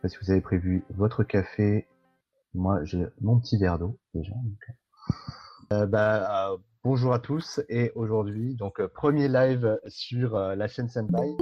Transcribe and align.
pas 0.00 0.08
si 0.08 0.16
vous 0.22 0.30
avez 0.30 0.40
prévu 0.40 0.84
votre 0.90 1.24
café. 1.24 1.86
Moi, 2.54 2.82
j'ai 2.84 3.06
mon 3.20 3.38
petit 3.38 3.58
verre 3.58 3.78
d'eau 3.78 3.98
déjà. 4.14 4.32
Euh, 5.72 5.86
bah, 5.86 6.52
euh, 6.52 6.56
bonjour 6.82 7.12
à 7.12 7.18
tous 7.18 7.60
et 7.68 7.92
aujourd'hui, 7.94 8.56
donc 8.56 8.80
euh, 8.80 8.88
premier 8.88 9.28
live 9.28 9.78
sur 9.86 10.36
la 10.38 10.68
chaîne 10.68 10.88
Senpai. 10.88 11.36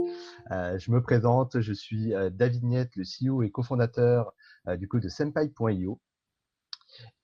je 0.50 0.90
me 0.90 1.00
présente, 1.00 1.60
je 1.60 1.72
suis 1.72 2.12
David 2.32 2.64
Niette, 2.64 2.96
le 2.96 3.04
CEO 3.04 3.42
et 3.42 3.50
cofondateur 3.50 4.32
du 4.76 4.88
coup 4.88 5.00
de 5.00 5.08
Senpai.io. 5.08 6.00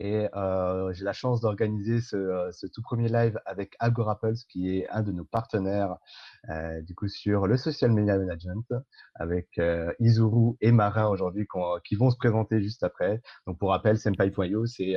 Et 0.01 0.29
euh, 0.35 0.93
j'ai 0.93 1.05
la 1.05 1.13
chance 1.13 1.41
d'organiser 1.41 2.01
ce, 2.01 2.17
euh, 2.17 2.51
tout 2.73 2.83
premier 2.83 3.09
live 3.09 3.41
avec 3.47 3.77
Agorapulse, 3.79 4.45
qui 4.45 4.77
est 4.77 4.89
un 4.89 5.03
de 5.03 5.13
nos 5.13 5.25
partenaires 5.25 5.97
euh, 6.51 6.81
du 6.83 6.95
coup 6.95 7.09
sur 7.09 7.47
le 7.47 7.57
social 7.57 7.93
media 7.93 8.19
management, 8.19 8.67
avec 9.15 9.59
euh, 9.59 9.93
Izuru 10.01 10.57
et 10.61 10.73
Marin 10.73 11.07
aujourd'hui 11.07 11.47
qui 11.85 11.95
vont 11.95 12.11
se 12.11 12.17
présenter 12.17 12.63
juste 12.63 12.83
après. 12.83 13.23
Donc 13.47 13.59
pour 13.59 13.71
rappel, 13.71 13.99
Senpai.io, 13.99 14.67
c'est 14.67 14.95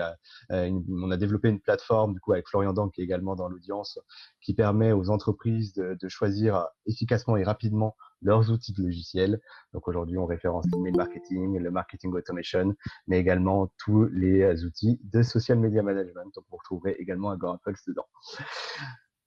on 0.50 1.12
a 1.12 1.18
développé 1.18 1.50
une 1.50 1.60
plateforme 1.60 2.14
du 2.14 2.20
coup 2.20 2.34
avec 2.34 2.48
Florian 2.48 2.74
Dang 2.74 2.92
qui 2.92 3.02
est 3.02 3.04
également 3.04 3.36
dans 3.36 3.48
l'audience, 3.48 4.00
qui 4.42 4.54
permet 4.54 4.92
aux 4.92 5.10
entreprises 5.10 5.74
de 5.74 6.08
choisir 6.08 6.68
efficacement 6.86 7.38
et 7.38 7.44
rapidement 7.44 7.96
leurs 8.22 8.52
outils 8.52 8.74
de 8.74 8.84
logiciels. 8.84 9.40
Donc 9.74 9.88
aujourd'hui, 9.88 10.18
on 10.18 10.26
référence 10.26 10.66
l'email 10.74 10.94
marketing, 10.94 11.60
le 11.60 11.72
marketing 11.72 12.14
automation, 12.14 12.76
mais 13.08 13.20
également 13.20 13.72
tous 13.78 14.06
les 14.06 14.66
outils 14.66 15.00
de 15.04 15.22
social 15.22 15.60
media 15.60 15.84
management. 15.84 16.34
Donc 16.36 16.46
vous 16.50 16.58
retrouverez 16.58 16.96
également 17.00 17.32
un 17.32 17.58
Pulse 17.64 17.86
dedans. 17.86 18.08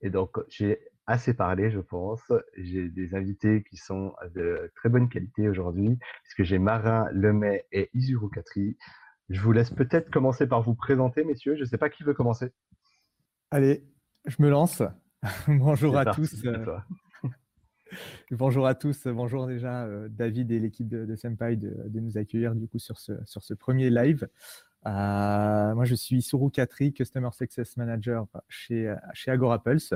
Et 0.03 0.11
donc, 0.11 0.39
j'ai 0.49 0.81
assez 1.07 1.35
parlé, 1.35 1.71
je 1.71 1.81
pense. 1.81 2.23
J'ai 2.57 2.89
des 2.89 3.15
invités 3.15 3.63
qui 3.69 3.77
sont 3.77 4.15
de 4.35 4.71
très 4.77 4.89
bonne 4.89 5.09
qualité 5.09 5.49
aujourd'hui, 5.49 5.99
puisque 6.23 6.45
j'ai 6.45 6.59
Marin 6.59 7.09
Lemay 7.13 7.67
et 7.73 7.91
Isuru 7.95 8.31
Katri. 8.31 8.77
Je 9.29 9.41
vous 9.41 9.53
laisse 9.53 9.71
peut-être 9.71 10.11
commencer 10.11 10.47
par 10.47 10.63
vous 10.63 10.75
présenter, 10.75 11.25
messieurs. 11.25 11.55
Je 11.57 11.61
ne 11.61 11.67
sais 11.67 11.79
pas 11.79 11.91
qui 11.91 12.03
veut 12.03 12.15
commencer. 12.15 12.53
Allez, 13.51 13.85
je 14.27 14.37
me 14.41 14.49
lance. 14.49 14.83
Bonjour 15.49 15.97
à 15.97 16.07
tous. 16.07 16.43
Bonjour 18.31 18.67
à 18.67 18.75
tous. 18.75 19.07
Bonjour 19.07 19.47
déjà 19.47 19.85
euh, 19.85 20.09
David 20.09 20.51
et 20.53 20.59
l'équipe 20.59 20.89
de, 20.89 21.17
Senpai 21.17 21.57
de, 21.57 22.01
nous 22.01 22.19
accueillir 22.19 22.55
du 22.55 22.69
coup 22.69 22.79
sur 22.79 22.99
ce, 22.99 23.55
premier 23.55 23.91
live. 23.91 24.29
Euh, 24.87 25.75
moi, 25.75 25.85
je 25.85 25.95
suis 25.95 26.23
Suru 26.23 26.51
Katri, 26.51 26.93
Customer 26.93 27.29
Success 27.33 27.77
Manager 27.77 28.27
chez, 28.49 28.95
chez 29.13 29.31
Agora 29.31 29.63
Pulse. 29.63 29.95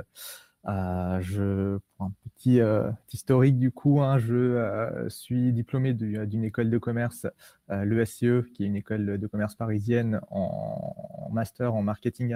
Euh, 0.67 1.21
je, 1.21 1.77
pour 1.97 2.07
un 2.07 2.13
petit 2.25 2.61
euh, 2.61 2.91
historique 3.13 3.59
du 3.59 3.71
coup, 3.71 4.01
hein, 4.01 4.19
je 4.19 4.35
euh, 4.35 5.09
suis 5.11 5.53
diplômé 5.53 5.93
d'une 5.93 6.45
école 6.45 6.71
de 6.71 6.79
commerce, 6.79 7.27
l'ESCE, 7.69 8.47
qui 8.55 8.65
est 8.65 8.67
une 8.67 8.77
école 8.77 9.19
de 9.19 9.27
commerce 9.27 9.55
parisienne 9.55 10.21
en, 10.31 11.29
master 11.33 11.75
en 11.75 11.83
marketing 11.83 12.35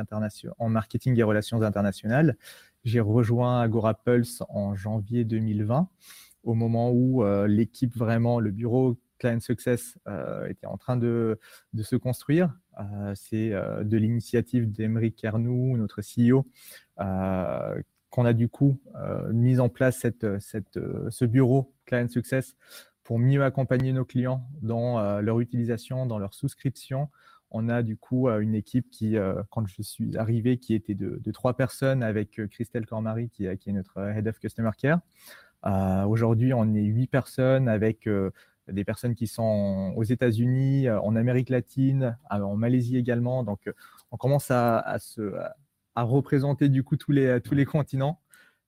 en 0.58 0.68
marketing 0.68 1.18
et 1.18 1.22
relations 1.22 1.62
internationales. 1.62 2.36
J'ai 2.84 3.00
rejoint 3.00 3.60
Agora 3.60 3.94
Pulse 3.94 4.42
en 4.48 4.74
janvier 4.74 5.24
2020, 5.24 5.88
au 6.44 6.54
moment 6.54 6.90
où 6.90 7.24
l'équipe 7.46 7.96
vraiment, 7.96 8.40
le 8.40 8.50
bureau 8.50 8.98
Client 9.18 9.40
Success 9.40 9.98
était 10.48 10.66
en 10.66 10.76
train 10.76 10.96
de, 10.96 11.38
se 11.82 11.96
construire. 11.96 12.58
C'est 13.14 13.50
de 13.50 13.96
l'initiative 13.96 14.70
d'Emery 14.70 15.12
Kernou, 15.12 15.76
notre 15.76 16.00
CEO, 16.00 16.46
qu'on 18.10 18.24
a 18.24 18.32
du 18.32 18.48
coup 18.48 18.80
euh, 18.96 19.32
mis 19.32 19.60
en 19.60 19.68
place 19.68 19.98
cette, 19.98 20.24
euh, 20.24 21.10
ce 21.10 21.24
bureau 21.24 21.74
Client 21.84 22.08
Success 22.08 22.56
pour 23.04 23.18
mieux 23.18 23.42
accompagner 23.44 23.92
nos 23.92 24.04
clients 24.04 24.46
dans 24.62 24.98
euh, 24.98 25.20
leur 25.20 25.40
utilisation, 25.40 26.06
dans 26.06 26.18
leur 26.18 26.34
souscription. 26.34 27.08
On 27.50 27.68
a 27.68 27.82
du 27.82 27.96
coup 27.96 28.28
une 28.28 28.54
équipe 28.54 28.90
qui, 28.90 29.16
quand 29.48 29.66
je 29.66 29.80
suis 29.80 30.18
arrivé, 30.18 30.58
qui 30.58 30.74
était 30.74 30.94
de, 30.94 31.32
trois 31.32 31.56
personnes 31.56 32.02
avec 32.02 32.42
Christelle 32.50 32.84
Cormary, 32.84 33.30
qui, 33.30 33.46
est 33.46 33.66
notre 33.68 33.98
Head 33.98 34.28
of 34.28 34.38
Customer 34.38 34.72
Care. 34.76 35.00
Aujourd'hui, 36.06 36.52
on 36.52 36.74
est 36.74 36.82
huit 36.82 37.06
personnes 37.06 37.66
avec 37.66 38.06
des 38.70 38.84
personnes 38.84 39.14
qui 39.14 39.26
sont 39.26 39.94
aux 39.96 40.04
États-Unis, 40.04 40.90
en 40.90 41.16
Amérique 41.16 41.48
latine, 41.48 42.18
en 42.28 42.54
Malaisie 42.54 42.98
également. 42.98 43.44
Donc, 43.44 43.60
on 44.10 44.18
commence 44.18 44.50
à, 44.50 44.98
se, 44.98 45.34
représenter 46.04 46.68
du 46.68 46.82
coup 46.82 46.96
tous 46.96 47.12
les, 47.12 47.40
tous 47.40 47.54
les 47.54 47.64
continents 47.64 48.20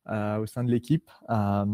euh, 0.09 0.39
au 0.39 0.47
sein 0.47 0.65
de 0.65 0.71
l'équipe. 0.71 1.11
Euh, 1.29 1.65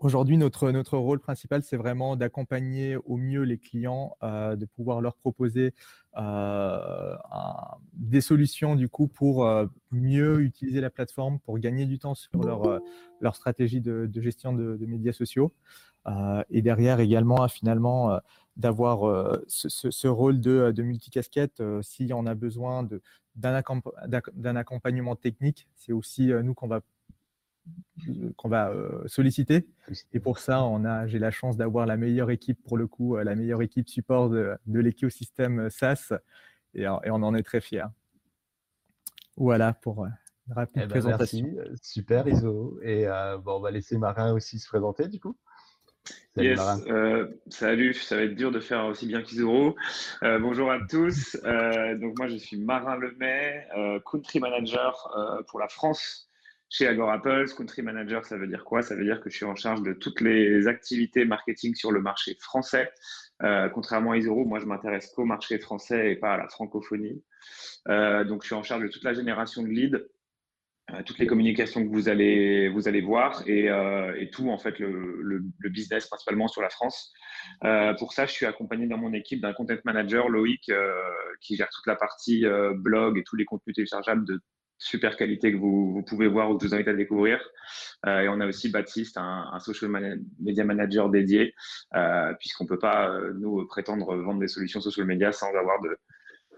aujourd'hui, 0.00 0.36
notre, 0.36 0.70
notre 0.70 0.98
rôle 0.98 1.18
principal, 1.18 1.62
c'est 1.62 1.76
vraiment 1.76 2.16
d'accompagner 2.16 2.96
au 2.96 3.16
mieux 3.16 3.42
les 3.42 3.58
clients, 3.58 4.16
euh, 4.22 4.56
de 4.56 4.66
pouvoir 4.66 5.00
leur 5.00 5.16
proposer 5.16 5.74
des 7.94 8.20
solutions 8.20 8.76
du 8.76 8.90
coup 8.90 9.08
pour 9.08 9.48
mieux 9.90 10.42
utiliser 10.42 10.82
la 10.82 10.90
plateforme, 10.90 11.38
pour 11.38 11.58
gagner 11.58 11.86
du 11.86 11.98
temps 11.98 12.14
sur 12.14 12.42
leur, 12.42 12.82
leur 13.22 13.34
stratégie 13.34 13.80
de, 13.80 14.04
de 14.04 14.20
gestion 14.20 14.52
de, 14.52 14.76
de, 14.76 14.84
médias 14.84 15.14
sociaux. 15.14 15.54
et 16.50 16.60
derrière 16.60 17.00
également, 17.00 17.48
finalement, 17.48 18.20
d'avoir 18.56 19.04
euh, 19.04 19.42
ce, 19.48 19.68
ce, 19.68 19.90
ce, 19.90 20.08
rôle 20.08 20.40
de, 20.40 20.72
de 20.72 20.82
multicasquette. 20.82 21.60
Euh, 21.60 21.82
S'il 21.82 22.12
en 22.14 22.26
a 22.26 22.34
besoin 22.34 22.82
d'un 23.34 24.56
accompagnement 24.56 25.16
technique, 25.16 25.68
c'est 25.74 25.92
aussi 25.92 26.32
euh, 26.32 26.42
nous 26.42 26.54
qu'on 26.54 26.68
va 26.68 26.80
qu'on 28.36 28.48
va 28.48 28.74
solliciter. 29.06 29.68
Et 30.12 30.18
pour 30.18 30.40
ça, 30.40 30.64
on 30.64 30.84
a, 30.84 31.06
j'ai 31.06 31.20
la 31.20 31.30
chance 31.30 31.56
d'avoir 31.56 31.86
la 31.86 31.96
meilleure 31.96 32.32
équipe 32.32 32.60
pour 32.64 32.76
le 32.76 32.88
coup, 32.88 33.16
la 33.16 33.36
meilleure 33.36 33.62
équipe 33.62 33.88
support 33.88 34.30
de, 34.30 34.56
de 34.66 34.80
l'écosystème 34.80 35.70
SaaS, 35.70 36.12
et, 36.74 36.82
et, 36.82 37.10
on 37.10 37.22
en 37.22 37.36
est 37.36 37.44
très 37.44 37.60
fiers. 37.60 37.86
Voilà 39.36 39.74
pour 39.74 40.04
une 40.06 40.12
rapide 40.48 40.82
eh 40.82 40.86
ben 40.86 40.88
présentation. 40.88 41.48
Merci. 41.54 41.76
Super 41.80 42.26
Iso. 42.26 42.80
Et 42.82 43.06
bon, 43.44 43.58
on 43.58 43.60
va 43.60 43.70
laisser 43.70 43.96
Marin 43.96 44.32
aussi 44.32 44.58
se 44.58 44.66
présenter 44.66 45.06
du 45.06 45.20
coup. 45.20 45.36
Salut, 46.34 46.48
yes, 46.48 46.60
euh, 46.86 47.28
salut, 47.48 47.92
ça 47.92 48.16
va 48.16 48.22
être 48.22 48.34
dur 48.34 48.50
de 48.50 48.60
faire 48.60 48.86
aussi 48.86 49.06
bien 49.06 49.20
qu'Isoro. 49.20 49.76
Euh, 50.22 50.38
bonjour 50.38 50.72
à 50.72 50.78
tous. 50.88 51.36
Euh, 51.44 51.94
donc 51.98 52.18
moi, 52.18 52.26
je 52.26 52.36
suis 52.36 52.56
Marin 52.56 52.96
Lemay, 52.96 53.68
Country 54.10 54.40
Manager 54.40 55.44
pour 55.48 55.60
la 55.60 55.68
France 55.68 56.30
chez 56.70 56.88
Agora 56.88 57.20
Pulse. 57.20 57.52
Country 57.52 57.82
Manager, 57.82 58.24
ça 58.24 58.38
veut 58.38 58.46
dire 58.46 58.64
quoi? 58.64 58.80
Ça 58.80 58.94
veut 58.94 59.04
dire 59.04 59.20
que 59.20 59.28
je 59.28 59.36
suis 59.36 59.44
en 59.44 59.56
charge 59.56 59.82
de 59.82 59.92
toutes 59.92 60.22
les 60.22 60.66
activités 60.68 61.26
marketing 61.26 61.74
sur 61.74 61.92
le 61.92 62.00
marché 62.00 62.34
français. 62.40 62.90
Contrairement 63.74 64.12
à 64.12 64.16
Isoro, 64.16 64.46
moi, 64.46 64.58
je 64.58 64.64
m'intéresse 64.64 65.12
qu'au 65.14 65.26
marché 65.26 65.58
français 65.58 66.12
et 66.12 66.16
pas 66.16 66.32
à 66.32 66.36
la 66.38 66.48
francophonie. 66.48 67.22
donc, 67.86 68.42
je 68.42 68.46
suis 68.46 68.54
en 68.54 68.62
charge 68.62 68.84
de 68.84 68.88
toute 68.88 69.04
la 69.04 69.12
génération 69.12 69.62
de 69.62 69.68
leads 69.68 69.98
toutes 71.06 71.18
les 71.18 71.26
communications 71.26 71.82
que 71.82 71.92
vous 71.92 72.08
allez 72.08 72.68
vous 72.68 72.88
allez 72.88 73.00
voir 73.00 73.42
et, 73.46 73.70
euh, 73.70 74.24
tout 74.32 74.50
en 74.50 74.58
fait 74.58 74.78
le, 74.78 75.42
business 75.70 76.06
principalement 76.06 76.48
sur 76.48 76.62
la 76.62 76.70
France. 76.70 77.12
Euh, 77.64 77.94
pour 77.94 78.12
ça, 78.12 78.26
je 78.26 78.32
suis 78.32 78.46
accompagné 78.46 78.86
dans 78.86 78.98
mon 78.98 79.12
équipe 79.12 79.40
d'un 79.40 79.52
content 79.52 79.74
manager 79.84 80.28
Loïc 80.28 80.68
euh, 80.68 80.92
qui 81.40 81.56
gère 81.56 81.68
toute 81.70 81.86
la 81.86 81.96
partie 81.96 82.44
euh, 82.46 82.74
blog 82.74 83.18
et 83.18 83.24
tous 83.24 83.36
les 83.36 83.44
contenus 83.44 83.74
téléchargeables 83.74 84.24
de 84.26 84.40
super 84.78 85.16
qualité 85.16 85.52
que 85.52 85.58
vous, 85.58 86.02
pouvez 86.06 86.26
voir 86.26 86.50
ou 86.50 86.56
que 86.56 86.64
je 86.64 86.68
vous 86.68 86.74
invite 86.74 86.88
à 86.88 86.94
découvrir. 86.94 87.38
et 88.04 88.26
on 88.28 88.40
a 88.40 88.46
aussi 88.48 88.68
Baptiste, 88.68 89.16
un, 89.16 89.60
social 89.60 89.92
media 90.40 90.64
manager 90.64 91.08
dédié, 91.08 91.54
puisqu'on 92.40 92.66
peut 92.66 92.80
pas 92.80 93.16
nous 93.38 93.64
prétendre 93.68 94.16
vendre 94.16 94.40
des 94.40 94.48
solutions 94.48 94.80
social 94.80 95.06
media 95.06 95.30
sans 95.30 95.54
avoir 95.54 95.80
de 95.82 95.96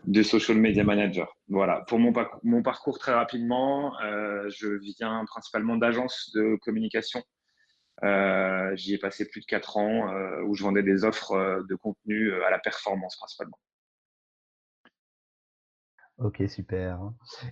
de 0.07 0.23
social 0.23 0.59
media 0.59 0.85
manager. 0.85 1.35
Voilà. 1.49 1.83
Pour 1.89 1.99
mon, 1.99 2.63
parcours 2.63 2.99
très 2.99 3.13
rapidement, 3.13 3.99
euh, 4.03 4.49
je 4.51 4.69
viens 4.99 5.25
principalement 5.27 5.77
d'agences 5.77 6.31
de 6.35 6.57
communication. 6.63 7.23
Euh, 8.03 8.75
J'y 8.75 8.95
ai 8.95 8.99
passé 8.99 9.29
plus 9.29 9.41
de 9.41 9.47
quatre 9.47 9.77
ans 9.77 10.13
euh, 10.13 10.43
où 10.43 10.55
je 10.55 10.63
vendais 10.63 10.83
des 10.83 11.05
offres 11.05 11.65
de 11.69 11.75
contenu 11.77 12.33
à 12.43 12.51
la 12.51 12.59
performance 12.59 13.17
principalement. 13.17 13.59
Ok, 16.19 16.45
super. 16.47 17.01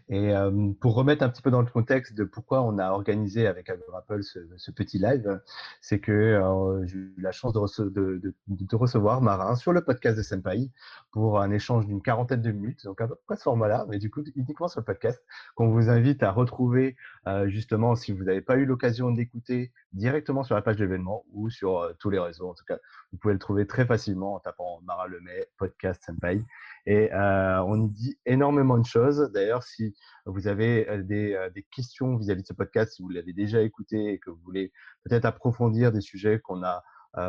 Et 0.08 0.32
euh, 0.32 0.70
pour 0.80 0.94
remettre 0.94 1.24
un 1.24 1.28
petit 1.28 1.42
peu 1.42 1.50
dans 1.50 1.62
le 1.62 1.66
contexte 1.66 2.14
de 2.14 2.22
pourquoi 2.22 2.62
on 2.62 2.78
a 2.78 2.90
organisé 2.90 3.48
avec 3.48 3.68
Agorapple 3.68 4.22
ce, 4.22 4.70
petit 4.70 5.00
live, 5.00 5.40
c'est 5.80 5.98
que 5.98 6.12
euh, 6.12 6.86
j'ai 6.86 6.98
eu 6.98 7.14
la 7.18 7.32
chance 7.32 7.52
de, 7.52 7.58
rece 7.58 7.80
de, 7.80 8.20
de, 8.22 8.34
de, 8.46 8.76
recevoir 8.76 9.20
Marin 9.20 9.56
sur 9.56 9.72
le 9.72 9.82
podcast 9.82 10.16
de 10.16 10.22
Senpai 10.22 10.70
pour 11.10 11.40
un 11.40 11.50
échange 11.50 11.86
d'une 11.86 12.00
quarantaine 12.00 12.40
de 12.40 12.52
minutes, 12.52 12.84
donc 12.84 13.00
à 13.00 13.08
peu 13.08 13.16
près 13.26 13.34
ce 13.36 13.42
format-là, 13.42 13.84
mais 13.88 13.98
du 13.98 14.10
coup 14.12 14.22
uniquement 14.36 14.68
sur 14.68 14.80
le 14.80 14.84
podcast, 14.84 15.20
qu'on 15.56 15.68
vous 15.68 15.90
invite 15.90 16.22
à 16.22 16.30
retrouver 16.30 16.94
euh, 17.26 17.48
justement 17.48 17.96
si 17.96 18.12
vous 18.12 18.22
n'avez 18.22 18.42
pas 18.42 18.56
eu 18.58 18.64
l'occasion 18.64 19.10
d'écouter 19.10 19.72
directement 19.92 20.44
sur 20.44 20.54
la 20.54 20.62
page 20.62 20.76
d'événement 20.76 21.24
ou 21.32 21.50
sur 21.50 21.92
tous 21.98 22.10
les 22.10 22.20
réseaux. 22.20 22.48
En 22.48 22.54
tout 22.54 22.64
cas, 22.64 22.78
vous 23.12 23.18
pouvez 23.18 23.34
le 23.34 23.38
trouver 23.38 23.66
très 23.66 23.84
facilement 23.84 24.34
en 24.34 24.40
tapant 24.40 24.80
Marin 24.84 25.06
Lemay, 25.06 25.46
podcast 25.58 26.02
Senpai. 26.04 26.42
Et 26.86 27.12
euh, 27.12 27.62
on 27.62 27.84
y 27.84 27.88
dit 27.90 28.18
énormément 28.24 28.78
de 28.78 28.86
choses. 28.86 29.30
D'ailleurs, 29.32 29.62
si 29.62 29.94
vous 30.24 30.48
avez 30.48 30.88
euh, 30.88 31.02
des, 31.02 31.34
euh, 31.34 31.50
des 31.50 31.62
questions 31.62 32.16
vis-à-vis 32.16 32.40
-vis 32.40 32.44
de 32.44 32.48
ce 32.48 32.54
podcast, 32.54 32.94
si 32.94 33.02
vous 33.02 33.10
l'avez 33.10 33.34
déjà 33.34 33.60
écouté 33.60 34.14
et 34.14 34.18
que 34.18 34.30
vous 34.30 34.40
voulez 34.44 34.72
peut-être 35.04 35.26
approfondir 35.26 35.92
des 35.92 36.00
sujets 36.00 36.40
qu'on 36.40 36.62
a 36.64 36.82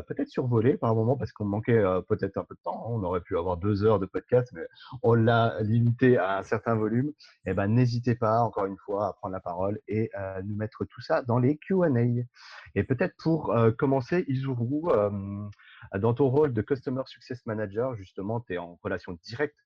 peut-être 0.07 0.29
survolé 0.29 0.77
par 0.77 0.95
moment 0.95 1.17
parce 1.17 1.31
qu'on 1.31 1.45
manquait 1.45 1.83
peut-être 2.07 2.37
un 2.37 2.43
peu 2.43 2.55
de 2.55 2.61
temps. 2.61 2.85
Hein. 2.85 2.89
On 2.89 3.03
aurait 3.03 3.21
pu 3.21 3.37
avoir 3.37 3.57
deux 3.57 3.83
heures 3.83 3.99
de 3.99 4.05
podcast, 4.05 4.49
mais 4.53 4.65
on 5.01 5.13
l'a 5.13 5.61
limité 5.61 6.17
à 6.17 6.37
un 6.37 6.43
certain 6.43 6.75
volume. 6.75 7.11
Eh 7.45 7.53
ben, 7.53 7.67
n'hésitez 7.67 8.15
pas, 8.15 8.41
encore 8.41 8.65
une 8.65 8.77
fois, 8.77 9.07
à 9.07 9.13
prendre 9.13 9.33
la 9.33 9.39
parole 9.39 9.79
et 9.87 10.09
nous 10.43 10.55
mettre 10.55 10.85
tout 10.85 11.01
ça 11.01 11.21
dans 11.23 11.39
les 11.39 11.57
Q&A. 11.57 11.87
Et 12.75 12.83
peut-être 12.83 13.15
pour 13.17 13.53
commencer, 13.77 14.25
Izuru, 14.27 14.83
dans 15.99 16.13
ton 16.13 16.29
rôle 16.29 16.53
de 16.53 16.61
Customer 16.61 17.03
Success 17.05 17.45
Manager, 17.45 17.95
justement, 17.95 18.39
tu 18.41 18.53
es 18.53 18.57
en 18.57 18.79
relation 18.83 19.17
directe 19.23 19.57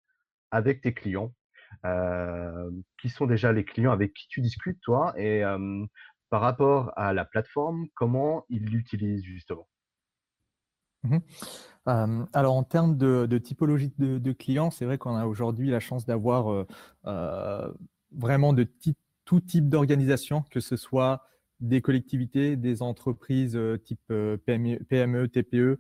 avec 0.51 0.81
tes 0.81 0.93
clients. 0.93 1.33
qui 3.01 3.09
sont 3.09 3.25
déjà 3.25 3.51
les 3.51 3.65
clients 3.65 3.91
avec 3.91 4.13
qui 4.13 4.27
tu 4.27 4.41
discutes, 4.41 4.79
toi, 4.81 5.13
et 5.17 5.43
par 6.29 6.41
rapport 6.41 6.91
à 6.95 7.13
la 7.13 7.25
plateforme, 7.25 7.87
comment 7.95 8.45
ils 8.49 8.65
l'utilisent 8.65 9.23
justement? 9.23 9.67
Mmh 11.07 11.18
alors 12.33 12.57
en 12.57 12.63
termes 12.63 12.98
de, 12.98 13.38
typologie 13.38 13.94
de, 13.98 14.31
clients, 14.33 14.71
c'est 14.71 14.83
vrai 14.83 14.98
qu'on 14.98 15.15
a 15.15 15.25
aujourd'hui 15.25 15.69
la 15.69 15.80
chance 15.80 16.06
d'avoir 16.06 16.65
vraiment 18.12 18.51
de 18.51 18.68
tout 19.24 19.39
type 19.39 19.69
d'organisation, 19.69 20.44
que 20.51 20.59
ce 20.59 20.75
soit 20.75 21.24
des 21.62 21.81
collectivités, 21.81 22.57
des 22.57 22.81
entreprises 22.81 23.57
type 23.86 24.01
PME, 24.45 24.80
PME 24.89 25.30
TPE, 25.30 25.80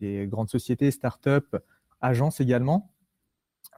des 0.00 0.26
grandes 0.26 0.48
sociétés, 0.48 0.90
start-up, 0.90 1.56
agences 2.00 2.40
également. 2.40 2.94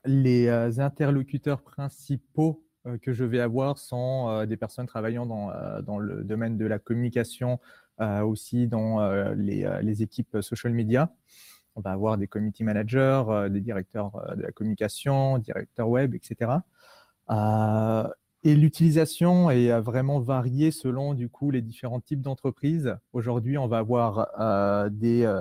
Les 0.04 0.48
interlocuteurs 0.78 1.62
principaux 1.62 2.64
que 3.02 3.12
je 3.12 3.24
vais 3.24 3.40
avoir 3.40 3.78
sont 3.78 4.44
des 4.44 4.56
personnes 4.56 4.86
travaillant 4.86 5.26
dans, 5.26 5.98
le 5.98 6.24
domaine 6.24 6.56
de 6.58 6.66
la 6.66 6.78
communication, 6.78 7.60
aussi 7.98 8.66
dans 8.66 9.32
les, 9.34 10.02
équipes 10.02 10.38
social 10.40 10.72
media. 10.72 11.12
On 11.76 11.80
va 11.80 11.90
avoir 11.90 12.18
des 12.18 12.26
community 12.26 12.64
managers, 12.64 13.48
des 13.50 13.60
directeurs 13.60 14.12
de 14.36 14.42
la 14.42 14.52
communication, 14.52 15.38
directeurs 15.38 15.88
web, 15.88 16.14
etc. 16.14 16.52
et 18.42 18.54
l'utilisation 18.54 19.50
est 19.50 19.80
vraiment 19.80 20.20
variée 20.20 20.70
selon 20.70 21.14
du 21.14 21.28
coup 21.28 21.50
les 21.50 21.62
différents 21.62 22.00
types 22.00 22.20
d'entreprises. 22.20 22.96
Aujourd'hui, 23.12 23.58
on 23.58 23.68
va 23.68 23.78
avoir 23.78 24.90
des 24.90 25.32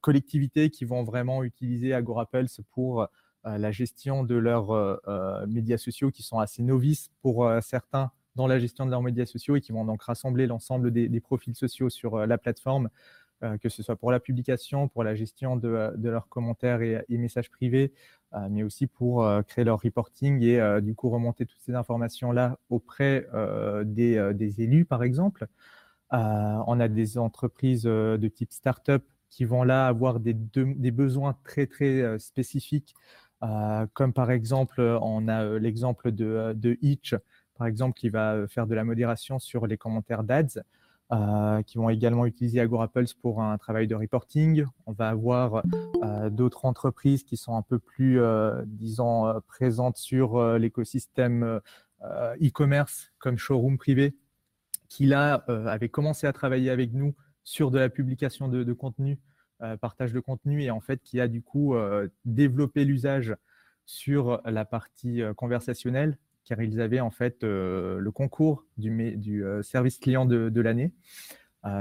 collectivités 0.00 0.70
qui 0.70 0.84
vont 0.84 1.02
vraiment 1.02 1.44
utiliser 1.44 1.94
AgoraPulse 1.94 2.60
pour 2.72 3.08
la 3.44 3.70
gestion 3.70 4.24
de 4.24 4.34
leurs 4.34 4.70
euh, 4.70 4.96
euh, 5.08 5.46
médias 5.46 5.78
sociaux 5.78 6.10
qui 6.10 6.22
sont 6.22 6.38
assez 6.38 6.62
novices 6.62 7.10
pour 7.22 7.46
euh, 7.46 7.60
certains 7.60 8.10
dans 8.36 8.46
la 8.46 8.58
gestion 8.58 8.86
de 8.86 8.90
leurs 8.90 9.02
médias 9.02 9.26
sociaux 9.26 9.56
et 9.56 9.60
qui 9.60 9.72
vont 9.72 9.84
donc 9.84 10.02
rassembler 10.02 10.46
l'ensemble 10.46 10.90
des, 10.90 11.20
profils 11.20 11.54
sociaux 11.54 11.88
sur 11.88 12.26
la 12.26 12.38
plateforme, 12.38 12.88
que 13.60 13.68
ce 13.68 13.82
soit 13.82 13.96
pour 13.96 14.10
la 14.10 14.20
publication, 14.20 14.88
pour 14.88 15.04
la 15.04 15.14
gestion 15.14 15.56
de, 15.56 15.92
leurs 16.02 16.28
commentaires 16.28 16.82
et, 16.82 17.04
messages 17.10 17.50
privés, 17.50 17.92
mais 18.50 18.62
aussi 18.62 18.86
pour 18.86 19.26
créer 19.46 19.64
leur 19.64 19.80
reporting 19.80 20.42
et 20.42 20.80
du 20.82 20.94
coup 20.94 21.10
remonter 21.10 21.46
toutes 21.46 21.60
ces 21.60 21.74
informations-là 21.74 22.58
auprès 22.70 23.28
des, 23.84 24.60
élus, 24.60 24.84
par 24.84 25.02
exemple. 25.04 25.46
on 26.10 26.80
a 26.80 26.88
des 26.88 27.18
entreprises 27.18 27.84
de 27.84 28.28
type 28.28 28.52
startup 28.52 29.04
qui 29.30 29.44
vont 29.44 29.62
là 29.62 29.86
avoir 29.86 30.18
des, 30.18 30.34
besoins 30.34 31.36
très, 31.44 31.66
très 31.66 32.18
spécifiques 32.18 32.94
euh, 33.44 33.86
comme 33.92 34.12
par 34.12 34.30
exemple, 34.30 34.80
on 34.80 35.28
a 35.28 35.44
euh, 35.44 35.58
l'exemple 35.58 36.12
de, 36.12 36.24
euh, 36.24 36.54
de 36.54 36.78
Hitch, 36.80 37.14
par 37.56 37.66
exemple, 37.66 37.94
qui 37.94 38.10
va 38.10 38.46
faire 38.48 38.66
de 38.66 38.74
la 38.74 38.84
modération 38.84 39.38
sur 39.38 39.66
les 39.66 39.76
commentaires 39.76 40.24
d'ads. 40.24 40.62
qui 41.66 41.78
vont 41.78 41.90
également 41.90 42.26
utiliser 42.26 42.60
AgoraPulse 42.60 43.14
pour 43.14 43.42
un 43.42 43.56
travail 43.58 43.86
de 43.86 43.94
reporting. 43.94 44.64
On 44.86 44.92
va 44.92 45.08
avoir 45.10 45.62
d'autres 46.30 46.64
entreprises 46.64 47.22
qui 47.22 47.36
sont 47.36 47.56
un 47.56 47.62
peu 47.62 47.78
plus, 47.78 48.20
disons, 48.66 49.40
présentes 49.46 49.96
sur 49.96 50.58
l'écosystème 50.58 51.60
e-commerce 52.02 53.12
comme 53.18 53.38
Showroom 53.38 53.78
Privé, 53.78 54.16
qui 54.88 55.06
là 55.06 55.44
avait 55.66 55.88
commencé 55.88 56.26
à 56.26 56.32
travailler 56.32 56.70
avec 56.70 56.92
nous 56.92 57.14
sur 57.44 57.70
de 57.70 57.78
la 57.78 57.90
publication 57.90 58.48
de, 58.48 58.64
de 58.64 58.72
contenu 58.72 59.18
euh, 59.62 59.76
partage 59.76 60.12
de 60.12 60.18
contenu 60.18 60.64
et 60.64 60.70
en 60.72 60.80
fait 60.80 61.00
qui 61.02 61.20
a 61.20 61.28
du 61.28 61.40
coup 61.40 61.76
euh, 61.76 62.08
développé 62.24 62.84
l'usage 62.84 63.36
sur 63.86 64.40
la 64.44 64.64
partie 64.64 65.22
euh, 65.22 65.32
conversationnelle 65.32 66.18
car 66.44 66.60
ils 66.62 66.80
avaient 66.80 67.00
en 67.00 67.10
fait 67.10 67.42
le 67.42 68.10
concours 68.10 68.64
du, 68.76 69.16
du 69.16 69.44
service 69.62 69.98
client 69.98 70.26
de, 70.26 70.60
l'année 70.60 70.92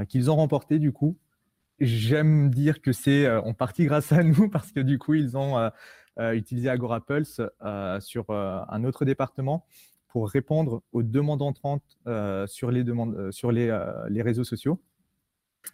qu'ils 0.07 0.31
ont 0.31 0.35
remporté 0.35 0.79
du 0.79 0.91
coup. 0.91 1.17
J'aime 1.79 2.49
dire 2.49 2.81
que 2.81 2.93
c'est 2.93 3.29
en 3.29 3.53
partie 3.53 3.85
grâce 3.85 4.11
à 4.11 4.23
nous 4.23 4.49
parce 4.51 4.71
que 4.71 4.79
du 4.79 4.99
coup 4.99 5.13
ils 5.13 5.37
ont 5.37 5.69
utilisé 6.17 6.69
AgoraPulse 6.69 7.41
sur 7.99 8.29
un 8.29 8.83
autre 8.83 9.05
département 9.05 9.65
pour 10.07 10.29
répondre 10.29 10.81
aux 10.91 11.03
demandes 11.03 11.41
entrantes 11.41 11.97
sur 12.47 12.71
les 12.71 14.21
réseaux 14.21 14.43
sociaux. 14.43 14.79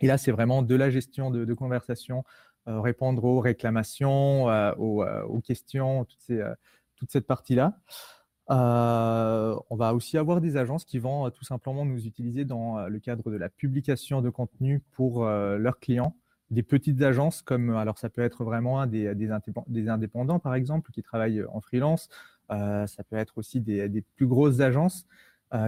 Et 0.01 0.07
là, 0.07 0.17
c'est 0.17 0.31
vraiment 0.31 0.61
de 0.61 0.75
la 0.75 0.89
gestion 0.89 1.31
de, 1.31 1.53
conversation, 1.53 2.23
euh, 2.67 2.79
répondre 2.79 3.23
aux 3.23 3.39
réclamations, 3.39 4.49
euh, 4.49 4.71
euh, 4.77 5.23
aux, 5.23 5.41
questions, 5.41 6.05
toute 6.05 7.11
cette 7.11 7.27
partie-là. 7.27 7.77
On 8.49 9.75
va 9.75 9.93
aussi 9.93 10.17
avoir 10.17 10.41
des 10.41 10.57
agences 10.57 10.85
qui 10.85 10.99
vont 10.99 11.29
tout 11.29 11.43
simplement 11.43 11.85
nous 11.85 12.05
utiliser 12.05 12.45
dans 12.45 12.87
le 12.87 12.99
cadre 12.99 13.31
de 13.31 13.37
la 13.37 13.49
publication 13.49 14.21
de 14.21 14.29
contenu 14.29 14.81
pour 14.91 15.25
leurs 15.25 15.79
clients. 15.79 16.15
Des 16.49 16.63
petites 16.63 17.01
agences 17.03 17.43
comme, 17.43 17.69
alors 17.75 17.99
ça 17.99 18.09
peut 18.09 18.23
être 18.23 18.43
vraiment 18.43 18.83
des, 18.87 19.13
des, 19.13 19.87
indépendants 19.89 20.39
par 20.39 20.55
exemple 20.55 20.91
qui 20.91 21.03
travaillent 21.03 21.43
en 21.51 21.61
freelance. 21.61 22.09
ça 22.49 23.03
peut 23.07 23.17
être 23.17 23.37
aussi 23.37 23.61
des, 23.61 23.87
des 23.87 24.01
plus 24.01 24.25
grosses 24.25 24.59
agences 24.59 25.05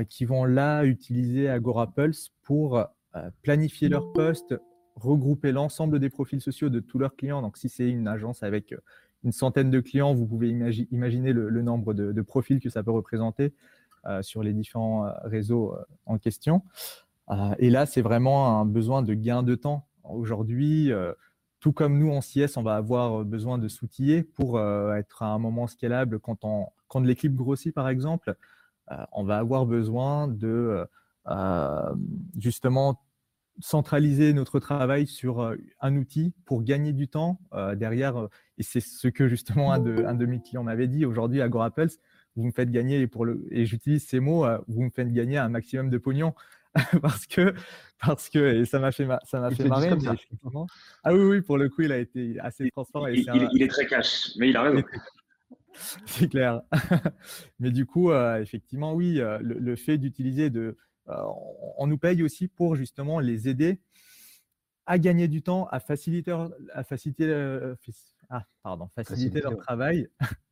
qui 0.09 0.25
vont 0.25 0.45
là 0.45 0.83
utiliser 0.83 1.49
Agora 1.49 1.93
Pulse 1.93 2.31
pour 2.41 2.83
planifier 3.43 3.89
leurs 3.89 4.11
postes, 4.11 4.55
regrouper 4.95 5.51
l'ensemble 5.51 5.99
des 5.99 6.09
profils 6.09 6.41
sociaux 6.41 6.69
de 6.69 6.79
tous 6.79 6.99
leurs 6.99 7.15
clients. 7.15 7.41
Donc, 7.41 7.57
si 7.57 7.69
c'est 7.69 7.89
une 7.89 8.07
agence 8.07 8.43
avec 8.43 8.73
euh, 8.73 8.77
une 9.23 9.31
centaine 9.31 9.69
de 9.69 9.79
clients, 9.79 10.13
vous 10.13 10.25
pouvez 10.25 10.49
imaginer 10.49 11.33
le, 11.33 11.61
nombre 11.61 11.93
de, 11.93 12.21
profils 12.21 12.59
que 12.59 12.69
ça 12.69 12.83
peut 12.83 12.91
représenter 12.91 13.53
euh, 14.05 14.21
sur 14.21 14.43
les 14.43 14.53
différents 14.53 15.05
euh, 15.05 15.11
réseaux 15.23 15.75
en 16.05 16.17
question. 16.17 16.63
et 17.59 17.69
là, 17.69 17.85
c'est 17.85 18.01
vraiment 18.01 18.59
un 18.59 18.65
besoin 18.65 19.01
de 19.03 19.13
gain 19.13 19.43
de 19.43 19.55
temps. 19.55 19.87
Aujourd'hui, 20.03 20.91
tout 21.59 21.71
comme 21.71 21.97
nous 21.97 22.11
en 22.11 22.19
CS, 22.19 22.57
on 22.57 22.63
va 22.63 22.75
avoir 22.75 23.23
besoin 23.23 23.57
de 23.57 23.67
s'outiller 23.67 24.23
pour 24.23 24.59
être 24.59 25.23
à 25.23 25.27
un 25.27 25.39
moment 25.39 25.67
scalable 25.67 26.19
quand, 26.19 26.45
quand 26.87 26.99
l'équipe 26.99 27.35
grossit, 27.35 27.73
par 27.73 27.87
exemple. 27.87 28.35
on 29.13 29.23
va 29.23 29.37
avoir 29.37 29.65
besoin 29.65 30.27
de 30.27 30.85
justement 32.37 32.99
centraliser 33.59 34.33
notre 34.33 34.59
travail 34.59 35.07
sur 35.07 35.55
un 35.81 35.95
outil 35.95 36.33
pour 36.45 36.63
gagner 36.63 36.93
du 36.93 37.07
temps 37.07 37.39
derrière. 37.75 38.27
Et 38.57 38.63
c'est 38.63 38.79
ce 38.79 39.07
que 39.07 39.27
justement 39.27 39.73
un 39.73 39.79
de, 39.79 40.03
un 40.05 40.15
de 40.15 40.25
mes 40.25 40.41
clients 40.41 40.63
m'avait 40.63 40.87
dit. 40.87 41.05
Aujourd'hui, 41.05 41.41
AgoraPulse, 41.41 41.99
vous 42.35 42.45
me 42.45 42.51
faites 42.51 42.71
gagner, 42.71 43.05
pour 43.07 43.25
le, 43.25 43.45
et 43.51 43.65
j'utilise 43.65 44.07
ces 44.07 44.19
mots, 44.19 44.45
vous 44.67 44.83
me 44.83 44.89
faites 44.89 45.11
gagner 45.11 45.37
un 45.37 45.49
maximum 45.49 45.89
de 45.89 45.97
pognon. 45.97 46.33
parce 47.01 47.25
que, 47.25 47.53
parce 47.99 48.29
que, 48.29 48.61
et 48.61 48.65
ça 48.65 48.79
m'a 48.79 48.91
fait, 48.91 49.07
ça 49.25 49.39
m'a 49.39 49.51
fait 49.51 49.65
marrer. 49.65 49.89
ah 51.03 51.13
oui, 51.13 51.23
oui, 51.23 51.41
pour 51.41 51.57
le 51.57 51.69
coup, 51.69 51.81
il 51.81 51.91
a 51.91 51.97
été 51.97 52.39
assez 52.39 52.69
transparent. 52.71 53.07
Il, 53.07 53.25
il, 53.53 53.61
est 53.61 53.67
très 53.67 53.85
cash, 53.85 54.31
mais 54.37 54.49
il 54.49 54.57
a 54.57 54.63
raison. 54.63 54.83
C'est 56.05 56.29
clair. 56.29 56.61
mais 57.59 57.71
du 57.71 57.85
coup, 57.85 58.13
effectivement, 58.13 58.93
oui, 58.93 59.21
le 59.41 59.75
fait 59.75 59.97
d'utiliser 59.97 60.49
de, 60.49 60.77
euh, 61.11 61.23
on 61.77 61.87
nous 61.87 61.97
paye 61.97 62.23
aussi 62.23 62.47
pour 62.47 62.75
justement 62.75 63.19
les 63.19 63.47
aider 63.47 63.79
à 64.85 64.97
gagner 64.97 65.27
du 65.27 65.41
temps, 65.41 65.67
à 65.67 65.79
faciliter, 65.79 66.35
à 66.73 66.83
faciliter, 66.83 67.25
euh, 67.25 67.75
ah, 68.29 68.45
pardon, 68.63 68.89
faciliter 68.95 69.41
leur 69.41 69.57
travail. 69.57 70.09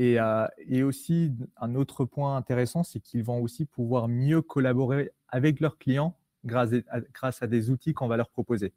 Et, 0.00 0.20
euh, 0.20 0.46
et, 0.58 0.84
aussi, 0.84 1.34
un 1.56 1.74
autre 1.74 2.04
point 2.04 2.36
intéressant, 2.36 2.84
c'est 2.84 3.00
qu'ils 3.00 3.24
vont 3.24 3.42
aussi 3.42 3.64
pouvoir 3.64 4.06
mieux 4.06 4.40
collaborer 4.42 5.10
avec 5.26 5.58
leurs 5.58 5.76
clients 5.76 6.16
grâce 6.44 6.70
à, 6.86 7.00
grâce 7.00 7.42
à 7.42 7.48
des 7.48 7.68
outils 7.70 7.94
qu'on 7.94 8.06
va 8.06 8.16
leur 8.16 8.30
proposer. 8.30 8.72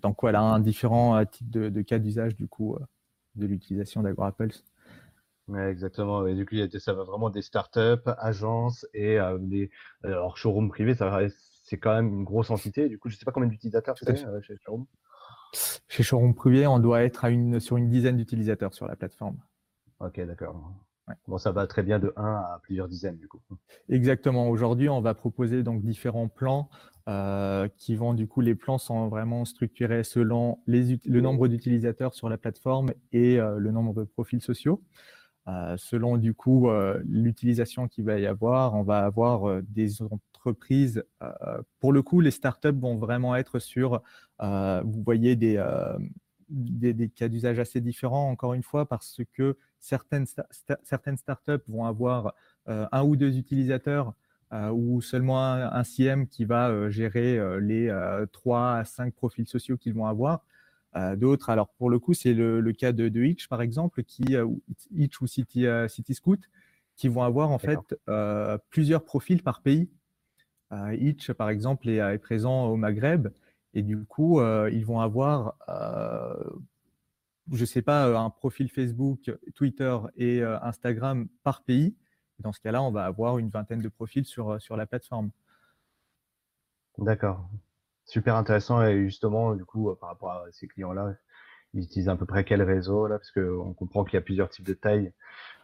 donc 0.00 0.20
voilà, 0.20 0.42
un 0.42 0.60
différent 0.60 1.24
type 1.26 1.50
de, 1.50 1.70
de 1.70 1.82
cas 1.82 1.98
d'usage 1.98 2.36
du 2.36 2.46
coup 2.46 2.78
de 3.34 3.46
l'utilisation 3.46 4.00
d'AgroApples 4.02 4.52
exactement. 5.54 6.26
Et 6.26 6.34
du 6.34 6.44
coup, 6.44 6.56
ça 6.78 6.92
va 6.92 7.04
vraiment 7.04 7.30
des 7.30 7.42
startups, 7.42 8.10
agences 8.18 8.86
et 8.94 9.18
euh, 9.18 9.38
des 9.38 9.70
alors 10.02 10.36
showroom 10.36 10.68
privé. 10.68 10.94
Ça 10.94 11.20
c'est 11.62 11.78
quand 11.78 11.94
même 11.94 12.08
une 12.08 12.24
grosse 12.24 12.50
entité. 12.50 12.88
Du 12.88 12.98
coup, 12.98 13.08
je 13.08 13.16
sais 13.16 13.24
pas 13.24 13.32
combien 13.32 13.48
d'utilisateurs 13.48 13.96
c'est 13.98 14.08
euh, 14.26 14.40
chez 14.42 14.56
Showroom. 14.64 14.86
Chez 15.88 16.02
Showroom 16.02 16.34
privé, 16.34 16.66
on 16.66 16.78
doit 16.78 17.02
être 17.02 17.24
à 17.24 17.30
une, 17.30 17.60
sur 17.60 17.76
une 17.76 17.88
dizaine 17.88 18.16
d'utilisateurs 18.16 18.74
sur 18.74 18.86
la 18.86 18.96
plateforme. 18.96 19.38
Ok, 20.00 20.20
d'accord. 20.20 20.72
Bon, 21.28 21.38
ça 21.38 21.52
va 21.52 21.68
très 21.68 21.84
bien 21.84 22.00
de 22.00 22.12
1 22.16 22.24
à 22.24 22.60
plusieurs 22.62 22.88
dizaines 22.88 23.16
du 23.16 23.28
coup. 23.28 23.40
Exactement. 23.88 24.48
Aujourd'hui, 24.48 24.88
on 24.88 25.00
va 25.00 25.14
proposer 25.14 25.62
donc 25.62 25.82
différents 25.82 26.28
plans 26.28 26.68
qui 27.76 27.94
vont 27.94 28.14
du 28.14 28.26
coup, 28.26 28.40
les 28.40 28.56
plans 28.56 28.78
sont 28.78 29.06
vraiment 29.06 29.44
structurés 29.44 30.02
selon 30.02 30.58
le 30.66 31.20
nombre 31.20 31.46
d'utilisateurs 31.46 32.14
sur 32.14 32.28
la 32.28 32.36
plateforme 32.36 32.90
et 33.12 33.36
le 33.36 33.70
nombre 33.70 33.94
de 33.94 34.02
profils 34.02 34.42
sociaux. 34.42 34.82
Selon 35.76 36.16
du 36.16 36.34
coup 36.34 36.68
l'utilisation 37.04 37.88
qu'il 37.88 38.04
va 38.04 38.18
y 38.18 38.26
avoir, 38.26 38.74
on 38.74 38.82
va 38.82 39.04
avoir 39.04 39.62
des 39.62 40.02
entreprises. 40.02 41.04
pour 41.80 41.92
le 41.92 42.02
coup, 42.02 42.20
les 42.20 42.30
startups 42.32 42.68
vont 42.70 42.96
vraiment 42.96 43.36
être 43.36 43.58
sur, 43.58 44.02
vous 44.40 45.02
voyez, 45.04 45.36
des, 45.36 45.58
cas 47.14 47.28
d'usage 47.28 47.58
assez 47.58 47.80
différents, 47.80 48.30
encore 48.30 48.54
une 48.54 48.62
fois, 48.62 48.86
parce 48.86 49.20
que 49.34 49.56
certaines, 49.78 50.26
certaines 50.82 51.16
startups 51.16 51.62
vont 51.68 51.84
avoir 51.84 52.34
euh, 52.68 52.86
un 52.90 53.04
ou 53.04 53.16
deux 53.16 53.36
utilisateurs 53.38 54.14
euh, 54.52 54.70
ou 54.70 55.00
seulement 55.00 55.40
un, 55.40 55.84
CM 55.84 56.26
qui 56.26 56.44
va 56.44 56.68
euh, 56.68 56.90
gérer 56.90 57.38
les 57.60 57.92
trois 58.32 58.76
à 58.76 58.84
cinq 58.84 59.14
profils 59.14 59.46
sociaux 59.46 59.76
qu'ils 59.76 59.94
vont 59.94 60.06
avoir. 60.06 60.44
D'autres, 61.16 61.50
alors 61.50 61.68
pour 61.68 61.90
le 61.90 61.98
coup, 61.98 62.14
c'est 62.14 62.32
le, 62.32 62.72
cas 62.72 62.92
de, 62.92 63.08
de, 63.08 63.22
Itch, 63.22 63.48
par 63.48 63.60
exemple, 63.60 64.02
qui, 64.02 64.36
Itch 64.94 65.20
ou 65.20 65.26
City, 65.26 65.66
City 65.88 66.14
Scoot, 66.14 66.40
qui 66.94 67.08
vont 67.08 67.22
avoir 67.22 67.50
en 67.50 67.58
fait 67.58 67.78
plusieurs 68.70 69.04
profils 69.04 69.42
par 69.42 69.60
pays. 69.60 69.90
Itch, 70.92 71.32
par 71.32 71.50
exemple, 71.50 71.88
est 71.88 72.18
présent 72.18 72.66
au 72.66 72.76
Maghreb 72.76 73.28
et 73.76 73.82
du 73.82 74.06
coup, 74.06 74.40
euh, 74.40 74.70
ils 74.72 74.86
vont 74.86 75.00
avoir, 75.00 75.54
euh, 75.68 76.42
je 77.52 77.60
ne 77.60 77.66
sais 77.66 77.82
pas, 77.82 78.08
euh, 78.08 78.16
un 78.16 78.30
profil 78.30 78.70
Facebook, 78.70 79.30
Twitter 79.54 79.98
et 80.16 80.42
Instagram 80.42 81.28
par 81.42 81.62
pays. 81.62 81.94
Dans 82.38 82.52
ce 82.52 82.60
cas-là, 82.60 82.82
on 82.82 82.90
va 82.90 83.04
avoir 83.04 83.36
une 83.36 83.50
vingtaine 83.50 83.82
de 83.82 83.88
profils 83.90 84.24
sur, 84.24 84.58
sur 84.62 84.78
la 84.78 84.86
plateforme. 84.86 85.30
D'accord. 86.96 87.50
Super 88.06 88.36
intéressant. 88.36 88.82
Et 88.82 89.04
justement, 89.04 89.54
du 89.54 89.64
coup, 89.64 89.94
par 89.96 90.08
rapport 90.10 90.32
à 90.32 90.44
ces 90.52 90.66
clients-là, 90.68 91.14
ils 91.74 91.84
utilisent 91.84 92.08
à 92.08 92.16
peu 92.16 92.24
près 92.24 92.44
quel 92.44 92.62
réseau 92.62 93.06
là? 93.06 93.18
Parce 93.18 93.30
qu'on 93.32 93.74
comprend 93.74 94.04
qu'il 94.04 94.14
y 94.14 94.16
a 94.16 94.22
plusieurs 94.22 94.48
types 94.48 94.66
de 94.66 94.74
tailles. 94.74 95.12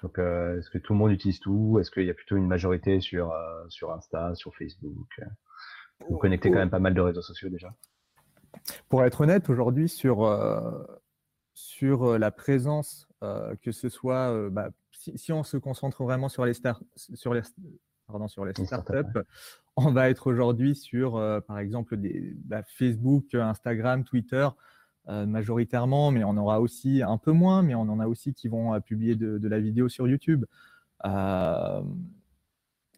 Donc, 0.02 0.18
est-ce 0.18 0.68
que 0.68 0.78
tout 0.78 0.92
le 0.92 0.98
monde 0.98 1.12
utilise 1.12 1.40
tout? 1.40 1.78
Est-ce 1.80 1.90
qu'il 1.90 2.04
y 2.04 2.10
a 2.10 2.14
plutôt 2.14 2.36
une 2.36 2.46
majorité 2.48 3.00
sur, 3.00 3.32
sur 3.68 3.92
Insta, 3.92 4.34
sur 4.34 4.54
Facebook? 4.54 5.20
Vous 6.08 6.18
connectez 6.18 6.50
quand 6.50 6.58
même 6.58 6.70
pas 6.70 6.78
mal 6.78 6.94
de 6.94 7.00
réseaux 7.00 7.22
sociaux 7.22 7.48
déjà? 7.48 7.72
Pour 8.88 9.04
être 9.04 9.20
honnête, 9.22 9.48
aujourd'hui, 9.48 9.88
sur, 9.88 10.24
euh, 10.24 10.84
sur 11.54 12.04
euh, 12.04 12.18
la 12.18 12.30
présence, 12.30 13.08
euh, 13.22 13.54
que 13.62 13.72
ce 13.72 13.88
soit, 13.88 14.50
bah, 14.50 14.70
si, 14.90 15.32
on 15.32 15.42
se 15.42 15.56
concentre 15.56 16.02
vraiment 16.02 16.28
sur 16.28 16.44
les, 16.44 16.54
sur 16.96 17.34
les, 17.34 17.42
pardon, 18.06 18.28
sur 18.28 18.44
les 18.44 18.52
startups, 18.54 19.18
on 19.76 19.92
va 19.92 20.10
être 20.10 20.30
aujourd'hui 20.30 20.74
sur, 20.74 21.12
par 21.46 21.58
exemple, 21.58 21.96
bah, 22.44 22.62
Facebook, 22.66 23.34
Instagram, 23.34 24.04
Twitter, 24.04 24.48
majoritairement, 25.08 26.10
mais 26.10 26.24
on 26.24 26.36
aura 26.36 26.60
aussi 26.60 27.02
un 27.02 27.18
peu 27.18 27.32
moins, 27.32 27.62
mais 27.62 27.74
on 27.74 27.82
en 27.82 27.98
a 28.00 28.06
aussi 28.06 28.34
qui 28.34 28.48
vont 28.48 28.80
publier 28.80 29.16
de, 29.16 29.38
de, 29.38 29.48
la 29.48 29.60
vidéo 29.60 29.88
sur 29.88 30.06
YouTube. 30.06 30.44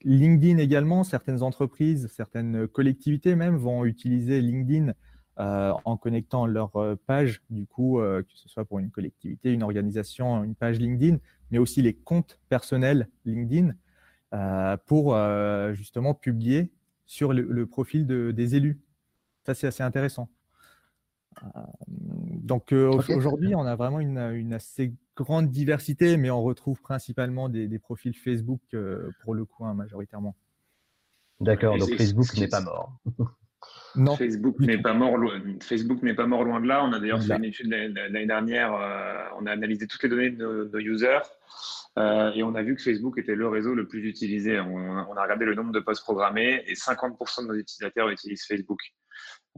LinkedIn 0.04 0.58
également, 0.58 1.02
certaines 1.02 1.42
entreprises, 1.42 2.08
certaines 2.08 2.68
collectivités 2.68 3.34
même 3.36 3.56
vont 3.56 3.84
utiliser 3.84 4.40
LinkedIn 4.40 4.92
euh, 5.40 5.72
en 5.84 5.96
connectant 5.96 6.46
leur 6.46 6.76
euh, 6.76 6.94
page, 7.06 7.42
du 7.50 7.66
coup, 7.66 7.98
euh, 7.98 8.22
que 8.22 8.28
ce 8.34 8.48
soit 8.48 8.64
pour 8.64 8.78
une 8.78 8.90
collectivité, 8.90 9.50
une 9.50 9.64
organisation, 9.64 10.44
une 10.44 10.54
page 10.54 10.78
LinkedIn, 10.78 11.18
mais 11.50 11.58
aussi 11.58 11.82
les 11.82 11.94
comptes 11.94 12.38
personnels 12.48 13.08
LinkedIn 13.24 13.72
pour 14.86 15.16
justement 15.72 16.14
publier 16.14 16.72
sur 17.06 17.32
le, 17.32 17.66
profil 17.66 18.06
des 18.06 18.54
élus. 18.56 18.80
Ça, 19.44 19.54
c'est 19.54 19.66
assez 19.66 19.82
intéressant. 19.82 20.28
donc 21.98 22.72
aujourd'hui, 22.72 23.54
on 23.54 23.66
a 23.66 23.76
vraiment 23.76 24.00
une, 24.00 24.52
assez 24.52 24.94
grande 25.16 25.50
diversité, 25.50 26.16
mais 26.16 26.30
on 26.30 26.42
retrouve 26.42 26.80
principalement 26.80 27.48
des, 27.48 27.78
profils 27.78 28.16
Facebook 28.16 28.62
pour 29.22 29.34
le 29.34 29.44
coup, 29.44 29.64
hein, 29.64 29.74
majoritairement. 29.74 30.34
D'accord, 31.40 31.76
donc 31.78 31.94
Facebook 31.96 32.34
n'est 32.36 32.48
pas 32.48 32.60
mort. 32.60 32.92
Facebook 34.18 34.58
n'est 34.60 34.78
pas 34.78 34.94
mort 34.94 35.16
loin. 35.16 35.40
Facebook 35.60 36.02
n'est 36.02 36.14
pas 36.14 36.26
mort 36.26 36.44
loin 36.44 36.60
de 36.60 36.66
là. 36.66 36.84
On 36.84 36.92
a 36.92 36.98
d'ailleurs 36.98 37.22
fait 37.22 37.36
une 37.36 37.44
étude 37.44 37.70
l'année 37.70 38.26
dernière. 38.26 38.74
Euh, 38.74 39.24
on 39.38 39.46
a 39.46 39.52
analysé 39.52 39.86
toutes 39.86 40.02
les 40.02 40.08
données 40.08 40.30
de 40.30 40.70
nos, 40.72 40.78
users 40.78 41.20
euh, 41.98 42.32
et 42.32 42.42
on 42.42 42.54
a 42.54 42.62
vu 42.62 42.74
que 42.74 42.82
Facebook 42.82 43.18
était 43.18 43.34
le 43.34 43.48
réseau 43.48 43.74
le 43.74 43.86
plus 43.86 44.04
utilisé. 44.08 44.58
On, 44.60 45.16
a 45.16 45.22
regardé 45.22 45.44
le 45.44 45.54
nombre 45.54 45.72
de 45.72 45.80
posts 45.80 46.02
programmés 46.02 46.62
et 46.66 46.74
50% 46.74 47.42
de 47.42 47.48
nos 47.48 47.54
utilisateurs 47.54 48.08
utilisent 48.08 48.46
Facebook. 48.46 48.80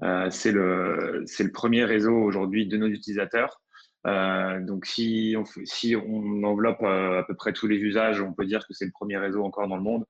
Euh, 0.02 0.28
c'est 0.30 0.52
le, 0.52 1.24
le 1.38 1.52
premier 1.52 1.84
réseau 1.84 2.14
aujourd'hui 2.14 2.66
de 2.66 2.76
nos 2.76 2.88
utilisateurs. 2.88 3.60
Euh, 4.06 4.60
donc, 4.60 4.86
si 4.86 5.34
on, 5.36 5.44
si 5.64 5.96
on 5.96 6.44
enveloppe 6.44 6.82
euh, 6.82 7.20
à 7.20 7.24
peu 7.24 7.34
près 7.34 7.52
tous 7.52 7.66
les 7.66 7.76
usages, 7.76 8.20
on 8.20 8.32
peut 8.32 8.46
dire 8.46 8.66
que 8.66 8.72
c'est 8.72 8.84
le 8.84 8.92
premier 8.92 9.16
réseau 9.16 9.44
encore 9.44 9.66
dans 9.66 9.76
le 9.76 9.82
monde, 9.82 10.04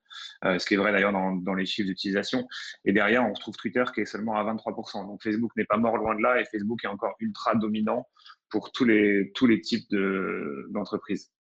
euh, 0.45 0.59
ce 0.59 0.67
qui 0.67 0.75
est 0.75 0.77
vrai 0.77 0.93
d'ailleurs 0.93 1.13
dans, 1.13 1.33
dans, 1.35 1.55
les 1.55 1.65
chiffres 1.65 1.89
d'utilisation. 1.89 2.47
Et 2.85 2.93
derrière, 2.93 3.25
on 3.25 3.33
retrouve 3.33 3.57
Twitter 3.57 3.85
qui 3.95 4.03
est 4.03 4.07
seulement 4.07 4.37
à 4.37 4.45
23%. 4.45 5.07
Donc, 5.07 5.23
Facebook 5.23 5.51
n'est 5.57 5.65
pas 5.65 5.79
mort 5.79 5.97
loin 5.97 6.15
de 6.15 6.21
là 6.21 6.41
et 6.41 6.45
Facebook 6.45 6.85
est 6.85 6.89
encore 6.89 7.15
ultra 7.21 7.55
dominant 7.55 8.07
pour 8.51 8.71
tous 8.71 8.85
les, 8.85 9.33
tous 9.35 9.47
les 9.47 9.61
types 9.63 9.91
d'entreprises. 10.71 11.33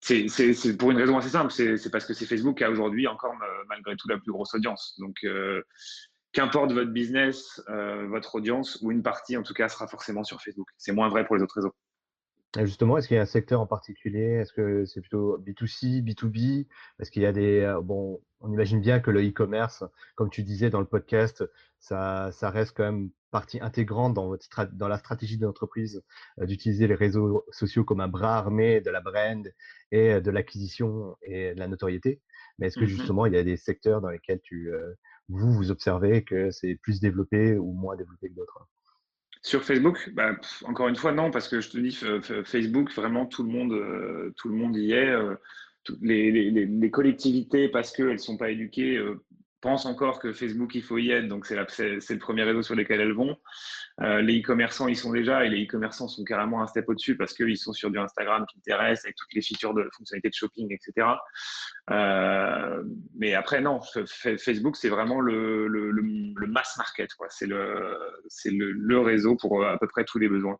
C'est 0.00 0.76
pour 0.78 0.90
une 0.90 0.96
raison 0.96 1.18
assez 1.18 1.30
simple, 1.30 1.52
c'est 1.52 1.90
parce 1.90 2.04
que 2.04 2.14
c'est 2.14 2.26
Facebook 2.26 2.58
qui 2.58 2.64
a 2.64 2.70
aujourd'hui 2.70 3.06
encore 3.06 3.34
malgré 3.68 3.96
tout 3.96 4.08
la 4.08 4.18
plus 4.18 4.32
grosse 4.32 4.54
audience. 4.54 4.94
Donc, 4.98 5.16
qu'importe 6.32 6.72
votre 6.72 6.90
business, 6.90 7.62
euh, 7.68 8.06
votre 8.08 8.34
audience, 8.36 8.78
ou 8.82 8.92
une 8.92 9.02
partie 9.02 9.36
en 9.36 9.42
tout 9.42 9.54
cas 9.54 9.68
sera 9.68 9.86
forcément 9.88 10.24
sur 10.24 10.40
Facebook. 10.40 10.68
C'est 10.76 10.92
moins 10.92 11.08
vrai 11.08 11.26
pour 11.26 11.36
les 11.36 11.42
autres 11.42 11.56
réseaux. 11.56 11.74
Justement, 12.56 12.96
est-ce 12.96 13.08
qu'il 13.08 13.16
y 13.16 13.20
a 13.20 13.22
un 13.22 13.26
secteur 13.26 13.60
en 13.60 13.66
particulier? 13.66 14.38
Est-ce 14.40 14.52
que 14.52 14.84
c'est 14.86 15.00
plutôt 15.00 15.38
B2C, 15.38 16.02
B2B 16.02 16.66
Est-ce 16.98 17.10
qu'il 17.10 17.22
y 17.22 17.26
a 17.26 17.32
des. 17.32 17.60
Euh, 17.60 17.80
bon, 17.80 18.20
on 18.40 18.52
imagine 18.52 18.80
bien 18.80 19.00
que 19.00 19.10
le 19.10 19.26
e-commerce, 19.26 19.84
comme 20.14 20.30
tu 20.30 20.42
disais 20.42 20.70
dans 20.70 20.80
le 20.80 20.86
podcast, 20.86 21.44
ça, 21.78 22.30
ça 22.32 22.50
reste 22.50 22.76
quand 22.76 22.84
même 22.84 23.10
partie 23.30 23.60
intégrante 23.60 24.14
dans, 24.14 24.28
votre 24.28 24.48
dans 24.72 24.88
la 24.88 24.98
stratégie 24.98 25.36
de 25.36 25.44
l'entreprise 25.44 26.02
euh, 26.40 26.46
d'utiliser 26.46 26.86
les 26.86 26.94
réseaux 26.94 27.44
sociaux 27.50 27.84
comme 27.84 28.00
un 28.00 28.08
bras 28.08 28.38
armé 28.38 28.80
de 28.80 28.90
la 28.90 29.00
brand 29.00 29.52
et 29.92 30.20
de 30.20 30.30
l'acquisition 30.30 31.16
et 31.22 31.54
de 31.54 31.58
la 31.58 31.68
notoriété. 31.68 32.22
Mais 32.58 32.68
est-ce 32.68 32.78
que 32.78 32.84
mmh 32.84 32.88
justement, 32.88 33.26
il 33.26 33.34
y 33.34 33.38
a 33.38 33.44
des 33.44 33.56
secteurs 33.56 34.00
dans 34.00 34.08
lesquels 34.08 34.40
tu, 34.42 34.72
vous, 35.28 35.52
vous 35.52 35.70
observez 35.70 36.24
que 36.24 36.50
c'est 36.50 36.76
plus 36.76 37.00
développé 37.00 37.56
ou 37.56 37.72
moins 37.72 37.96
développé 37.96 38.30
que 38.30 38.34
d'autres? 38.34 38.66
Sur 39.48 39.64
Facebook, 39.64 40.10
bah, 40.12 40.36
encore 40.64 40.88
une 40.88 40.96
fois, 40.96 41.12
non, 41.12 41.30
parce 41.30 41.48
que 41.48 41.62
je 41.62 41.70
te 41.70 41.78
dis, 41.78 41.98
Facebook, 42.44 42.92
vraiment, 42.92 43.24
tout 43.24 43.42
le 43.42 43.48
monde, 43.48 43.72
euh, 43.72 44.34
tout 44.36 44.48
le 44.48 44.54
monde 44.54 44.76
y 44.76 44.92
est. 44.92 45.08
Euh, 45.08 45.34
les, 46.02 46.90
collectivités, 46.90 47.68
parce 47.70 47.90
qu'elles 47.92 48.12
ne 48.12 48.16
sont 48.18 48.36
pas 48.36 48.50
éduquées, 48.50 48.96
euh, 48.98 49.24
pensent 49.62 49.86
encore 49.86 50.18
que 50.18 50.34
Facebook, 50.34 50.74
il 50.74 50.82
faut 50.82 50.98
y 50.98 51.12
être, 51.12 51.28
donc 51.28 51.46
c'est 51.46 51.56
le 51.56 52.18
premier 52.18 52.42
réseau 52.42 52.62
sur 52.62 52.74
lequel 52.74 53.00
elles 53.00 53.14
vont. 53.14 53.38
Euh, 54.00 54.20
les 54.20 54.40
e-commerçants, 54.40 54.86
ils 54.86 54.96
sont 54.96 55.12
déjà, 55.12 55.44
et 55.44 55.48
les 55.48 55.64
e-commerçants 55.64 56.06
sont 56.06 56.22
carrément 56.24 56.62
un 56.62 56.66
step 56.68 56.88
au-dessus 56.88 57.16
parce 57.16 57.34
qu'ils 57.34 57.56
sont 57.56 57.72
sur 57.72 57.90
du 57.90 57.98
Instagram, 57.98 58.46
Pinterest, 58.54 59.04
avec 59.04 59.16
toutes 59.16 59.32
les 59.34 59.42
features 59.42 59.74
de 59.74 59.88
fonctionnalités 59.92 60.28
de 60.28 60.34
shopping, 60.34 60.72
etc. 60.72 61.08
Euh, 61.90 62.84
mais 63.16 63.34
après, 63.34 63.60
non, 63.60 63.80
Facebook, 64.38 64.76
c'est 64.76 64.88
vraiment 64.88 65.20
le, 65.20 65.68
mass 66.46 66.76
market. 66.78 67.10
C'est 67.28 67.46
le, 67.46 68.98
réseau 69.00 69.36
pour 69.36 69.64
à 69.64 69.78
peu 69.78 69.88
près 69.88 70.04
tous 70.04 70.18
les 70.18 70.28
besoins. 70.28 70.58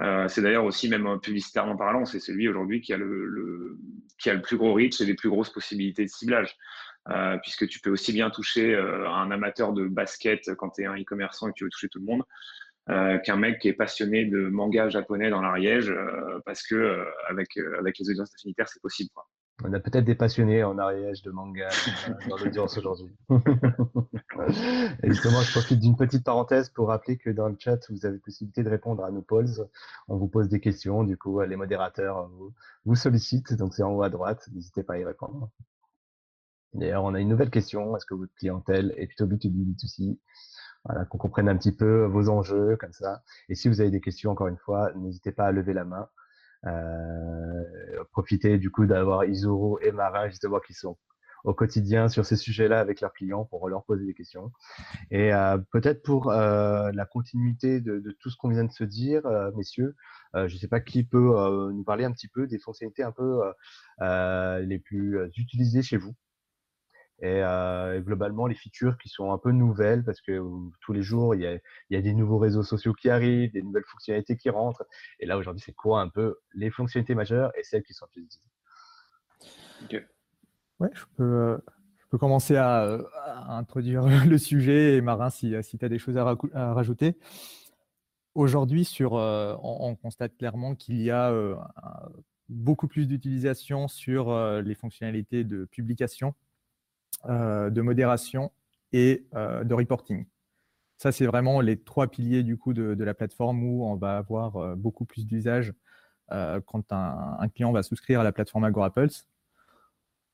Euh, 0.00 0.26
c'est 0.28 0.42
d'ailleurs 0.42 0.64
aussi, 0.64 0.88
même 0.88 1.20
publicitairement 1.20 1.76
parlant, 1.76 2.04
c'est 2.06 2.18
celui 2.20 2.48
aujourd'hui 2.48 2.80
qui, 2.80 2.92
a 2.92 2.96
le, 2.96 3.78
qui 4.18 4.30
a 4.30 4.34
le 4.34 4.42
plus 4.42 4.56
gros 4.56 4.72
reach 4.74 5.00
et 5.00 5.04
les 5.04 5.14
plus 5.14 5.28
grosses 5.28 5.50
possibilités 5.50 6.04
de 6.04 6.10
ciblage. 6.10 6.56
Euh, 7.10 7.36
puisque 7.38 7.66
tu 7.66 7.80
peux 7.80 7.90
aussi 7.90 8.12
bien 8.12 8.30
toucher 8.30 8.74
euh, 8.74 9.10
un 9.10 9.32
amateur 9.32 9.72
de 9.72 9.88
basket 9.88 10.54
quand 10.54 10.70
tu 10.70 10.82
es 10.82 10.86
un 10.86 10.94
e-commerçant 10.94 11.48
et 11.48 11.50
que 11.50 11.56
tu 11.56 11.64
veux 11.64 11.70
toucher 11.70 11.88
tout 11.88 11.98
le 11.98 12.04
monde, 12.04 12.22
euh, 12.90 13.18
qu'un 13.18 13.36
mec 13.36 13.58
qui 13.58 13.68
est 13.68 13.72
passionné 13.72 14.24
de 14.24 14.48
manga 14.48 14.88
japonais 14.88 15.28
dans 15.28 15.40
l'Ariège, 15.40 15.92
parce 16.46 16.62
que 16.62 17.04
avec, 17.28 17.56
avec 17.78 17.98
les 17.98 18.10
audiences 18.10 18.32
affinitaires, 18.34 18.68
c'est 18.68 18.82
possible. 18.82 19.10
On 19.64 19.72
a 19.72 19.80
peut-être 19.80 20.04
des 20.04 20.14
passionnés 20.14 20.64
en 20.64 20.78
Ariège 20.78 21.22
de 21.22 21.30
manga 21.30 21.68
dans 22.28 22.36
l'audience 22.36 22.78
aujourd'hui. 22.78 23.14
et 25.02 25.08
justement, 25.08 25.40
je 25.40 25.52
profite 25.52 25.80
d'une 25.80 25.96
petite 25.96 26.24
parenthèse 26.24 26.70
pour 26.70 26.88
rappeler 26.88 27.16
que 27.18 27.30
dans 27.30 27.48
le 27.48 27.56
chat, 27.58 27.78
vous 27.90 28.06
avez 28.06 28.18
possibilité 28.18 28.62
de 28.62 28.70
répondre 28.70 29.04
à 29.04 29.10
nos 29.10 29.22
polls. 29.22 29.68
On 30.08 30.16
vous 30.16 30.28
pose 30.28 30.48
des 30.48 30.60
questions, 30.60 31.04
du 31.04 31.16
coup, 31.16 31.40
les 31.42 31.56
modérateurs 31.56 32.28
vous, 32.28 32.52
vous 32.84 32.94
sollicitent, 32.94 33.54
donc 33.54 33.74
c'est 33.74 33.82
en 33.82 33.92
haut 33.92 34.02
à 34.02 34.10
droite, 34.10 34.48
n'hésitez 34.52 34.82
pas 34.84 34.94
à 34.94 34.98
y 34.98 35.04
répondre. 35.04 35.50
D'ailleurs, 36.74 37.04
on 37.04 37.14
a 37.14 37.20
une 37.20 37.28
nouvelle 37.28 37.50
question. 37.50 37.96
Est-ce 37.96 38.06
que 38.06 38.14
votre 38.14 38.34
clientèle 38.34 38.94
est 38.96 39.06
plutôt 39.06 39.26
B2B, 39.26 39.74
B2C 39.74 40.18
Voilà, 40.84 41.04
qu'on 41.04 41.18
comprenne 41.18 41.48
un 41.48 41.56
petit 41.56 41.72
peu 41.72 42.04
vos 42.04 42.28
enjeux 42.28 42.76
comme 42.76 42.92
ça. 42.92 43.22
Et 43.48 43.54
si 43.54 43.68
vous 43.68 43.80
avez 43.80 43.90
des 43.90 44.00
questions, 44.00 44.30
encore 44.30 44.48
une 44.48 44.58
fois, 44.58 44.92
n'hésitez 44.96 45.32
pas 45.32 45.46
à 45.46 45.52
lever 45.52 45.74
la 45.74 45.84
main. 45.84 46.08
Euh, 46.66 48.04
profitez 48.12 48.56
du 48.58 48.70
coup 48.70 48.86
d'avoir 48.86 49.24
Isoro 49.24 49.80
et 49.80 49.90
Mara 49.90 50.28
justement 50.28 50.60
qui 50.60 50.74
sont 50.74 50.96
au 51.44 51.54
quotidien 51.54 52.08
sur 52.08 52.24
ces 52.24 52.36
sujets-là 52.36 52.78
avec 52.78 53.00
leurs 53.00 53.12
clients 53.12 53.44
pour 53.44 53.68
leur 53.68 53.84
poser 53.84 54.06
des 54.06 54.14
questions. 54.14 54.52
Et 55.10 55.32
peut-être 55.72 56.02
pour 56.04 56.30
la 56.30 57.06
continuité 57.10 57.80
de, 57.80 58.16
tout 58.20 58.30
ce 58.30 58.36
qu'on 58.36 58.48
vient 58.48 58.62
de 58.62 58.70
se 58.70 58.84
dire, 58.84 59.22
messieurs, 59.56 59.96
je 60.34 60.42
ne 60.42 60.58
sais 60.58 60.68
pas 60.68 60.78
qui 60.78 61.02
peut 61.02 61.34
nous 61.72 61.82
parler 61.82 62.04
un 62.04 62.12
petit 62.12 62.28
peu 62.28 62.46
des 62.46 62.60
fonctionnalités 62.60 63.02
un 63.02 63.10
peu 63.10 63.42
les 64.64 64.78
plus 64.78 65.18
utilisées 65.36 65.82
chez 65.82 65.96
vous 65.96 66.14
et 67.22 67.40
globalement 68.00 68.48
les 68.48 68.54
features 68.56 68.98
qui 68.98 69.08
sont 69.08 69.32
un 69.32 69.38
peu 69.38 69.52
nouvelles 69.52 70.02
parce 70.04 70.20
que 70.20 70.42
tous 70.80 70.92
les 70.92 71.02
jours 71.02 71.36
il 71.36 71.60
y, 71.90 71.96
a, 71.96 72.00
des 72.00 72.14
nouveaux 72.14 72.38
réseaux 72.38 72.64
sociaux 72.64 72.92
qui 72.92 73.08
arrivent, 73.10 73.52
des 73.52 73.62
nouvelles 73.62 73.84
fonctionnalités 73.86 74.36
qui 74.36 74.50
rentrent. 74.50 74.84
Et 75.20 75.26
là 75.26 75.38
aujourd'hui 75.38 75.62
c'est 75.64 75.72
quoi 75.72 76.00
un 76.00 76.08
peu 76.08 76.38
les 76.52 76.70
fonctionnalités 76.70 77.14
majeures 77.14 77.52
et 77.56 77.62
celles 77.62 77.84
qui 77.84 77.94
sont 77.94 78.06
plus 78.12 78.22
utilisées. 78.22 80.06
Ouais, 80.80 80.90
je 80.94 81.04
peux, 81.16 81.60
je 82.00 82.06
peux 82.10 82.18
commencer 82.18 82.56
à, 82.56 82.98
introduire 83.48 84.02
le 84.26 84.38
sujet 84.38 84.96
et 84.96 85.00
Marin 85.00 85.30
si, 85.30 85.54
si 85.62 85.78
tu 85.78 85.84
as 85.84 85.88
des 85.88 85.98
choses 85.98 86.16
à, 86.16 86.24
rajouter. 86.74 87.16
Aujourd'hui, 88.34 88.84
sur, 88.84 89.12
on, 89.12 89.94
constate 89.94 90.36
clairement 90.36 90.74
qu'il 90.74 91.00
y 91.00 91.10
a 91.10 91.32
beaucoup 92.48 92.88
plus 92.88 93.06
d'utilisation 93.06 93.86
sur 93.86 94.34
les 94.60 94.74
fonctionnalités 94.74 95.44
de 95.44 95.66
publication 95.66 96.28
euh, 96.30 96.51
de 97.28 97.80
modération 97.80 98.50
et 98.92 99.26
euh, 99.34 99.64
de 99.64 99.74
reporting. 99.74 100.26
Ça, 100.98 101.12
c'est 101.12 101.26
vraiment 101.26 101.60
les 101.60 101.78
trois 101.78 102.06
piliers 102.06 102.42
du 102.42 102.56
coup 102.56 102.72
de, 102.72 103.02
la 103.02 103.14
plateforme 103.14 103.64
où 103.64 103.84
on 103.84 103.96
va 103.96 104.18
avoir 104.18 104.56
euh, 104.56 104.74
beaucoup 104.76 105.04
plus 105.04 105.26
d'usage 105.26 105.72
quand 106.64 106.92
un, 106.92 107.46
client 107.54 107.72
va 107.72 107.82
souscrire 107.82 108.20
à 108.20 108.24
la 108.24 108.32
plateforme 108.32 108.64
AgoraPulse. 108.64 109.26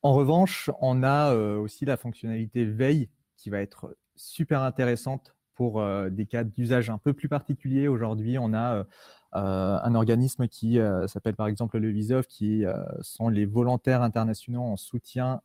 En 0.02 0.12
revanche, 0.12 0.70
on 0.80 1.02
a 1.02 1.34
aussi 1.34 1.86
la 1.86 1.96
fonctionnalité 1.96 2.64
veille 2.64 3.08
qui 3.36 3.50
va 3.50 3.60
être 3.60 3.96
super 4.14 4.62
intéressante 4.62 5.34
pour 5.54 5.82
des 6.08 6.26
cas 6.26 6.44
d'usage 6.44 6.88
un 6.88 6.98
peu 6.98 7.14
plus 7.14 7.28
particuliers. 7.28 7.88
Aujourd'hui, 7.88 8.38
on 8.38 8.52
a 8.52 8.76
euh, 8.76 8.84
un 9.32 9.94
organisme 9.94 10.48
qui 10.48 10.78
euh, 10.78 11.06
s'appelle 11.06 11.36
par 11.36 11.48
exemple 11.48 11.78
le 11.78 11.90
VISOF, 11.90 12.26
qui 12.26 12.64
euh, 12.64 12.74
sont 13.02 13.28
les 13.28 13.44
volontaires 13.44 14.02
internationaux 14.02 14.62
en 14.62 14.76
soutien 14.76 15.40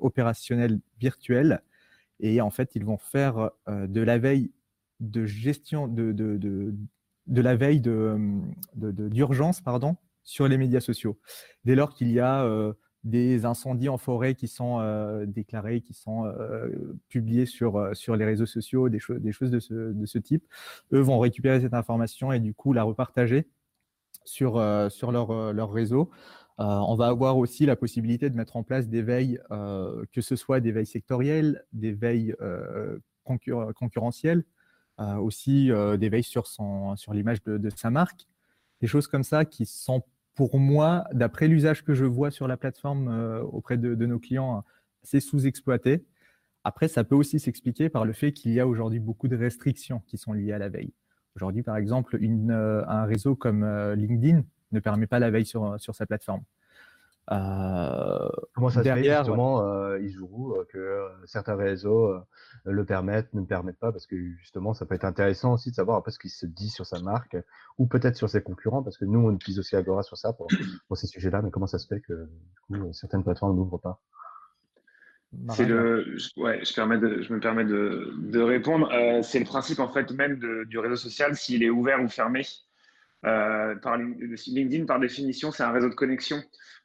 opérationnel 0.00 0.80
virtuel. 0.98 1.62
Et 2.20 2.40
en 2.40 2.50
fait, 2.50 2.72
ils 2.74 2.84
vont 2.84 2.98
faire 2.98 3.50
de 3.66 4.00
la 4.02 4.18
veille 4.18 4.52
de 5.00 5.24
gestion 5.24 5.88
de, 5.88 6.12
de, 6.12 6.36
de, 6.36 7.40
la 7.40 7.56
veille 7.56 7.80
d'urgence 7.80 9.62
pardon, 9.62 9.96
sur 10.22 10.46
les 10.46 10.58
médias 10.58 10.80
sociaux. 10.80 11.18
Dès 11.64 11.74
lors 11.74 11.94
qu'il 11.94 12.10
y 12.10 12.20
a 12.20 12.44
des 13.04 13.46
incendies 13.46 13.88
en 13.88 13.96
forêt 13.96 14.34
qui 14.34 14.46
sont 14.46 14.78
euh, 14.80 15.24
déclarés, 15.26 15.80
qui 15.80 15.94
sont 15.94 16.26
euh, 16.26 16.98
publiés 17.08 17.46
sur, 17.46 17.76
euh, 17.76 17.94
sur 17.94 18.14
les 18.14 18.24
réseaux 18.24 18.46
sociaux, 18.46 18.88
des, 18.88 19.00
des 19.08 19.32
choses 19.32 19.50
de 19.50 19.58
ce, 19.58 19.74
de 19.74 20.06
ce, 20.06 20.18
type, 20.18 20.44
eux 20.92 21.00
vont 21.00 21.18
récupérer 21.18 21.60
cette 21.60 21.74
information 21.74 22.32
et 22.32 22.40
du 22.40 22.52
coup 22.52 22.72
la 22.72 22.82
repartager 22.82 23.48
sur, 24.24 24.62
sur 24.90 25.12
leur, 25.12 25.72
réseau. 25.72 26.10
on 26.58 26.94
va 26.94 27.06
avoir 27.06 27.38
aussi 27.38 27.64
la 27.64 27.74
possibilité 27.74 28.28
de 28.28 28.36
mettre 28.36 28.56
en 28.56 28.62
place 28.62 28.86
des 28.88 29.02
veilles, 29.02 29.40
que 30.12 30.20
ce 30.20 30.36
soit 30.36 30.60
des 30.60 30.72
veilles 30.72 30.86
sectorielles, 30.86 31.64
des 31.72 31.92
veilles 31.92 32.36
concurrentielles, 33.24 34.44
aussi 34.98 35.70
des 35.98 36.08
veilles 36.10 36.22
sur, 36.22 36.46
sur 36.46 37.14
l'image 37.14 37.42
de 37.42 37.70
sa 37.74 37.90
marque, 37.90 38.28
des 38.82 38.86
choses 38.86 39.06
comme 39.06 39.24
ça 39.24 39.46
qui 39.46 39.64
sont 39.64 40.04
pour 40.40 40.58
moi, 40.58 41.04
d'après 41.12 41.48
l'usage 41.48 41.84
que 41.84 41.92
je 41.92 42.06
vois 42.06 42.30
sur 42.30 42.48
la 42.48 42.56
plateforme 42.56 43.08
euh, 43.08 43.42
auprès 43.42 43.76
de, 43.76 44.06
nos 44.06 44.18
clients, 44.18 44.64
c'est 45.02 45.20
sous-exploité. 45.20 46.06
Après, 46.64 46.88
ça 46.88 47.04
peut 47.04 47.14
aussi 47.14 47.38
s'expliquer 47.38 47.90
par 47.90 48.06
le 48.06 48.14
fait 48.14 48.32
qu'il 48.32 48.52
y 48.52 48.58
a 48.58 48.66
aujourd'hui 48.66 49.00
beaucoup 49.00 49.28
de 49.28 49.36
restrictions 49.36 50.00
qui 50.06 50.16
sont 50.16 50.32
liées 50.32 50.54
à 50.54 50.58
la 50.58 50.70
veille. 50.70 50.94
Aujourd'hui, 51.36 51.62
par 51.62 51.76
exemple, 51.76 52.18
euh, 52.22 52.82
un 52.88 53.04
réseau 53.04 53.36
comme 53.36 53.64
euh, 53.64 53.94
LinkedIn 53.94 54.42
ne 54.72 54.80
permet 54.80 55.06
pas 55.06 55.18
la 55.18 55.30
veille 55.30 55.44
sur 55.44 55.76
sa 55.78 56.06
plateforme. 56.06 56.40
Euh, 57.32 58.28
Comment 58.54 58.70
ça 58.70 58.82
derrière, 58.82 59.24
se 59.24 59.30
fait 59.30 59.30
justement, 59.30 59.62
euh, 59.62 59.98
euh, 59.98 60.64
que 60.68 60.78
euh, 60.78 61.08
certains 61.26 61.54
réseaux 61.54 62.12
le 62.64 62.84
permettent, 62.84 63.32
ne 63.34 63.40
le 63.40 63.46
permettent 63.46 63.78
pas, 63.78 63.92
parce 63.92 64.06
que 64.06 64.16
justement, 64.38 64.74
ça 64.74 64.84
peut 64.84 64.94
être 64.94 65.04
intéressant 65.04 65.54
aussi 65.54 65.70
de 65.70 65.76
savoir 65.76 65.98
un 65.98 66.00
peu 66.00 66.10
ce 66.10 66.18
qu'il 66.18 66.30
se 66.30 66.46
dit 66.46 66.70
sur 66.70 66.86
sa 66.86 67.00
marque, 67.00 67.36
ou 67.78 67.86
peut-être 67.86 68.16
sur 68.16 68.28
ses 68.28 68.42
concurrents, 68.42 68.82
parce 68.82 68.98
que 68.98 69.04
nous, 69.04 69.20
on 69.20 69.32
utilise 69.32 69.58
aussi 69.58 69.76
Agora 69.76 70.02
sur 70.02 70.16
ça 70.16 70.32
pour, 70.32 70.48
pour 70.88 70.96
ces 70.96 71.06
sujets-là, 71.06 71.42
mais 71.42 71.50
comment 71.50 71.68
ça 71.68 71.78
se 71.78 71.86
fait 71.86 72.00
que 72.00 72.28
du 72.70 72.80
coup, 72.80 72.92
certaines 72.92 73.22
plateformes 73.22 73.56
n'ouvrent 73.56 73.78
pas? 73.78 74.00
C'est 75.50 75.64
le, 75.64 76.16
ouais, 76.38 76.64
je, 76.64 76.74
permets 76.74 76.98
de, 76.98 77.22
je 77.22 77.32
me 77.32 77.38
permets 77.38 77.64
de, 77.64 78.12
de 78.18 78.40
répondre. 78.40 78.90
c'est 79.22 79.38
le 79.38 79.44
principe 79.44 79.78
en 79.78 79.92
fait 79.92 80.10
même 80.10 80.40
de, 80.40 80.64
du 80.64 80.78
réseau 80.80 80.96
social, 80.96 81.36
s'il 81.36 81.62
est 81.62 81.70
ouvert 81.70 82.02
ou 82.02 82.08
fermé. 82.08 82.44
par 83.22 83.96
LinkedIn, 83.96 84.86
par 84.86 84.98
définition, 84.98 85.52
c'est 85.52 85.62
un 85.62 85.70
réseau 85.70 85.88
de 85.88 85.94
connexion. 85.94 86.42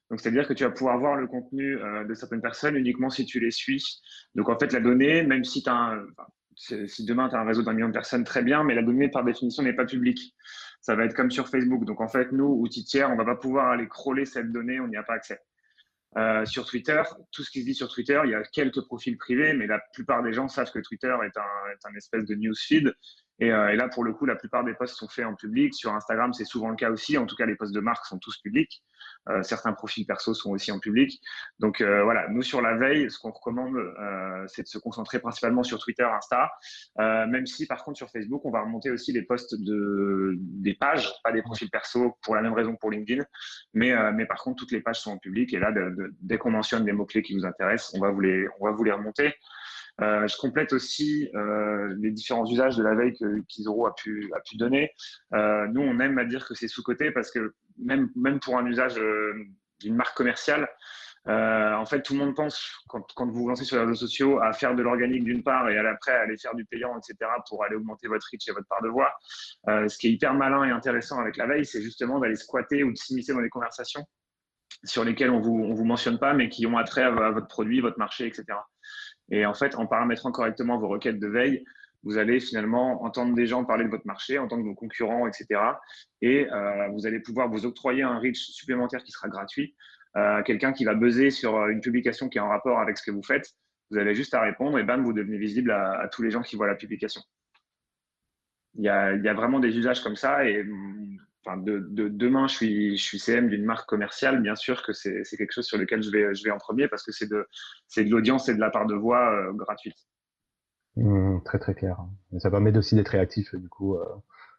Donc, 0.10 0.20
c'est-à-dire 0.20 0.48
que 0.48 0.54
tu 0.54 0.64
vas 0.64 0.72
pouvoir 0.72 1.00
voir 1.00 1.16
le 1.16 1.28
contenu 1.28 1.78
euh, 1.78 2.04
de 2.04 2.14
certaines 2.14 2.42
personnes 2.42 2.76
uniquement 2.76 3.10
si 3.10 3.26
tu 3.26 3.40
les 3.40 3.52
suis. 3.52 3.84
Donc, 4.36 4.50
en 4.50 4.58
fait, 4.58 4.72
la 4.72 4.80
donnée, 4.80 5.24
même 5.24 5.44
si, 5.44 5.64
si 6.56 7.06
demain 7.06 7.30
tu 7.30 7.36
as 7.36 7.40
un 7.40 7.46
réseau 7.46 7.64
d'un 7.64 7.74
million 7.74 7.88
de 7.88 7.94
personnes, 7.94 8.24
très 8.24 8.44
bien, 8.44 8.64
mais 8.64 8.76
la 8.76 8.84
donnée, 8.84 9.10
par 9.10 9.24
définition, 9.24 9.64
n'est 9.64 9.74
pas 9.74 9.86
publique. 9.86 10.36
Ça 10.82 10.96
va 10.96 11.06
être 11.06 11.16
comme 11.16 11.32
sur 11.32 11.50
Facebook. 11.50 11.86
Donc, 11.86 12.02
en 12.02 12.08
fait, 12.08 12.32
nous, 12.32 12.46
outils 12.46 12.86
tiers, 12.86 13.10
on 13.10 13.14
ne 13.14 13.18
va 13.18 13.26
pas 13.26 13.36
pouvoir 13.36 13.70
aller 13.70 13.88
crawler 13.88 14.26
cette 14.26 14.52
donnée, 14.52 14.80
on 14.80 14.88
n'y 14.88 14.98
a 14.98 15.04
pas 15.04 15.14
accès. 15.14 15.40
Euh, 16.18 16.46
sur 16.46 16.66
Twitter, 16.66 17.02
tout 17.32 17.44
ce 17.44 17.52
qui 17.52 17.62
se 17.62 17.66
dit 17.66 17.76
sur 17.76 17.90
Twitter, 17.90 18.22
il 18.24 18.32
y 18.32 18.36
a 18.36 18.44
quelques 18.44 18.82
profils 18.86 19.18
privés, 19.18 19.54
mais 19.54 19.68
la 19.68 19.82
plupart 19.94 20.24
des 20.24 20.32
gens 20.32 20.48
savent 20.48 20.72
que 20.72 20.80
Twitter 20.80 21.14
est 21.26 21.38
un, 21.38 21.72
est 21.74 21.86
un 21.86 21.94
espèce 21.96 22.24
de 22.26 22.36
newsfeed 22.36 22.94
euh, 23.42 23.68
et, 23.70 23.76
là, 23.76 23.90
pour 23.90 24.04
le 24.04 24.14
coup, 24.14 24.26
la 24.26 24.36
plupart 24.36 24.64
des 24.64 24.74
posts 24.74 24.96
sont 24.96 25.08
faits 25.08 25.26
en 25.26 25.36
public. 25.36 25.74
Sur 25.74 25.94
Instagram, 25.94 26.34
c'est 26.34 26.46
souvent 26.46 26.70
le 26.70 26.76
cas 26.76 26.90
aussi. 26.90 27.18
En 27.18 27.26
tout 27.26 27.36
cas, 27.36 27.46
les 27.46 27.56
posts 27.56 27.74
de 27.74 27.80
marque 27.80 28.06
sont 28.06 28.18
tous 28.20 28.38
publics. 28.38 28.84
Euh, 29.30 29.44
certains 29.44 29.74
profils 29.74 30.06
perso 30.06 30.34
sont 30.34 30.52
aussi 30.52 30.72
en 30.72 30.80
public. 30.80 31.22
Donc 31.60 31.82
euh, 31.82 32.04
voilà, 32.04 32.28
nous 32.30 32.44
sur 32.44 32.62
la 32.62 32.76
veille, 32.76 33.10
ce 33.10 33.20
qu'on 33.20 33.32
recommande, 33.32 33.76
c'est 34.48 34.64
de 34.64 34.68
se 34.68 34.78
concentrer 34.78 35.20
principalement 35.20 35.64
sur 35.64 35.80
Twitter, 35.80 36.04
Insta. 36.04 36.52
même 36.98 37.46
si 37.46 37.66
par 37.66 37.84
contre 37.84 37.98
sur 37.98 38.10
Facebook, 38.10 38.46
on 38.46 38.52
va 38.52 38.62
remonter 38.62 38.92
aussi 38.92 39.12
les 39.12 39.24
posts 39.24 39.56
de 39.60 40.36
des 40.38 40.74
pages, 40.74 41.12
pas 41.24 41.32
des 41.32 41.42
profils 41.42 41.70
perso, 41.70 42.18
pour 42.22 42.36
la 42.36 42.42
même 42.42 42.54
raison 42.54 42.76
pour 42.76 42.92
LinkedIn. 42.92 43.24
Mais 43.74 43.94
mais 44.14 44.26
par 44.26 44.42
contre, 44.44 44.58
toutes 44.58 44.72
les 44.72 44.82
pages 44.82 45.02
sont 45.02 45.12
en 45.12 45.18
public. 45.18 45.54
Et 45.54 45.60
là, 45.60 45.72
dès 46.22 46.38
qu'on 46.38 46.52
mentionne 46.52 46.86
des 46.86 46.94
mots 46.94 47.06
clés 47.06 47.24
qui 47.24 47.36
vous 47.36 47.46
intéressent, 47.46 47.94
on 47.96 48.00
va 48.00 48.12
vous 48.12 48.22
les 48.22 48.48
on 48.60 48.66
va 48.66 48.72
vous 48.72 48.84
les 48.84 48.92
remonter. 48.92 49.36
Euh, 50.02 50.28
je 50.28 50.38
complète 50.38 50.74
aussi 50.74 51.30
euh, 51.36 51.96
les 52.00 52.12
différents 52.12 52.46
usages 52.46 52.76
de 52.76 52.84
la 52.84 52.96
veille 52.96 53.14
que 53.14 53.40
Kizoro 53.48 53.88
a 53.88 53.96
pu, 53.96 54.30
donner. 54.56 54.92
Euh, 55.34 55.68
nous, 55.68 55.82
on 55.82 56.00
aime 56.00 56.18
à 56.18 56.26
dire 56.26 56.46
que 56.48 56.54
c'est 56.54 56.68
sous-côté 56.68 57.12
parce 57.12 57.32
que 57.32 57.54
même, 57.78 58.10
pour 58.42 58.58
un 58.58 58.66
usage 58.66 59.00
d'une 59.80 59.96
marque 59.96 60.16
commerciale, 60.16 60.70
en 61.28 61.86
fait, 61.86 62.04
tout 62.04 62.14
le 62.14 62.20
monde 62.20 62.36
pense, 62.36 62.84
quand, 62.88 63.04
vous 63.18 63.34
vous 63.34 63.50
lancez 63.50 63.66
sur 63.66 63.78
les 63.78 63.84
réseaux 63.84 63.96
sociaux, 63.96 64.40
à 64.42 64.54
faire 64.54 64.76
de 64.76 64.84
l'organique 64.84 65.24
d'une 65.24 65.44
part 65.44 65.68
et 65.70 65.78
à 65.78 65.84
l'après 65.84 66.12
à 66.12 66.22
aller 66.22 66.38
faire 66.38 66.56
du 66.56 66.66
payant, 66.66 66.98
etc., 66.98 67.32
pour 67.50 67.64
aller 67.64 67.76
augmenter 67.76 68.08
votre 68.08 68.28
reach 68.32 68.48
et 68.48 68.52
votre 68.52 68.68
part 68.68 68.82
de 68.84 68.90
voix. 68.90 69.12
ce 69.68 69.98
qui 69.98 70.08
est 70.08 70.12
hyper 70.12 70.34
malin 70.34 70.64
et 70.66 70.72
intéressant 70.72 71.20
avec 71.20 71.38
la 71.38 71.48
veille, 71.48 71.66
c'est 71.66 71.82
justement 71.82 72.20
d'aller 72.20 72.36
squatter 72.36 72.84
ou 72.84 72.92
de 72.92 72.98
s'immiscer 72.98 73.34
dans 73.34 73.42
des 73.42 73.50
conversations 73.50 74.06
sur 74.84 75.04
lesquelles 75.04 75.32
on 75.32 75.40
vous, 75.40 75.76
vous 75.76 75.86
mentionne 75.86 76.20
pas, 76.20 76.34
mais 76.34 76.50
qui 76.50 76.68
ont 76.68 76.78
attrait 76.78 77.04
à 77.04 77.32
votre 77.32 77.48
produit, 77.48 77.82
votre 77.82 77.98
marché, 77.98 78.28
etc. 78.28 78.58
Et 79.30 79.46
en 79.46 79.54
fait, 79.54 79.76
en 79.76 79.88
paramétrant 79.88 80.32
correctement 80.32 80.78
vos 80.78 80.88
requêtes 80.88 81.20
de 81.20 81.28
veille, 81.28 81.66
vous 82.04 82.18
allez 82.18 82.40
finalement 82.40 83.04
entendre 83.04 83.34
des 83.34 83.48
gens 83.48 83.66
parler 83.66 83.84
de 83.84 83.90
votre 83.90 84.06
marché, 84.06 84.38
entendre 84.38 84.64
vos 84.64 84.76
concurrents, 84.76 85.28
etc. 85.28 85.60
Et 86.22 86.48
euh, 86.52 86.88
vous 86.90 87.08
allez 87.08 87.20
pouvoir 87.20 87.50
vous 87.50 87.66
octroyer 87.66 88.04
un 88.04 88.20
reach 88.20 88.52
supplémentaire 88.52 89.04
qui 89.04 89.12
sera 89.12 89.28
gratuit. 89.28 89.76
Euh, 90.16 90.44
quelqu'un 90.44 90.72
qui 90.72 90.86
va 90.86 90.94
buzzer 90.94 91.32
sur 91.32 91.58
euh, 91.58 91.70
une 91.70 91.82
publication 91.82 92.30
qui 92.30 92.38
est 92.38 92.42
en 92.42 92.48
rapport 92.48 92.80
avec 92.80 92.98
ce 92.98 93.04
que 93.04 93.12
vous 93.12 93.24
faites, 93.24 93.52
vous 93.92 93.98
avez 93.98 94.14
juste 94.14 94.34
à 94.34 94.42
répondre 94.42 94.78
et 94.80 94.84
bam, 94.84 95.04
vous 95.04 95.14
devenez 95.14 95.38
visible 95.38 95.72
à, 95.72 96.08
tous 96.12 96.22
les 96.22 96.32
gens 96.32 96.42
qui 96.42 96.56
voient 96.56 96.68
la 96.68 96.76
publication. 96.76 97.22
Il 98.76 98.84
y, 98.84 98.90
a, 98.90 99.34
vraiment 99.34 99.60
des 99.60 99.76
usages 99.78 100.04
comme 100.04 100.16
ça 100.16 100.46
et 100.46 100.66
de, 101.58 102.10
demain, 102.10 102.48
je 102.48 102.56
suis, 102.98 103.20
CM 103.20 103.50
d'une 103.50 103.66
marque 103.66 103.88
commerciale, 103.88 104.42
bien 104.42 104.56
sûr 104.56 104.84
que 104.84 104.94
c'est 104.94 105.24
quelque 105.38 105.52
chose 105.52 105.66
sur 105.66 105.78
lequel 105.78 106.02
je 106.02 106.10
vais, 106.12 106.52
en 106.52 106.58
premier 106.58 106.88
parce 106.88 107.04
que 107.04 107.12
c'est 107.12 107.30
de, 107.30 107.48
de 107.98 108.10
l'audience 108.10 108.50
et 108.50 108.56
de 108.56 108.60
la 108.60 108.70
part 108.70 108.88
de 108.88 108.96
voix 108.96 109.32
euh, 109.32 109.54
gratuite. 109.54 109.98
Mmh, 110.96 111.40
très 111.44 111.60
très 111.60 111.74
clair. 111.74 111.98
ça 112.40 112.50
permet 112.50 112.76
aussi 112.78 112.96
d'être 112.96 113.10
réactif 113.10 113.54
du 113.54 113.68
coup 113.68 113.96
euh, 113.96 114.06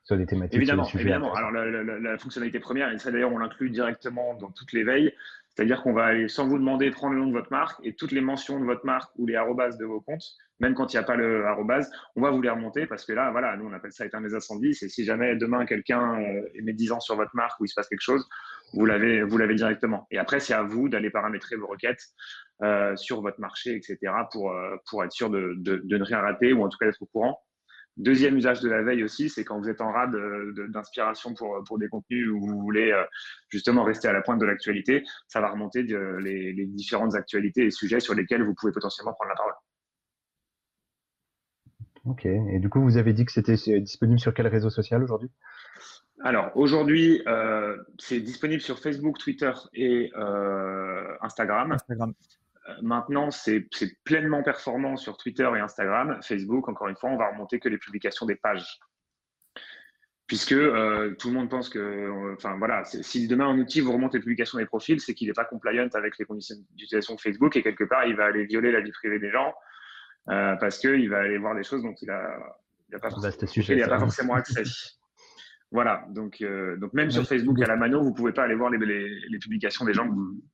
sur 0.06 0.14
les 0.14 0.24
thématiques. 0.24 0.56
Évidemment, 0.56 0.88
évidemment. 0.94 1.34
Alors 1.34 1.50
la, 1.50 2.16
fonctionnalité 2.16 2.60
première, 2.60 2.92
et 2.92 2.98
ça 2.98 3.10
d'ailleurs 3.10 3.32
on 3.32 3.38
l'inclut 3.38 3.70
directement 3.70 4.34
dans 4.34 4.50
toutes 4.50 4.72
les 4.72 4.84
veilles, 4.84 5.12
c'est-à-dire 5.48 5.82
qu'on 5.82 5.92
va 5.92 6.04
aller, 6.04 6.28
sans 6.28 6.46
vous 6.46 6.58
demander, 6.58 6.90
prendre 6.92 7.14
le 7.14 7.20
nom 7.20 7.26
de 7.26 7.32
votre 7.32 7.50
marque 7.50 7.84
et 7.84 7.94
toutes 7.94 8.12
les 8.12 8.20
mentions 8.20 8.60
de 8.60 8.64
votre 8.64 8.86
marque 8.86 9.10
ou 9.16 9.26
les 9.26 9.34
arrobas 9.34 9.76
de 9.76 9.84
vos 9.84 10.00
comptes, 10.00 10.36
même 10.60 10.74
quand 10.74 10.92
il 10.92 10.96
n'y 10.96 11.00
a 11.00 11.02
pas 11.02 11.16
le 11.16 11.44
arrobas, 11.44 11.88
on 12.14 12.22
va 12.22 12.30
vous 12.30 12.40
les 12.40 12.50
remonter 12.50 12.86
parce 12.86 13.04
que 13.04 13.12
là, 13.12 13.32
voilà, 13.32 13.56
nous 13.56 13.66
on 13.66 13.72
appelle 13.72 13.90
ça 13.90 14.06
éteindre 14.06 14.28
les 14.28 14.34
incendies. 14.34 14.70
Et 14.80 14.88
si 14.88 15.04
jamais 15.04 15.34
demain 15.34 15.66
quelqu'un 15.66 16.22
euh, 16.22 16.42
met 16.62 16.72
10 16.72 16.92
ans 16.92 17.00
sur 17.00 17.16
votre 17.16 17.34
marque 17.34 17.58
ou 17.58 17.64
il 17.64 17.68
se 17.68 17.74
passe 17.74 17.88
quelque 17.88 18.00
chose, 18.00 18.28
vous 18.74 18.86
l'avez, 18.86 19.24
vous 19.24 19.38
l'avez 19.38 19.56
directement. 19.56 20.06
Et 20.12 20.18
après, 20.18 20.38
c'est 20.38 20.54
à 20.54 20.62
vous 20.62 20.88
d'aller 20.88 21.10
paramétrer 21.10 21.56
vos 21.56 21.66
requêtes 21.66 22.02
euh, 22.62 22.94
sur 22.94 23.22
votre 23.22 23.40
marché, 23.40 23.74
etc., 23.74 23.98
pour, 24.30 24.52
euh, 24.52 24.76
pour 24.88 25.02
être 25.02 25.12
sûr 25.12 25.30
de, 25.30 25.54
de, 25.56 25.82
de 25.84 25.98
ne 25.98 26.04
rien 26.04 26.20
rater 26.20 26.52
ou 26.52 26.64
en 26.64 26.68
tout 26.68 26.78
cas 26.78 26.86
d'être 26.86 27.02
au 27.02 27.06
courant. 27.06 27.40
Deuxième 27.96 28.36
usage 28.36 28.60
de 28.60 28.68
la 28.68 28.82
veille 28.82 29.02
aussi, 29.02 29.30
c'est 29.30 29.42
quand 29.44 29.58
vous 29.58 29.70
êtes 29.70 29.80
en 29.80 29.90
rade 29.90 30.14
d'inspiration 30.68 31.32
pour, 31.32 31.62
pour 31.66 31.78
des 31.78 31.88
contenus 31.88 32.28
où 32.28 32.40
vous 32.40 32.60
voulez 32.60 32.92
euh, 32.92 33.02
justement 33.48 33.84
rester 33.84 34.06
à 34.06 34.12
la 34.12 34.20
pointe 34.20 34.38
de 34.38 34.44
l'actualité, 34.44 35.02
ça 35.28 35.40
va 35.40 35.50
remonter 35.50 35.82
les, 35.82 36.52
les, 36.52 36.66
différentes 36.66 37.14
actualités 37.14 37.64
et 37.64 37.70
sujets 37.70 38.00
sur 38.00 38.14
lesquels 38.14 38.42
vous 38.42 38.54
pouvez 38.54 38.72
potentiellement 38.72 39.14
prendre 39.14 39.30
la 39.30 39.36
parole. 39.36 39.54
Ok, 42.04 42.26
et 42.26 42.58
du 42.58 42.68
coup, 42.68 42.82
vous 42.82 42.98
avez 42.98 43.14
dit 43.14 43.24
que 43.24 43.32
c'était 43.32 43.56
disponible 43.80 44.20
sur 44.20 44.34
quel 44.34 44.46
réseau 44.46 44.70
social 44.70 45.02
aujourd'hui? 45.02 45.30
Alors, 46.22 46.50
aujourd'hui, 46.54 47.22
euh, 47.26 47.76
c'est 47.98 48.20
disponible 48.20 48.60
sur 48.60 48.78
Facebook, 48.78 49.18
Twitter 49.18 49.52
et 49.74 50.12
euh, 50.16 51.16
Instagram. 51.20 51.72
Instagram. 51.72 52.14
Euh, 52.68 52.72
maintenant, 52.82 53.30
c'est 53.30 53.68
pleinement 54.04 54.42
performant 54.42 54.96
sur 54.96 55.16
Twitter 55.16 55.48
et 55.56 55.60
Instagram. 55.60 56.18
Facebook, 56.22 56.68
encore 56.68 56.88
une 56.88 56.96
fois, 56.96 57.10
on 57.10 57.16
va 57.16 57.30
remonter 57.30 57.58
que 57.60 57.68
les 57.68 57.78
publications 57.78 58.26
des 58.26 58.36
pages. 58.36 58.78
Puisque 60.26 60.52
euh, 60.52 61.14
tout 61.20 61.28
le 61.28 61.34
monde 61.34 61.48
pense 61.48 61.68
que, 61.68 61.78
euh, 61.78 62.34
enfin 62.34 62.56
voilà, 62.58 62.84
si 62.84 63.28
demain 63.28 63.46
un 63.46 63.58
outil 63.58 63.80
vous 63.80 63.92
remonte 63.92 64.12
les 64.14 64.20
publications 64.20 64.58
des 64.58 64.66
profils, 64.66 65.00
c'est 65.00 65.14
qu'il 65.14 65.28
n'est 65.28 65.34
pas 65.34 65.44
compliant 65.44 65.88
avec 65.94 66.18
les 66.18 66.24
conditions 66.24 66.56
d'utilisation 66.70 67.14
de 67.14 67.20
Facebook 67.20 67.54
et 67.54 67.62
quelque 67.62 67.84
part, 67.84 68.06
il 68.06 68.16
va 68.16 68.24
aller 68.24 68.44
violer 68.44 68.72
la 68.72 68.80
vie 68.80 68.90
privée 68.90 69.20
des 69.20 69.30
gens 69.30 69.54
parce 70.26 70.78
qu'il 70.80 71.08
va 71.08 71.18
aller 71.18 71.38
voir 71.38 71.54
des 71.54 71.62
choses 71.62 71.84
dont 71.84 71.94
il 72.02 72.08
n'a 72.08 72.16
a 72.92 72.98
pas, 72.98 73.10
forcément, 74.00 74.34
accès. 74.34 74.64
Voilà, 75.70 76.04
donc, 76.08 76.42
donc 76.78 76.92
même 76.92 77.12
sur 77.12 77.24
Facebook 77.24 77.62
à 77.62 77.68
la 77.68 77.76
mano, 77.76 78.02
vous 78.02 78.10
ne 78.10 78.14
pouvez 78.14 78.32
pas 78.32 78.42
aller 78.42 78.56
voir 78.56 78.70
les, 78.70 78.78
les 78.78 79.38
publications 79.38 79.84
des 79.84 79.94
gens 79.94 80.08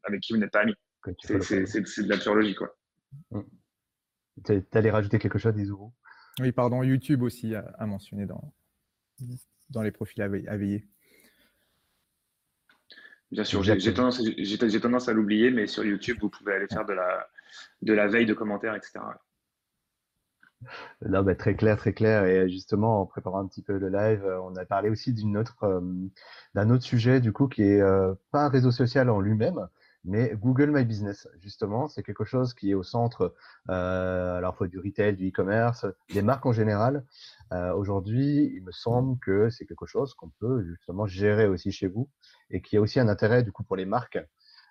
avec 0.04 0.20
qui 0.20 0.34
vous 0.34 0.38
n'êtes 0.38 0.52
pas 0.52 0.60
amis. 0.60 0.76
C'est 1.20 2.02
de 2.02 2.08
la 2.08 2.18
pure 2.18 2.34
logique. 2.34 2.58
Quoi. 2.58 2.76
Mm. 3.30 3.40
Tu 4.44 4.64
allais 4.72 4.90
rajouter 4.90 5.18
quelque 5.18 5.38
chose, 5.38 5.56
Izuru 5.56 5.90
Oui, 6.40 6.52
pardon, 6.52 6.82
YouTube 6.82 7.22
aussi 7.22 7.54
a, 7.54 7.86
mentionné 7.86 8.26
dans, 8.26 8.54
dans 9.70 9.82
les 9.82 9.92
profils 9.92 10.22
à, 10.22 10.28
veiller. 10.28 10.88
Bien 13.30 13.44
sûr, 13.44 13.62
j'ai 13.62 13.94
tendance, 13.94 14.20
tendance, 14.80 15.08
à 15.08 15.12
l'oublier, 15.12 15.50
mais 15.50 15.66
sur 15.66 15.84
YouTube, 15.84 16.18
vous 16.20 16.28
pouvez 16.28 16.54
aller 16.54 16.66
faire 16.68 16.84
de 16.84 16.92
la, 16.92 17.28
de 17.80 17.92
la 17.92 18.06
veille 18.06 18.26
de 18.26 18.34
commentaires, 18.34 18.74
etc. 18.74 19.00
Là, 21.00 21.22
bah, 21.22 21.34
très 21.34 21.54
clair, 21.54 21.76
très 21.76 21.92
clair. 21.92 22.24
Et 22.24 22.48
justement, 22.48 23.00
en 23.02 23.06
préparant 23.06 23.40
un 23.40 23.46
petit 23.46 23.62
peu 23.62 23.78
le 23.78 23.88
live, 23.88 24.24
euh, 24.24 24.40
on 24.42 24.54
a 24.56 24.64
parlé 24.64 24.90
aussi 24.90 25.12
d'une 25.12 25.36
autre, 25.36 25.64
euh, 25.64 25.80
d'un 26.54 26.70
autre 26.70 26.84
sujet, 26.84 27.20
du 27.20 27.32
coup, 27.32 27.48
qui 27.48 27.62
est 27.62 27.80
euh, 27.80 28.14
pas 28.30 28.44
un 28.44 28.48
réseau 28.48 28.70
social 28.70 29.10
en 29.10 29.20
lui-même, 29.20 29.68
mais 30.04 30.34
Google 30.34 30.70
My 30.70 30.84
Business, 30.84 31.28
justement, 31.38 31.88
c'est 31.88 32.02
quelque 32.02 32.24
chose 32.24 32.54
qui 32.54 32.70
est 32.70 32.74
au 32.74 32.82
centre 32.82 33.34
euh, 33.70 34.38
à 34.38 34.40
la 34.40 34.52
fois 34.52 34.66
du 34.66 34.78
retail, 34.78 35.16
du 35.16 35.28
e-commerce, 35.28 35.86
des 36.12 36.22
marques 36.22 36.46
en 36.46 36.52
général. 36.52 37.04
Euh, 37.52 37.72
Aujourd'hui, 37.74 38.52
il 38.54 38.62
me 38.62 38.72
semble 38.72 39.18
que 39.20 39.50
c'est 39.50 39.66
quelque 39.66 39.86
chose 39.86 40.14
qu'on 40.14 40.30
peut 40.40 40.64
justement 40.64 41.06
gérer 41.06 41.46
aussi 41.46 41.70
chez 41.70 41.86
vous 41.86 42.08
et 42.50 42.62
qui 42.62 42.76
a 42.76 42.80
aussi 42.80 42.98
un 43.00 43.08
intérêt 43.08 43.42
du 43.42 43.52
coup 43.52 43.62
pour 43.62 43.76
les 43.76 43.86
marques. 43.86 44.18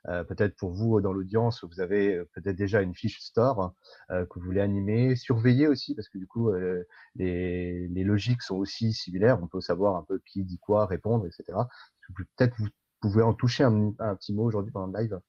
Euh, 0.07 0.23
peut-être 0.23 0.55
pour 0.55 0.71
vous 0.71 0.99
dans 0.99 1.13
l'audience, 1.13 1.63
vous 1.63 1.79
avez 1.79 2.15
euh, 2.15 2.29
peut-être 2.33 2.55
déjà 2.55 2.81
une 2.81 2.95
fiche 2.95 3.19
store 3.19 3.73
euh, 4.09 4.25
que 4.25 4.39
vous 4.39 4.45
voulez 4.45 4.61
animer, 4.61 5.15
surveiller 5.15 5.67
aussi 5.67 5.93
parce 5.93 6.09
que 6.09 6.17
du 6.17 6.25
coup 6.25 6.49
euh, 6.49 6.83
les, 7.15 7.87
les, 7.87 8.03
logiques 8.03 8.41
sont 8.41 8.55
aussi 8.55 8.93
similaires. 8.93 9.39
On 9.41 9.47
peut 9.47 9.61
savoir 9.61 9.95
un 9.95 10.03
peu 10.03 10.19
qui 10.25 10.43
dit 10.43 10.57
quoi, 10.57 10.87
répondre, 10.87 11.27
etc. 11.27 11.57
Peut-être 12.15 12.55
vous 12.57 12.67
pouvez 13.01 13.23
en 13.23 13.33
toucher 13.33 13.63
un, 13.63 13.91
petit 14.15 14.33
mot 14.33 14.43
aujourd'hui 14.43 14.71
pendant 14.71 14.87
le 14.87 15.03
live 15.03 15.19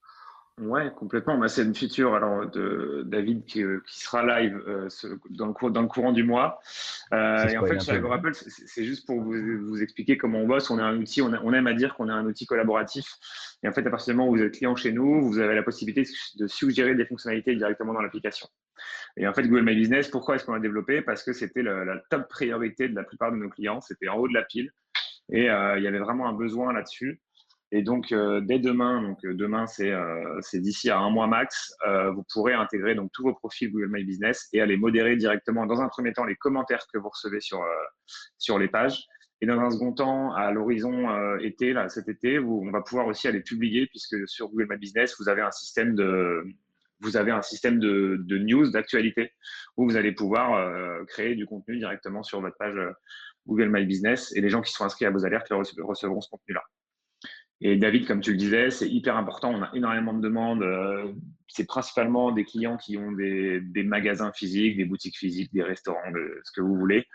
Ouais, 0.61 0.92
complètement. 0.94 1.38
Bah, 1.38 1.48
c'est 1.48 1.62
une 1.62 1.74
feature 1.74 2.14
alors 2.14 2.48
de 2.50 3.04
David 3.06 3.46
qui, 3.46 3.62
euh, 3.62 3.82
qui 3.88 4.00
sera 4.00 4.24
live 4.24 4.62
euh, 4.68 4.88
dans, 5.30 5.46
le 5.46 5.70
dans, 5.70 5.80
le 5.80 5.88
courant 5.88 6.12
du 6.12 6.24
mois. 6.24 6.61
Euh, 7.14 7.48
et 7.48 7.56
en 7.56 7.64
fait, 7.64 7.80
chez 7.80 7.92
Apple, 7.92 8.32
c'est 8.35 8.85
juste 8.85 9.06
pour 9.06 9.22
vous, 9.22 9.32
vous, 9.32 9.82
expliquer 9.82 10.18
comment 10.18 10.40
on 10.40 10.46
bosse. 10.46 10.70
On 10.70 10.78
est 10.78 10.82
un 10.82 10.96
outil, 10.98 11.22
on, 11.22 11.32
on 11.32 11.52
aime 11.54 11.66
à 11.66 11.72
dire 11.72 11.94
qu'on 11.94 12.08
est 12.08 12.12
un 12.12 12.26
outil 12.26 12.44
collaboratif. 12.44 13.06
Et 13.62 13.68
en 13.68 13.72
fait, 13.72 13.87
à 13.87 13.90
partir 13.90 14.12
du 14.12 14.18
moment 14.18 14.30
où 14.30 14.37
vous 14.37 14.42
êtes 14.42 14.52
client 14.52 14.76
chez 14.76 14.92
nous, 14.92 15.22
vous 15.22 15.38
avez 15.38 15.54
la 15.54 15.62
possibilité 15.62 16.08
de 16.37 16.46
suggérer 16.46 16.94
des 16.94 17.06
fonctionnalités 17.06 17.56
directement 17.56 17.94
dans 17.94 18.02
l'application. 18.02 18.46
Et 19.16 19.26
en 19.26 19.32
fait, 19.32 19.44
Google 19.44 19.64
My 19.64 19.74
Business, 19.74 20.08
pourquoi 20.08 20.37
est-ce 20.37 20.44
qu'on 20.44 20.52
l'a 20.52 20.61
développé? 20.61 21.00
Parce 21.00 21.22
que 21.22 21.32
c'était 21.32 21.62
la 21.62 21.98
top 22.11 22.28
priorité 22.28 22.88
de 22.88 22.94
la 22.94 23.04
plupart 23.04 23.32
de 23.32 23.37
nos 23.37 23.48
clients. 23.48 23.80
C'était 23.80 24.08
en 24.08 24.16
haut 24.16 24.28
de 24.28 24.35
la 24.35 24.42
pile. 24.42 24.70
Et 25.30 25.44
il 25.44 25.82
y 25.82 25.87
avait 25.87 25.98
vraiment 25.98 26.28
un 26.28 26.35
besoin 26.35 26.74
là-dessus. 26.74 27.22
Et 27.74 27.80
donc, 27.80 28.12
euh, 28.12 28.42
dès 28.42 28.58
demain, 28.58 29.00
donc 29.00 29.24
euh, 29.24 29.32
demain, 29.32 29.64
euh, 29.80 30.38
c'est 30.42 30.61
d'ici 30.61 30.90
à 30.90 30.98
un 30.98 31.08
mois 31.08 31.26
max, 31.26 31.74
vous 32.14 32.22
pourrez 32.30 32.52
intégrer 32.52 32.94
donc 32.94 33.11
tous 33.12 33.22
vos 33.22 33.35
profils 33.35 33.72
Google 33.72 33.88
My 33.90 34.04
Business 34.04 34.48
et 34.52 34.61
aller 34.61 34.76
modérer 34.76 35.16
directement, 35.16 35.64
dans 35.64 35.80
un 35.80 35.88
premier 35.88 36.12
temps, 36.12 36.24
les 36.24 36.37
commentaires 36.37 36.85
que 36.92 36.98
vous 36.98 37.08
recevez 37.08 37.40
sur, 37.40 37.64
sur 38.37 38.58
les 38.58 38.68
pages. 38.68 39.06
Et 39.40 39.46
dans 39.46 39.58
un 39.58 39.70
second 39.70 39.92
temps, 39.92 40.35
à 40.35 40.52
l'horizon 40.52 41.38
été, 41.38 41.72
là, 41.72 41.88
cet 41.88 42.08
été, 42.08 42.38
on 42.38 42.70
va 42.70 42.82
pouvoir 42.82 43.06
aussi 43.06 43.26
aller 43.26 43.40
publier, 43.40 43.87
puisque 43.87 44.28
sur 44.28 44.48
Google 44.50 44.66
My 44.70 44.76
Business, 44.76 45.16
vous 45.18 45.30
avez 45.30 45.40
un 45.40 45.50
système 45.50 45.94
de, 45.94 46.44
vous 47.00 47.16
avez 47.16 47.32
un 47.32 47.42
système 47.42 47.78
de, 47.78 48.18
de 48.20 48.38
news, 48.38 48.70
d'actualité, 48.70 49.32
où 49.78 49.88
vous 49.88 49.96
allez 49.96 50.12
pouvoir 50.12 51.04
créer 51.06 51.35
du 51.35 51.46
contenu 51.46 51.78
directement 51.78 52.22
sur 52.22 52.42
votre 52.42 52.56
page 52.58 52.78
Google 53.46 53.70
My 53.70 53.87
Business. 53.87 54.30
Et 54.37 54.42
les 54.42 54.50
gens 54.50 54.61
qui 54.61 54.72
sont 54.72 54.85
inscrits 54.85 55.06
à 55.06 55.11
vos 55.11 55.24
alertes 55.24 55.48
recevront 55.50 56.20
ce 56.20 56.30
contenu-là. 56.30 56.62
Et 57.64 57.77
David, 57.77 58.09
comme 58.09 58.20
tu 58.20 58.33
le 58.33 58.37
disais, 58.37 58.70
c'est 58.70 58.88
hyper 58.88 59.16
important. 59.16 59.53
On 59.55 59.62
a 59.62 59.70
énormément 59.72 60.12
de 60.12 60.20
demandes. 60.20 60.64
Euh, 60.64 61.12
c'est 61.46 61.64
principalement 61.64 62.33
des 62.33 62.44
clients 62.44 62.77
qui 62.77 62.96
ont 62.96 63.12
des, 63.12 63.62
magasins 63.85 64.33
physiques, 64.33 64.77
des 64.77 64.85
boutiques 64.85 65.16
physiques, 65.16 65.53
des 65.53 65.62
restaurants, 65.62 66.11
de, 66.11 66.40
ce 66.42 66.51
que 66.51 66.61
vous 66.61 66.75
voulez, 66.75 67.07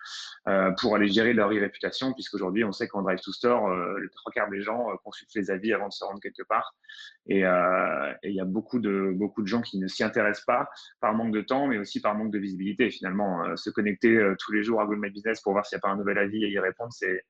euh, 0.48 0.72
pour 0.80 0.96
aller 0.96 1.10
gérer 1.10 1.34
leur 1.34 1.52
e-réputation, 1.52 2.14
puisqu'aujourd'hui, 2.14 2.64
on 2.64 2.72
sait 2.72 2.88
qu'en 2.88 3.02
Drive 3.02 3.20
to 3.20 3.34
Store, 3.34 3.68
euh, 3.68 4.00
les 4.00 4.10
trois 4.10 4.32
quarts 4.32 4.50
des 4.50 4.62
gens 4.62 4.86
consultent 5.04 5.34
les 5.36 5.52
avis 5.52 5.74
avant 5.74 5.90
de 5.90 5.94
se 5.94 6.06
rendre 6.06 6.22
quelque 6.22 6.44
part. 6.44 6.76
Et 7.26 7.40
il 7.40 8.34
y 8.34 8.40
a 8.40 8.46
beaucoup 8.46 8.80
de, 8.80 9.12
beaucoup 9.14 9.42
de 9.42 9.48
gens 9.48 9.62
qui 9.62 9.80
ne 9.80 9.88
s'y 9.88 10.04
intéressent 10.04 10.46
pas 10.46 10.70
par 11.02 11.14
manque 11.14 11.34
de 11.34 11.42
temps, 11.42 11.68
mais 11.68 11.78
aussi 11.78 12.00
par 12.00 12.16
manque 12.16 12.32
de 12.32 12.40
visibilité. 12.40 12.90
Finalement, 12.90 13.58
se 13.58 13.70
connecter 13.70 14.18
tous 14.40 14.54
les 14.54 14.64
jours 14.64 14.80
à 14.80 14.86
Google 14.86 15.02
My 15.02 15.10
Business 15.10 15.42
pour 15.42 15.52
voir 15.52 15.66
s'il 15.66 15.76
n'y 15.76 15.80
a 15.80 15.82
pas 15.82 15.90
un 15.90 15.98
nouvel 15.98 16.20
avis 16.20 16.46
et 16.46 16.50
y 16.50 16.60
répondre, 16.60 16.94
c'est 16.94 17.26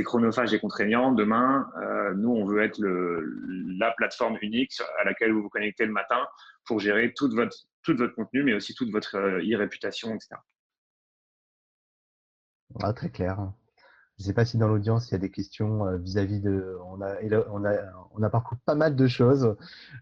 chronophage 0.00 0.54
et 0.54 0.58
contraignant. 0.58 1.12
Demain, 1.12 1.68
nous, 2.16 2.30
on 2.30 2.46
veut 2.46 2.62
être 2.62 2.80
la 2.80 3.92
plateforme 3.92 4.38
unique 4.40 4.80
à 5.00 5.04
laquelle 5.04 5.32
vous 5.32 5.42
vous 5.42 5.48
connectez 5.50 5.84
le 5.84 5.92
matin 5.92 6.26
pour 6.64 6.80
gérer 6.80 7.12
tout 7.14 7.28
votre, 7.30 7.56
tout 7.82 7.96
votre 7.96 8.14
contenu, 8.14 8.42
mais 8.42 8.54
aussi 8.54 8.74
toute 8.74 8.90
votre 8.90 9.16
euh, 9.16 9.42
e-réputation, 9.42 10.14
etc. 10.14 10.36
Ah, 12.82 12.92
très 12.92 13.10
clair. 13.10 13.52
Je 14.18 14.24
ne 14.24 14.26
sais 14.26 14.34
pas 14.34 14.44
si 14.44 14.58
dans 14.58 14.68
l'audience, 14.68 15.08
il 15.08 15.12
y 15.12 15.14
a 15.14 15.18
des 15.18 15.30
questions 15.30 15.86
euh, 15.86 15.96
vis-à-vis 15.96 16.40
de. 16.40 16.78
On 16.86 17.00
a, 17.00 17.16
on, 17.50 17.64
a, 17.64 17.74
on 18.12 18.22
a 18.22 18.30
parcouru 18.30 18.60
pas 18.64 18.74
mal 18.74 18.94
de 18.94 19.06
choses. 19.06 19.56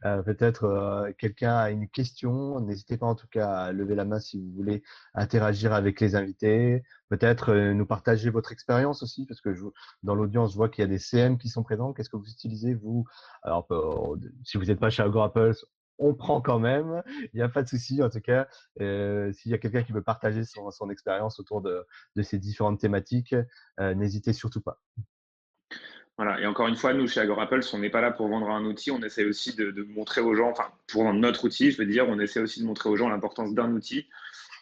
Euh, 0.05 0.23
peut-être 0.23 1.13
quelqu'un 1.19 1.57
a 1.57 1.71
une 1.71 1.89
question. 1.89 2.61
N'hésitez 2.61 2.97
pas 2.97 3.07
en 3.07 3.15
tout 3.15 3.29
cas 3.29 3.51
à 3.51 3.73
lever 3.73 3.95
la 3.95 4.05
main 4.05 4.19
si 4.19 4.39
vous 4.39 4.51
voulez 4.53 4.83
interagir 5.15 5.73
avec 5.73 6.01
les 6.01 6.17
invités. 6.17 6.83
Peut-être 7.09 7.55
nous 7.55 7.87
partager 7.87 8.31
votre 8.31 8.53
expérience 8.53 9.03
aussi, 9.03 9.27
parce 9.27 9.41
que 9.41 9.55
dans 10.03 10.15
l'audience, 10.15 10.53
je 10.53 10.57
vois 10.57 10.69
qu'il 10.69 10.83
y 10.83 10.85
a 10.85 10.89
des 10.89 10.99
CM 10.99 11.39
qui 11.39 11.49
sont 11.49 11.63
présents. 11.63 11.93
Qu'est-ce 11.93 12.11
que 12.11 12.17
vous 12.17 12.31
utilisez, 12.31 12.75
vous? 12.75 13.05
Alors, 13.43 13.67
si 14.45 14.59
vous 14.59 14.65
n'êtes 14.65 14.81
pas 14.81 14.91
chez 14.91 15.03
Agro 15.03 15.23
Apple, 15.23 15.55
on 16.01 16.15
prend 16.15 16.41
quand 16.41 16.59
même. 16.59 17.03
Il 17.33 17.37
n'y 17.37 17.43
a 17.43 17.49
pas 17.49 17.63
de 17.63 17.69
souci. 17.69 18.03
En 18.03 18.11
tout 18.11 18.21
cas, 18.21 18.49
euh, 18.81 19.33
s'il 19.33 19.53
y 19.53 19.55
a 19.55 19.59
quelqu'un 19.59 19.83
qui 19.83 19.93
veut 19.93 20.03
partager 20.03 20.43
son, 20.45 20.91
expérience 20.91 21.39
autour 21.39 21.61
de, 21.61 21.87
ces 22.23 22.39
différentes 22.39 22.81
thématiques, 22.81 23.35
euh, 23.79 23.95
n'hésitez 23.95 24.33
surtout 24.33 24.61
pas. 24.61 24.81
Voilà. 26.17 26.41
Et 26.41 26.47
encore 26.47 26.67
une 26.67 26.77
fois, 26.77 26.93
nous, 26.93 27.07
chez 27.07 27.21
Agorapulse, 27.21 27.73
on 27.73 27.79
n'est 27.79 27.91
pas 27.91 28.01
là 28.01 28.11
pour 28.11 28.29
vendre 28.29 28.51
un 28.51 28.65
outil. 28.65 28.91
On 28.91 29.03
essaie 29.03 29.25
aussi 29.25 29.55
de, 29.55 29.83
montrer 29.85 30.21
aux 30.21 30.35
gens, 30.35 30.51
enfin, 30.51 30.71
pour 30.89 31.05
vendre 31.05 31.21
notre 31.21 31.45
outil, 31.45 31.71
je 31.71 31.79
veux 31.79 31.87
dire, 31.87 32.09
on 32.09 32.19
essaie 32.19 32.41
aussi 32.41 32.61
de 32.61 32.67
montrer 32.67 32.89
aux 32.89 32.97
gens 32.97 33.09
l'importance 33.09 33.55
d'un 33.55 33.73
outil. 33.73 34.09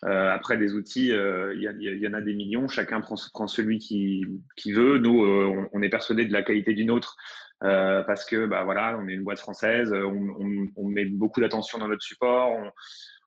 Euh, 0.04 0.30
après, 0.30 0.56
des 0.56 0.74
outils, 0.74 1.08
il 1.08 1.60
y, 1.60 2.08
en 2.08 2.12
a 2.12 2.20
des 2.20 2.34
millions. 2.34 2.68
Chacun 2.68 3.00
prend, 3.00 3.16
celui 3.46 3.78
qui 3.78 4.24
veut. 4.66 4.98
Nous, 4.98 5.24
on, 5.24 5.68
on, 5.72 5.82
est 5.82 5.88
persuadé 5.88 6.26
de 6.26 6.32
la 6.32 6.42
qualité 6.42 6.74
d'une 6.74 6.90
autre. 6.90 7.16
Euh, 7.64 8.02
parce 8.04 8.24
que 8.24 8.46
bah, 8.46 8.64
voilà, 8.64 8.96
on 8.98 9.08
est 9.08 9.14
une 9.14 9.24
boîte 9.24 9.40
française, 9.40 9.92
on, 9.92 10.68
on, 10.76 10.84
met 10.84 11.06
beaucoup 11.06 11.40
d'attention 11.40 11.78
dans 11.78 11.88
notre 11.88 12.02
support, 12.02 12.52
on, 12.52 12.70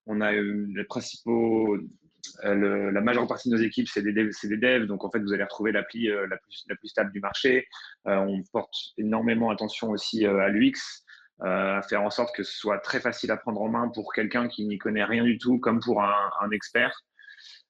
on 0.06 0.22
a 0.22 0.32
les 0.32 0.84
principaux 0.86 1.78
la 2.44 3.02
majeure 3.02 3.28
partie 3.28 3.50
de 3.50 3.56
nos 3.56 3.62
équipes, 3.62 3.88
c'est 3.88 4.04
des, 4.04 4.14
devs. 4.14 4.86
Donc, 4.86 5.04
en 5.04 5.10
fait, 5.10 5.20
vous 5.20 5.34
allez 5.34 5.44
retrouver 5.44 5.72
l'appli 5.72 6.08
la, 6.08 6.38
plus, 6.76 6.88
stable 6.88 7.12
du 7.12 7.20
marché. 7.20 7.68
on 8.06 8.44
porte 8.54 8.74
énormément 8.98 9.50
attention 9.50 9.90
aussi 9.90 10.26
à 10.26 10.48
l'UX, 10.50 11.04
à 11.40 11.82
faire 11.90 12.04
en 12.04 12.12
sorte 12.12 12.36
que 12.36 12.44
ce 12.44 12.56
soit 12.56 12.78
très 12.78 13.00
facile 13.00 13.32
à 13.32 13.38
prendre 13.38 13.60
en 13.60 13.70
main 13.70 13.90
pour 13.90 14.14
quelqu'un 14.14 14.48
qui 14.48 14.66
n'y 14.66 14.78
connaît 14.78 15.04
rien 15.04 15.24
du 15.24 15.40
tout, 15.40 15.60
comme 15.60 15.80
pour 15.80 16.04
un 16.04 16.52
expert. 16.52 16.94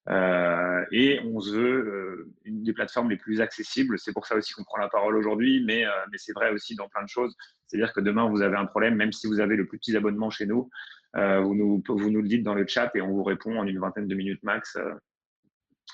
Euh, 0.10 0.84
et 0.92 1.20
on 1.26 1.40
se 1.40 1.52
veut 1.52 1.88
euh, 1.88 2.34
une 2.44 2.64
des 2.64 2.74
plateformes 2.74 3.10
les 3.10 3.18
plus 3.18 3.40
accessibles. 3.40 4.00
C'est 4.00 4.14
pour 4.14 4.26
ça 4.26 4.36
aussi 4.36 4.54
qu'on 4.54 4.64
prend 4.64 4.78
la 4.78 4.90
parole 4.90 5.16
aujourd'hui, 5.16 5.64
mais, 5.64 5.86
euh, 5.86 5.92
mais 6.12 6.18
c'est 6.18 6.34
vrai 6.34 6.52
aussi 6.52 6.76
dans 6.76 6.90
plein 6.90 7.04
de 7.04 7.10
choses. 7.10 7.36
C'est-à-dire 7.68 7.94
que 7.94 8.02
demain, 8.02 8.28
vous 8.28 8.42
avez 8.42 8.58
un 8.58 8.66
problème, 8.66 8.96
même 8.96 9.12
si 9.12 9.28
vous 9.28 9.40
avez 9.40 9.56
le 9.56 9.68
plus 9.68 9.78
petit 9.78 9.96
abonnement 9.96 10.30
chez 10.30 10.46
nous, 10.46 10.70
vous, 11.14 11.56
nous, 11.56 12.22
le 12.22 12.28
dites 12.28 12.44
dans 12.44 12.56
le 12.56 12.66
chat 12.66 12.90
et 12.96 13.02
on 13.02 13.10
vous 13.10 13.24
répond 13.24 13.58
en 13.58 13.68
une 13.68 13.80
vingtaine 13.80 14.08
de 14.08 14.16
minutes 14.16 14.44
max. 14.44 14.78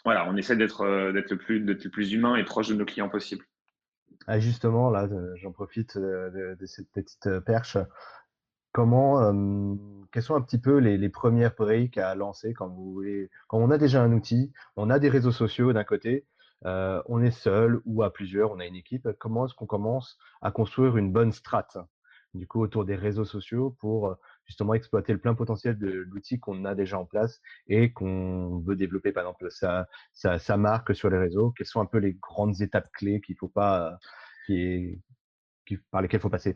voilà, 0.06 0.30
on 0.30 0.38
essaie 0.38 0.56
d'être 0.56 0.86
le, 0.86 1.90
plus, 1.90 2.14
humain 2.14 2.36
et 2.36 2.44
proche 2.44 2.70
de 2.70 2.76
nos 2.76 2.86
clients 2.86 3.10
possible. 3.10 3.44
Ah, 4.28 4.40
justement, 4.40 4.90
là, 4.90 5.10
j'en 5.36 5.52
profite 5.52 5.98
de, 5.98 6.66
cette 6.66 6.90
petite 6.92 7.40
perche. 7.46 7.78
Comment, 8.78 9.34
quelles 10.12 10.22
sont 10.22 10.36
un 10.36 10.42
petit 10.42 10.60
peu 10.60 10.78
les, 10.78 11.10
premières 11.10 11.56
briques 11.56 11.98
à 11.98 12.14
lancer 12.14 12.54
quand 12.54 12.68
vous 12.68 12.94
voulez, 12.94 13.32
quand 13.48 13.58
on 13.58 13.72
a 13.72 13.80
déjà 13.80 14.04
un 14.04 14.14
outil, 14.14 14.54
on 14.76 14.92
a 14.92 15.00
des 15.00 15.10
réseaux 15.10 15.32
sociaux 15.32 15.74
d'un 15.74 15.84
côté, 15.84 16.28
on 16.64 17.20
est 17.24 17.32
seul 17.32 17.82
ou 17.86 18.04
à 18.04 18.14
plusieurs, 18.14 18.52
on 18.52 18.60
a 18.60 18.68
une 18.68 18.76
équipe. 18.76 19.10
Comment 19.18 19.48
est-ce 19.48 19.56
qu'on 19.56 19.66
commence 19.66 20.20
à 20.44 20.52
construire 20.52 20.96
une 20.96 21.12
bonne 21.12 21.32
strate 21.32 21.80
du 22.36 22.46
coup 22.46 22.62
autour 22.62 22.86
des 22.86 22.94
réseaux 22.94 23.26
sociaux 23.26 23.76
pour 23.80 24.16
justement 24.46 24.76
exploiter 24.76 25.12
le 25.12 25.20
plein 25.20 25.34
potentiel 25.34 25.80
de 25.80 25.90
l'outil 25.90 26.40
qu'on 26.40 26.64
a 26.64 26.76
déjà 26.76 27.00
en 27.00 27.06
place 27.06 27.42
et 27.68 27.92
qu'on 27.94 28.60
veut 28.60 28.76
développer? 28.76 29.12
Par 29.12 29.24
exemple 29.24 29.50
sa, 29.50 30.58
marque 30.58 30.94
sur 30.94 31.10
les 31.10 31.18
réseaux. 31.18 31.50
Quelles 31.58 31.66
sont 31.66 31.82
un 31.82 31.88
peu 31.88 31.98
les 31.98 32.14
grandes 32.14 32.62
étapes 32.62 32.92
clés 32.92 33.22
qu'il 33.22 33.38
faut 33.38 33.48
pas 33.48 33.98
par 35.92 36.02
lesquels 36.02 36.20
il 36.20 36.22
faut 36.22 36.30
passer. 36.30 36.56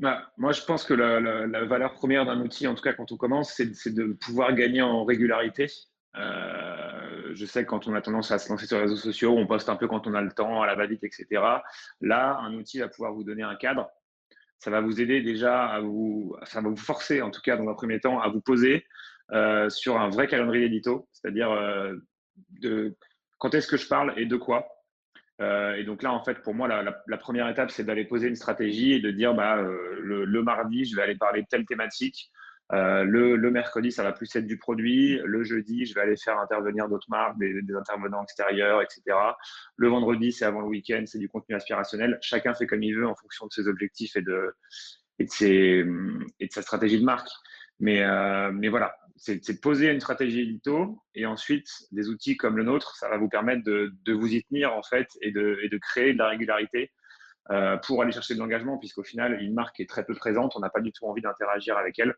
Bah, 0.00 0.32
moi, 0.36 0.52
je 0.52 0.62
pense 0.62 0.84
que 0.84 0.94
la, 0.94 1.64
valeur 1.64 1.94
première 1.94 2.26
d'un 2.26 2.40
outil, 2.40 2.66
en 2.66 2.74
tout 2.74 2.82
cas 2.82 2.92
quand 2.92 3.12
on 3.12 3.16
commence, 3.16 3.54
c'est 3.54 3.94
de 3.94 4.12
pouvoir 4.12 4.54
gagner 4.54 4.82
en 4.82 5.04
régularité. 5.04 5.66
Euh, 6.16 7.32
je 7.34 7.46
sais 7.46 7.64
que 7.64 7.70
quand 7.70 7.88
on 7.88 7.94
a 7.94 8.02
tendance 8.02 8.30
à 8.30 8.38
se 8.38 8.50
lancer 8.50 8.66
sur 8.66 8.76
les 8.76 8.82
réseaux 8.82 8.96
sociaux, 8.96 9.34
on 9.36 9.46
poste 9.46 9.68
un 9.68 9.76
peu 9.76 9.88
quand 9.88 10.06
on 10.06 10.14
a 10.14 10.20
le 10.20 10.32
temps, 10.32 10.62
à 10.62 10.66
la 10.66 10.74
va-vite, 10.74 11.04
etc. 11.04 11.26
Là, 12.00 12.38
un 12.40 12.54
outil 12.54 12.80
va 12.80 12.88
pouvoir 12.88 13.14
vous 13.14 13.24
donner 13.24 13.42
un 13.42 13.56
cadre. 13.56 13.88
Ça 14.58 14.70
va 14.70 14.80
vous 14.80 15.00
aider 15.00 15.22
déjà 15.22 15.64
à 15.64 15.80
vous, 15.80 16.36
ça 16.44 16.60
va 16.60 16.68
vous 16.68 16.76
forcer, 16.76 17.22
en 17.22 17.30
tout 17.30 17.40
cas 17.40 17.56
dans 17.56 17.68
un 17.68 17.74
premier 17.74 17.98
temps, 17.98 18.20
à 18.20 18.28
vous 18.28 18.40
poser 18.40 18.86
euh, 19.32 19.68
sur 19.70 19.98
un 19.98 20.08
vrai 20.08 20.28
calendrier 20.28 20.66
édito, 20.66 21.08
c'est-à-dire 21.12 21.50
euh, 21.50 21.96
de 22.60 22.96
quand 23.38 23.54
est-ce 23.54 23.66
que 23.66 23.76
je 23.76 23.88
parle 23.88 24.14
et 24.16 24.26
de 24.26 24.36
quoi. 24.36 24.68
Euh, 25.42 25.74
et 25.74 25.84
donc 25.84 26.02
là, 26.02 26.12
en 26.12 26.22
fait, 26.22 26.42
pour 26.42 26.54
moi, 26.54 26.68
la, 26.68 27.18
première 27.18 27.48
étape, 27.48 27.70
c'est 27.70 27.84
d'aller 27.84 28.04
poser 28.04 28.28
une 28.28 28.36
stratégie 28.36 28.92
et 28.92 29.00
de 29.00 29.10
dire, 29.10 29.34
bah, 29.34 29.58
euh, 29.58 29.98
le, 30.00 30.42
mardi, 30.42 30.84
je 30.84 30.94
vais 30.94 31.02
aller 31.02 31.16
parler 31.16 31.42
de 31.42 31.46
telle 31.48 31.66
thématique. 31.66 32.30
Euh, 32.72 33.02
le, 33.04 33.50
mercredi, 33.50 33.90
ça 33.90 34.02
va 34.02 34.12
plus 34.12 34.34
être 34.36 34.46
du 34.46 34.56
produit. 34.56 35.20
Le 35.24 35.42
jeudi, 35.42 35.84
je 35.84 35.94
vais 35.94 36.00
aller 36.00 36.16
faire 36.16 36.38
intervenir 36.38 36.88
d'autres 36.88 37.10
marques, 37.10 37.38
des, 37.38 37.60
intervenants 37.74 38.22
extérieurs, 38.22 38.82
etc. 38.82 39.02
Le 39.76 39.88
vendredi, 39.88 40.32
c'est 40.32 40.44
avant 40.44 40.60
le 40.60 40.68
week-end, 40.68 41.02
c'est 41.06 41.18
du 41.18 41.28
contenu 41.28 41.56
aspirationnel. 41.56 42.18
Chacun 42.22 42.54
fait 42.54 42.66
comme 42.66 42.82
il 42.82 42.94
veut 42.94 43.06
en 43.06 43.16
fonction 43.16 43.46
de 43.46 43.52
ses 43.52 43.66
objectifs 43.66 44.16
et 44.16 44.22
de, 44.22 44.54
sa 46.50 46.62
stratégie 46.62 47.00
de 47.00 47.04
marque. 47.04 47.28
Mais 47.80 47.98
voilà, 48.68 48.94
c'est 49.22 49.60
poser 49.60 49.88
une 49.88 50.00
stratégie 50.00 50.40
édito 50.40 51.00
et 51.14 51.26
ensuite 51.26 51.68
des 51.92 52.08
outils 52.08 52.36
comme 52.36 52.56
le 52.56 52.64
nôtre, 52.64 52.96
ça 52.96 53.08
va 53.08 53.18
vous 53.18 53.28
permettre 53.28 53.62
de, 53.62 54.12
vous 54.12 54.34
y 54.34 54.42
tenir 54.42 54.74
en 54.74 54.82
fait 54.82 55.06
et 55.20 55.30
de, 55.30 55.60
et 55.62 55.68
de 55.68 55.78
créer 55.78 56.12
de 56.12 56.18
la 56.18 56.28
régularité 56.28 56.90
euh, 57.50 57.76
pour 57.76 58.02
aller 58.02 58.10
chercher 58.10 58.34
de 58.34 58.40
l'engagement, 58.40 58.78
puisqu'au 58.78 59.04
final, 59.04 59.40
une 59.40 59.54
marque 59.54 59.78
est 59.78 59.88
très 59.88 60.04
peu 60.04 60.14
présente, 60.14 60.56
on 60.56 60.60
n'a 60.60 60.70
pas 60.70 60.80
du 60.80 60.90
tout 60.90 61.06
envie 61.06 61.22
d'interagir 61.22 61.76
avec 61.78 62.00
elle. 62.00 62.14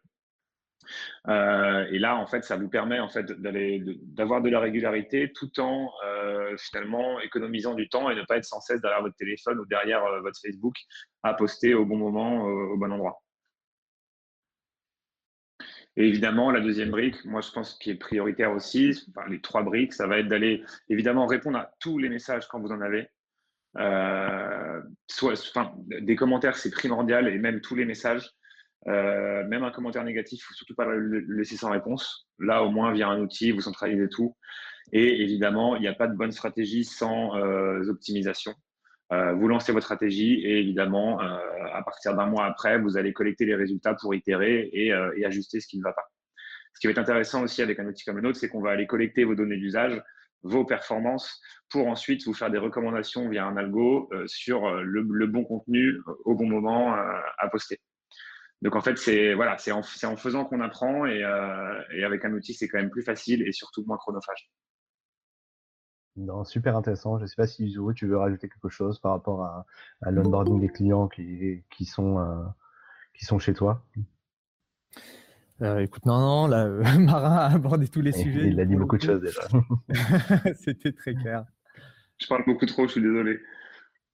Euh, 1.28 1.86
et 1.90 1.98
là, 1.98 2.16
en 2.16 2.26
fait, 2.26 2.42
ça 2.42 2.56
vous 2.56 2.68
permet 2.68 3.00
en 3.00 3.08
fait 3.10 3.26
d'avoir 3.32 4.40
de, 4.40 4.48
la 4.48 4.60
régularité 4.60 5.30
tout 5.34 5.60
en 5.60 5.90
euh, 6.06 6.56
finalement 6.58 7.20
économisant 7.20 7.74
du 7.74 7.88
temps 7.88 8.10
et 8.10 8.14
ne 8.14 8.22
pas 8.22 8.38
être 8.38 8.44
sans 8.46 8.60
cesse 8.60 8.80
derrière 8.80 9.02
votre 9.02 9.16
téléphone 9.16 9.58
ou 9.60 9.66
derrière 9.66 10.02
votre 10.22 10.38
Facebook 10.40 10.76
à 11.22 11.34
poster 11.34 11.74
au 11.74 11.84
bon 11.84 11.96
moment, 11.96 12.44
au 12.44 12.76
bon 12.78 12.92
endroit. 12.92 13.23
Et 15.96 16.09
évidemment, 16.09 16.50
la 16.50 16.61
deuxième 16.61 16.90
brique, 16.90 17.24
moi 17.24 17.40
je 17.40 17.50
pense 17.52 17.74
qui 17.74 17.90
est 17.90 17.94
prioritaire 17.94 18.52
aussi, 18.52 19.07
les 19.28 19.40
trois 19.40 19.62
briques, 19.62 19.92
ça 19.92 20.07
va 20.07 20.18
être 20.18 20.28
d'aller 20.28 20.64
évidemment 20.88 21.26
répondre 21.26 21.59
à 21.59 21.70
tous 21.78 21.98
les 21.98 22.09
messages 22.09 22.48
quand 22.48 22.61
vous 22.61 22.72
en 22.72 22.80
avez. 22.80 23.09
Euh, 23.78 24.80
soit, 25.09 25.33
enfin, 25.33 25.72
des 25.87 26.16
commentaires, 26.16 26.57
c'est 26.57 26.70
primordial, 26.70 27.28
et 27.28 27.38
même 27.38 27.61
tous 27.61 27.74
les 27.74 27.85
messages. 27.85 28.30
Euh, 28.87 29.46
même 29.46 29.64
un 29.64 29.70
commentaire 29.70 30.04
négatif, 30.04 30.40
il 30.40 30.42
ne 30.42 30.46
faut 30.46 30.54
surtout 30.54 30.74
pas 30.74 30.85
le 30.85 31.20
laisser 31.20 31.57
sans 31.57 31.70
réponse. 31.70 32.28
Là, 32.38 32.62
au 32.62 32.70
moins, 32.70 32.92
via 32.92 33.09
un 33.09 33.20
outil, 33.20 33.50
vous 33.50 33.62
centralisez 33.62 34.09
tout. 34.09 34.37
Et 34.92 35.22
évidemment, 35.22 35.76
il 35.76 35.80
n'y 35.80 35.88
a 35.88 35.94
pas 35.94 36.07
de 36.07 36.16
bonne 36.16 36.33
stratégie 36.33 36.85
sans 36.85 37.37
euh, 37.37 37.88
optimisation. 37.88 38.54
Euh, 39.12 39.34
vous 39.34 39.48
lancez 39.48 39.72
votre 39.72 39.84
stratégie 39.84 40.40
et 40.44 40.60
évidemment, 40.60 41.20
euh, 41.20 41.38
à 41.72 41.82
partir 41.82 42.14
d'un 42.14 42.26
mois 42.26 42.46
après, 42.46 42.78
vous 42.78 42.96
allez 42.96 43.12
collecter 43.12 43.44
les 43.44 43.54
résultats 43.54 43.94
pour 43.94 44.14
itérer 44.14 44.70
euh, 44.92 45.12
et, 45.16 45.24
ajuster 45.26 45.60
ce 45.60 45.66
qui 45.66 45.78
ne 45.78 45.82
va 45.82 45.92
pas. 45.92 46.10
Ce 46.72 46.80
qui 46.80 46.86
va 46.86 46.92
être 46.92 46.98
intéressant 46.98 47.42
aussi 47.42 47.62
avec 47.62 47.78
un 47.78 47.86
outil 47.86 48.04
comme 48.04 48.16
le 48.16 48.22
nôtre, 48.22 48.38
c'est 48.38 48.48
qu'on 48.48 48.62
va 48.62 48.70
aller 48.70 48.86
collecter 48.86 49.24
vos 49.24 49.34
données 49.34 49.58
d'usage, 49.58 50.02
vos 50.42 50.64
performances, 50.64 51.40
pour 51.70 51.86
ensuite 51.86 52.24
vous 52.24 52.34
faire 52.34 52.50
des 52.50 52.58
recommandations 52.58 53.28
via 53.28 53.44
un 53.46 53.56
algo 53.56 54.10
sur 54.26 54.68
le, 54.82 55.26
bon 55.26 55.44
contenu 55.44 56.00
au 56.24 56.34
bon 56.34 56.46
moment 56.46 56.94
à 56.94 57.48
poster. 57.48 57.80
Donc 58.60 58.76
en 58.76 58.80
fait, 58.80 58.98
c'est 58.98 59.34
voilà, 59.34 59.56
c'est 59.56 59.72
en, 59.72 59.82
faisant 59.82 60.44
qu'on 60.44 60.60
apprend 60.60 61.06
et 61.06 61.22
avec 61.22 62.24
un 62.24 62.32
outil, 62.32 62.54
c'est 62.54 62.68
quand 62.68 62.78
même 62.78 62.90
plus 62.90 63.04
facile 63.04 63.46
et 63.46 63.52
surtout 63.52 63.84
moins 63.86 63.96
chronophage. 63.96 64.50
Non, 66.16 66.44
super 66.44 66.77
intéressant. 66.77 67.18
Je 67.18 67.22
ne 67.22 67.27
sais 67.27 67.37
pas 67.37 67.46
si 67.46 67.68
Zuru, 67.68 67.94
tu 67.94 68.07
veux 68.07 68.16
rajouter 68.16 68.48
quelque 68.48 68.68
chose 68.68 69.00
par 69.00 69.12
rapport 69.12 69.42
à, 69.42 70.11
l'onboarding 70.11 70.61
des 70.61 70.68
clients 70.68 71.09
qui, 71.09 71.64
qui, 71.70 71.85
sont, 71.85 72.18
euh, 72.18 72.44
qui 73.14 73.24
sont 73.24 73.38
chez 73.38 73.53
toi? 73.53 73.85
Euh, 75.62 75.81
écoute, 75.81 76.07
non, 76.07 76.18
non, 76.20 76.46
là, 76.46 76.68
Marin 76.98 77.37
a 77.37 77.46
abordé 77.46 77.88
tous 77.88 78.00
les 78.00 78.12
sujets. 78.12 78.48
Il 78.48 78.61
a 78.61 78.64
dit 78.64 78.77
beaucoup 78.77 78.96
de 78.96 79.03
choses 79.03 79.20
déjà. 79.20 79.42
C'était 80.55 80.92
très 80.92 81.14
clair. 81.14 81.44
Je 82.18 82.29
parle 82.29 82.44
beaucoup 82.46 82.66
trop, 82.66 82.87
je 82.87 82.92
suis 82.92 83.03
désolé. 83.03 83.40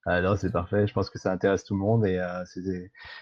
Ah 0.06 0.22
non, 0.22 0.36
c'est 0.36 0.50
parfait. 0.50 0.86
Je 0.86 0.94
pense 0.94 1.10
que 1.10 1.18
ça 1.18 1.30
intéresse 1.30 1.64
tout 1.64 1.74
le 1.74 1.80
monde 1.80 2.06
et 2.06 2.18
euh, 2.18 2.44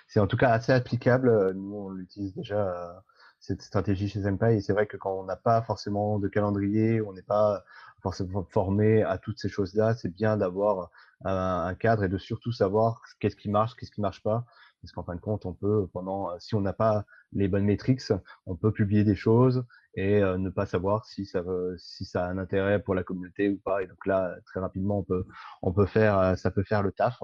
c'est 0.06 0.20
en 0.20 0.28
tout 0.28 0.36
cas 0.36 0.50
assez 0.50 0.70
applicable. 0.70 1.52
Nous, 1.54 1.74
on 1.74 1.90
l'utilise 1.90 2.32
déjà 2.34 3.02
cette 3.40 3.62
stratégie 3.62 4.08
chez 4.08 4.22
Senpai. 4.22 4.56
Et 4.56 4.60
c'est 4.60 4.72
vrai 4.72 4.86
que 4.86 4.96
quand 4.96 5.12
on 5.12 5.24
n'a 5.24 5.36
pas 5.36 5.62
forcément 5.62 6.18
de 6.18 6.28
calendrier, 6.28 7.00
on 7.00 7.12
n'est 7.12 7.22
pas 7.22 7.64
forcément 8.02 8.44
formé 8.44 9.02
à 9.02 9.18
toutes 9.18 9.38
ces 9.38 9.48
choses-là, 9.48 9.94
c'est 9.94 10.14
bien 10.14 10.36
d'avoir 10.36 10.90
un, 11.24 11.74
cadre 11.74 12.04
et 12.04 12.08
de 12.08 12.18
surtout 12.18 12.52
savoir 12.52 13.02
qu'est-ce 13.20 13.36
qui 13.36 13.50
marche, 13.50 13.74
qu'est-ce 13.76 13.90
qui 13.90 14.00
marche 14.00 14.22
pas. 14.22 14.44
Parce 14.80 14.92
qu'en 14.92 15.02
fin 15.02 15.16
de 15.16 15.20
compte, 15.20 15.44
on 15.44 15.54
peut, 15.54 15.88
pendant, 15.92 16.38
si 16.38 16.54
on 16.54 16.60
n'a 16.60 16.72
pas 16.72 17.04
les 17.32 17.48
bonnes 17.48 17.64
métriques, 17.64 18.02
on 18.46 18.54
peut 18.54 18.72
publier 18.72 19.02
des 19.02 19.16
choses 19.16 19.64
et 19.98 20.20
ne 20.20 20.48
pas 20.50 20.64
savoir 20.64 21.04
si 21.06 21.26
ça, 21.26 21.42
veut, 21.42 21.74
si 21.78 22.04
ça 22.04 22.24
a 22.24 22.28
un 22.28 22.38
intérêt 22.38 22.80
pour 22.80 22.94
la 22.94 23.02
communauté 23.02 23.48
ou 23.48 23.58
pas. 23.58 23.82
Et 23.82 23.86
donc 23.86 24.06
là, 24.06 24.36
très 24.46 24.60
rapidement, 24.60 24.98
on 24.98 25.02
peut, 25.02 25.26
on 25.62 25.72
peut 25.72 25.86
faire, 25.86 26.38
ça 26.38 26.52
peut 26.52 26.62
faire 26.62 26.82
le 26.82 26.92
taf. 26.92 27.20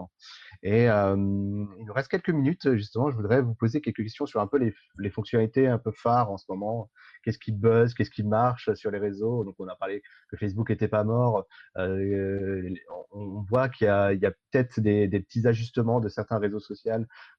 Et 0.62 0.86
il 0.86 1.14
nous 1.16 1.92
reste 1.92 2.08
quelques 2.08 2.30
minutes, 2.30 2.74
justement. 2.74 3.10
Je 3.10 3.16
voudrais 3.16 3.42
vous 3.42 3.54
poser 3.54 3.80
quelques 3.80 4.02
questions 4.02 4.26
sur 4.26 4.40
un 4.40 4.48
peu 4.48 4.58
les, 4.58 4.74
les 4.98 5.10
fonctionnalités 5.10 5.68
un 5.68 5.78
peu 5.78 5.92
phares 5.92 6.32
en 6.32 6.36
ce 6.36 6.46
moment 6.48 6.90
qu'est-ce 7.24 7.38
qui 7.38 7.52
buzz, 7.52 7.94
qu'est-ce 7.94 8.10
qui 8.10 8.22
marche 8.22 8.72
sur 8.74 8.90
les 8.90 8.98
réseaux? 8.98 9.44
Donc, 9.44 9.54
on 9.58 9.68
a 9.68 9.76
parlé 9.76 10.02
que 10.28 10.36
Facebook 10.36 10.68
n'était 10.68 10.88
pas 10.88 11.04
mort. 11.04 11.46
Qu'il 13.68 13.86
y 13.86 13.90
a, 13.90 14.30
peut-être 14.50 14.80
des, 14.80 15.08
petits 15.08 15.46
ajustements 15.46 16.00
de 16.00 16.08
certains 16.08 16.38
réseaux 16.38 16.60
sociaux, 16.60 16.92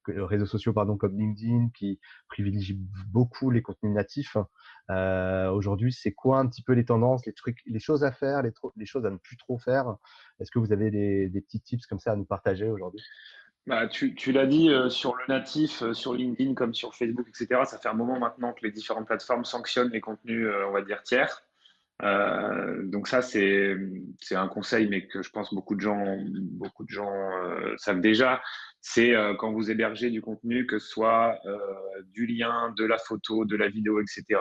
réseaux 0.08 0.46
sociaux 0.46 0.74
pardon, 0.74 0.98
comme 0.98 1.18
LinkedIn, 1.18 1.70
qui 1.74 2.00
privilégient 2.28 2.80
beaucoup 3.08 3.52
les 3.52 3.62
contenus 3.62 3.94
natifs. 3.94 4.38
Euh, 4.90 5.50
aujourd'hui, 5.50 5.92
c'est 5.92 6.12
quoi 6.12 6.40
un 6.40 6.48
petit 6.48 6.62
peu 6.62 6.74
les 6.74 6.86
tendances, 6.86 7.26
les 7.26 7.34
trucs, 7.34 7.60
les 7.66 7.80
choses 7.80 8.04
à 8.04 8.12
faire, 8.12 8.42
les, 8.42 8.86
choses 8.86 9.06
à 9.06 9.10
ne 9.10 9.18
plus 9.18 9.38
trop 9.38 9.58
faire? 9.58 9.96
Est-ce 10.40 10.52
que 10.52 10.60
vous 10.60 10.72
avez 10.72 10.92
des 10.92 11.42
petits 11.42 11.62
tips 11.62 11.86
comme 11.88 12.00
ça 12.00 12.12
à 12.12 12.16
nous 12.16 12.26
partager 12.26 12.70
aujourd'hui? 12.70 13.02
Bah, 13.68 13.88
tu, 13.88 14.32
l'as 14.32 14.46
dit 14.46 14.70
euh, 14.70 14.90
sur 14.90 15.16
le 15.16 15.24
natif, 15.28 15.82
euh, 15.82 15.94
sur 15.94 16.14
LinkedIn 16.14 16.54
comme 16.54 16.76
sur 16.76 16.94
Facebook, 16.94 17.28
etc. 17.28 17.62
Ça 17.66 17.80
fait 17.80 17.90
un 17.90 17.96
moment 17.96 18.20
maintenant 18.20 18.54
que 18.54 18.64
les 18.64 18.72
différentes 18.72 19.08
plateformes 19.08 19.44
sanctionnent 19.44 19.90
les 19.90 20.02
contenus, 20.02 20.46
euh, 20.46 20.68
on 20.68 20.72
va 20.72 20.84
dire, 20.84 21.02
tiers. 21.02 21.42
Donc 22.02 23.08
ça, 23.08 23.22
c'est 23.22 23.78
un 24.32 24.48
conseil, 24.48 24.88
mais 24.88 25.08
que 25.08 25.22
je 25.24 25.30
pense 25.30 25.54
beaucoup 25.54 25.76
de 25.76 25.82
gens, 25.82 26.18
beaucoup 26.26 26.84
de 26.84 26.90
gens 26.90 27.14
savent 27.78 28.02
déjà. 28.02 28.42
C'est 28.82 29.14
quand 29.40 29.52
vous 29.52 29.72
hébergez 29.72 30.10
du 30.10 30.22
contenu, 30.22 30.68
que 30.68 30.78
ce 30.78 30.88
soit 30.88 31.40
du 32.14 32.28
lien, 32.28 32.74
de 32.78 32.86
la 32.86 32.98
photo, 32.98 33.46
de 33.46 33.56
la 33.56 33.70
vidéo, 33.70 34.02
etc., 34.02 34.40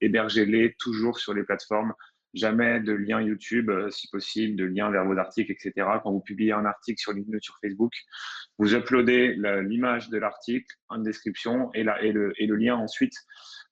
hébergez-les 0.00 0.74
toujours 0.78 1.18
sur 1.18 1.34
les 1.34 1.42
plateformes 1.42 1.92
jamais 2.34 2.80
de 2.80 2.92
lien 2.92 3.20
YouTube, 3.20 3.70
euh, 3.70 3.90
si 3.90 4.08
possible, 4.08 4.56
de 4.56 4.64
lien 4.64 4.90
vers 4.90 5.04
vos 5.04 5.16
articles, 5.16 5.52
etc. 5.52 5.86
Quand 6.02 6.12
vous 6.12 6.20
publiez 6.20 6.52
un 6.52 6.64
article 6.64 7.00
sur 7.00 7.12
LinkedIn 7.12 7.36
ou 7.36 7.40
sur 7.40 7.58
Facebook, 7.60 7.92
vous 8.58 8.74
uploadez 8.74 9.36
l'image 9.64 10.08
de 10.08 10.18
l'article, 10.18 10.66
une 10.90 11.02
description 11.02 11.70
et, 11.74 11.80
et, 11.80 12.12
le, 12.12 12.32
et, 12.38 12.46
le, 12.46 12.56
lien 12.56 12.76
ensuite 12.76 13.14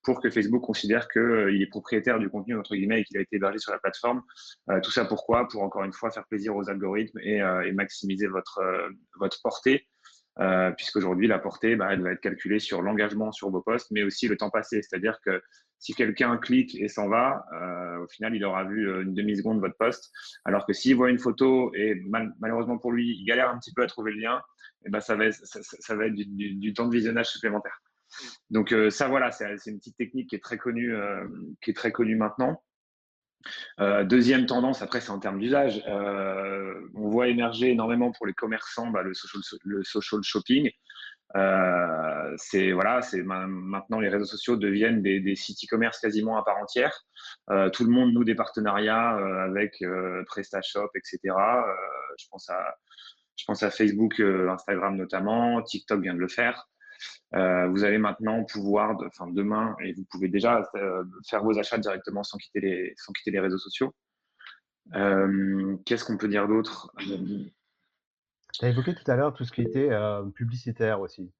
pour 0.03 0.21
que 0.21 0.29
Facebook 0.29 0.63
considère 0.63 1.07
qu'il 1.07 1.21
euh, 1.21 1.61
est 1.61 1.67
propriétaire 1.67 2.19
du 2.19 2.29
contenu, 2.29 2.57
entre 2.57 2.75
guillemets, 2.75 3.01
et 3.01 3.03
qu'il 3.03 3.17
a 3.17 3.21
été 3.21 3.35
hébergé 3.35 3.59
sur 3.59 3.71
la 3.71 3.79
plateforme. 3.79 4.21
Euh, 4.69 4.79
tout 4.81 4.91
ça 4.91 5.05
pourquoi? 5.05 5.47
Pour 5.47 5.63
encore 5.63 5.83
une 5.83 5.93
fois 5.93 6.11
faire 6.11 6.25
plaisir 6.27 6.55
aux 6.55 6.69
algorithmes 6.69 7.19
et, 7.19 7.37
et 7.37 7.71
maximiser 7.71 8.27
votre, 8.27 8.61
votre 9.19 9.41
portée. 9.41 9.87
Euh, 10.39 10.71
puisqu'aujourd'hui, 10.71 11.27
la 11.27 11.39
portée, 11.39 11.75
bah, 11.75 11.89
elle 11.91 12.01
va 12.01 12.11
être 12.11 12.21
calculée 12.21 12.59
sur 12.59 12.81
l'engagement 12.81 13.31
sur 13.31 13.49
vos 13.49 13.61
posts, 13.61 13.91
mais 13.91 14.03
aussi 14.03 14.27
le 14.27 14.37
temps 14.37 14.49
passé. 14.49 14.81
C'est-à-dire 14.81 15.19
que 15.25 15.41
si 15.77 15.93
quelqu'un 15.93 16.37
clique 16.37 16.75
et 16.75 16.87
s'en 16.87 17.09
va, 17.09 17.45
euh, 17.53 18.03
au 18.03 18.07
final, 18.07 18.35
il 18.35 18.45
aura 18.45 18.63
vu 18.63 18.89
euh, 18.89 19.03
une 19.03 19.13
demi-seconde 19.13 19.59
votre 19.59 19.75
post. 19.77 20.11
Alors 20.45 20.65
que 20.65 20.73
s'il 20.73 20.95
voit 20.95 21.09
une 21.09 21.19
photo 21.19 21.73
et 21.75 22.01
malheureusement 22.39 22.77
pour 22.77 22.91
lui, 22.91 23.17
il 23.17 23.25
galère 23.25 23.49
un 23.49 23.57
petit 23.57 23.73
peu 23.73 23.83
à 23.83 23.87
trouver 23.87 24.11
le 24.11 24.21
lien, 24.21 24.37
et 24.83 24.87
eh 24.87 24.89
ben, 24.89 24.99
ça, 24.99 25.15
va 25.15 25.25
être, 25.25 25.39
ça, 25.43 25.95
va 25.95 26.07
être 26.07 26.15
du, 26.15 26.73
temps 26.73 26.87
de 26.87 26.95
visionnage 26.95 27.27
supplémentaire. 27.27 27.79
Donc 28.49 28.73
ça, 28.89 29.07
voilà, 29.07 29.31
c'est 29.31 29.45
une 29.67 29.77
petite 29.77 29.97
technique 29.97 30.29
qui 30.29 30.35
est 30.35 30.43
très 30.43 30.57
connue, 30.57 30.93
qui 31.61 31.71
est 31.71 31.75
très 31.75 31.91
connue 31.91 32.15
maintenant. 32.15 32.61
Euh, 33.79 34.03
deuxième 34.03 34.45
tendance, 34.45 34.81
après, 34.81 35.01
c'est 35.01 35.09
en 35.09 35.19
termes 35.19 35.39
d'usage. 35.39 35.83
on 35.87 37.09
voit 37.09 37.27
émerger 37.27 37.71
énormément 37.71 38.11
pour 38.11 38.27
les 38.27 38.33
commerçants 38.33 38.91
bah, 38.91 39.03
le, 39.03 39.13
social, 39.83 40.21
shopping. 40.23 40.69
Euh, 41.37 42.33
c'est 42.37 42.73
voilà, 42.73 43.01
c'est 43.01 43.23
maintenant 43.23 43.99
les 43.99 44.09
réseaux 44.09 44.25
sociaux 44.25 44.57
deviennent 44.57 45.01
des, 45.01 45.35
sites 45.35 45.63
e-commerce 45.63 45.99
quasiment 45.99 46.37
à 46.37 46.43
part 46.43 46.57
entière. 46.57 47.05
Euh, 47.49 47.69
tout 47.69 47.85
le 47.85 47.91
monde 47.91 48.13
noue 48.13 48.23
des 48.23 48.35
partenariats 48.35 49.17
euh, 49.17 49.45
avec 49.45 49.83
PrestaShop, 50.27 50.89
etc. 50.95 51.19
je 52.17 52.25
pense 52.29 52.49
à 52.49 52.75
je 53.37 53.45
pense 53.45 53.63
à 53.63 53.71
Facebook, 53.71 54.19
Instagram 54.19 54.95
notamment, 54.97 55.61
TikTok 55.63 56.01
vient 56.01 56.13
de 56.13 56.19
le 56.19 56.27
faire. 56.27 56.67
Vous 57.33 57.83
allez 57.83 57.97
maintenant 57.97 58.43
pouvoir, 58.43 58.97
enfin 59.05 59.27
demain, 59.27 59.75
et 59.83 59.93
vous 59.93 60.05
pouvez 60.09 60.27
déjà 60.27 60.63
faire 61.29 61.43
vos 61.43 61.57
achats 61.57 61.77
directement 61.77 62.23
sans 62.23 62.37
quitter 62.37 62.59
les, 62.59 62.93
sans 62.97 63.13
quitter 63.13 63.31
les 63.31 63.39
réseaux 63.39 63.57
sociaux. 63.57 63.93
Qu'est-ce 65.85 66.03
qu'on 66.05 66.17
peut 66.17 66.27
dire 66.27 66.47
d'autre? 66.47 66.93
Tu 66.99 68.65
as 68.65 68.69
évoqué 68.69 68.93
tout 68.93 69.09
à 69.09 69.15
l'heure 69.15 69.33
tout 69.33 69.45
ce 69.45 69.51
qui 69.51 69.61
était 69.61 69.89
publicitaire 70.35 70.99
aussi. 70.99 71.31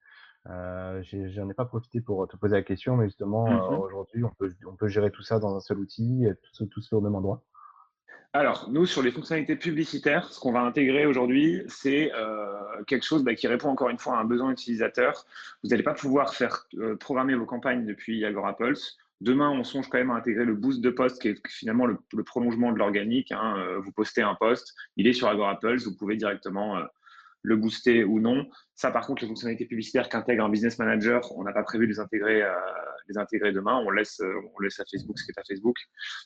Euh, 0.50 1.04
J'en 1.04 1.50
ai, 1.50 1.54
pas 1.54 1.66
profité 1.66 2.02
pour 2.02 2.28
te 2.28 2.36
poser 2.36 2.56
la 2.56 2.64
question, 2.64 2.98
mais 2.98 3.06
justement, 3.06 3.46
mmh 3.48 3.80
aujourd'hui, 3.80 4.24
on 4.24 4.32
peut, 4.32 4.52
on 4.68 4.76
peut 4.76 4.88
gérer 4.88 5.12
tout 5.12 5.22
ça 5.22 5.40
dans 5.40 5.56
un 5.56 5.60
seul 5.60 5.80
outil, 5.80 6.26
tout, 6.58 6.66
tout 6.66 6.82
se 6.82 6.90
fait 6.90 6.96
au 6.96 7.02
même 7.02 7.16
endroit. 7.16 7.44
Alors, 8.34 8.70
nous, 8.72 8.86
sur 8.86 9.02
les 9.02 9.12
fonctionnalités 9.12 9.58
publicitaires, 9.58 10.32
ce 10.32 10.40
qu'on 10.40 10.54
va 10.54 10.62
intégrer 10.62 11.06
aujourd'hui, 11.06 11.64
c'est 11.68 12.12
quelque 12.88 13.04
chose 13.04 13.24
bah, 13.24 13.36
qui 13.36 13.48
répond 13.48 13.70
encore 13.70 13.90
une 13.90 13.98
fois 13.98 14.18
à 14.18 14.22
un 14.22 14.24
besoin 14.24 14.52
utilisateur. 14.52 15.26
Vous 15.64 15.70
n'allez 15.70 15.84
pas 15.84 15.94
pouvoir 15.94 16.34
faire 16.34 16.66
programmer 17.02 17.36
vos 17.36 17.46
campagnes 17.46 17.86
depuis 17.86 18.24
Agora 18.24 18.56
Pulse. 18.56 18.98
Demain, 19.20 19.50
on 19.50 19.66
songe 19.66 19.90
quand 19.90 19.98
même 19.98 20.12
à 20.12 20.16
intégrer 20.16 20.46
le 20.46 20.56
boost 20.56 20.80
de 20.80 20.90
post, 20.90 21.22
qui 21.22 21.28
est 21.28 21.48
finalement 21.48 21.86
le, 21.86 22.24
prolongement 22.24 22.72
de 22.72 22.78
l'organique. 22.78 23.34
Hein. 23.34 23.78
Vous 23.84 23.92
postez 23.92 24.22
un 24.22 24.36
post, 24.36 24.76
il 24.96 25.08
est 25.08 25.14
sur 25.14 25.28
Agora 25.28 25.60
Pulse, 25.60 25.86
vous 25.86 25.98
pouvez 25.98 26.16
directement 26.16 26.82
le 27.44 27.56
booster 27.56 28.04
ou 28.04 28.20
non. 28.20 28.48
Ça, 28.76 28.92
par 28.92 29.06
contre, 29.06 29.22
les 29.22 29.28
fonctionnalités 29.28 29.66
publicitaires 29.66 30.10
qu'intègre 30.10 30.46
un 30.46 30.50
business 30.50 30.80
manager, 30.80 31.38
on 31.38 31.44
n'a 31.44 31.54
pas 31.54 31.64
prévu 31.64 31.86
de 31.88 31.92
les 31.92 32.00
intégrer, 32.00 32.44
euh, 32.44 32.54
intégrer 33.18 33.52
demain. 33.52 33.82
On 33.86 33.90
laisse, 33.90 34.20
euh, 34.22 34.34
on 34.56 34.60
laisse 34.62 34.80
à 34.80 34.84
Facebook 34.90 35.18
ce 35.18 35.26
qui 35.26 35.32
est 35.32 35.40
à 35.40 35.44
Facebook. 35.44 35.78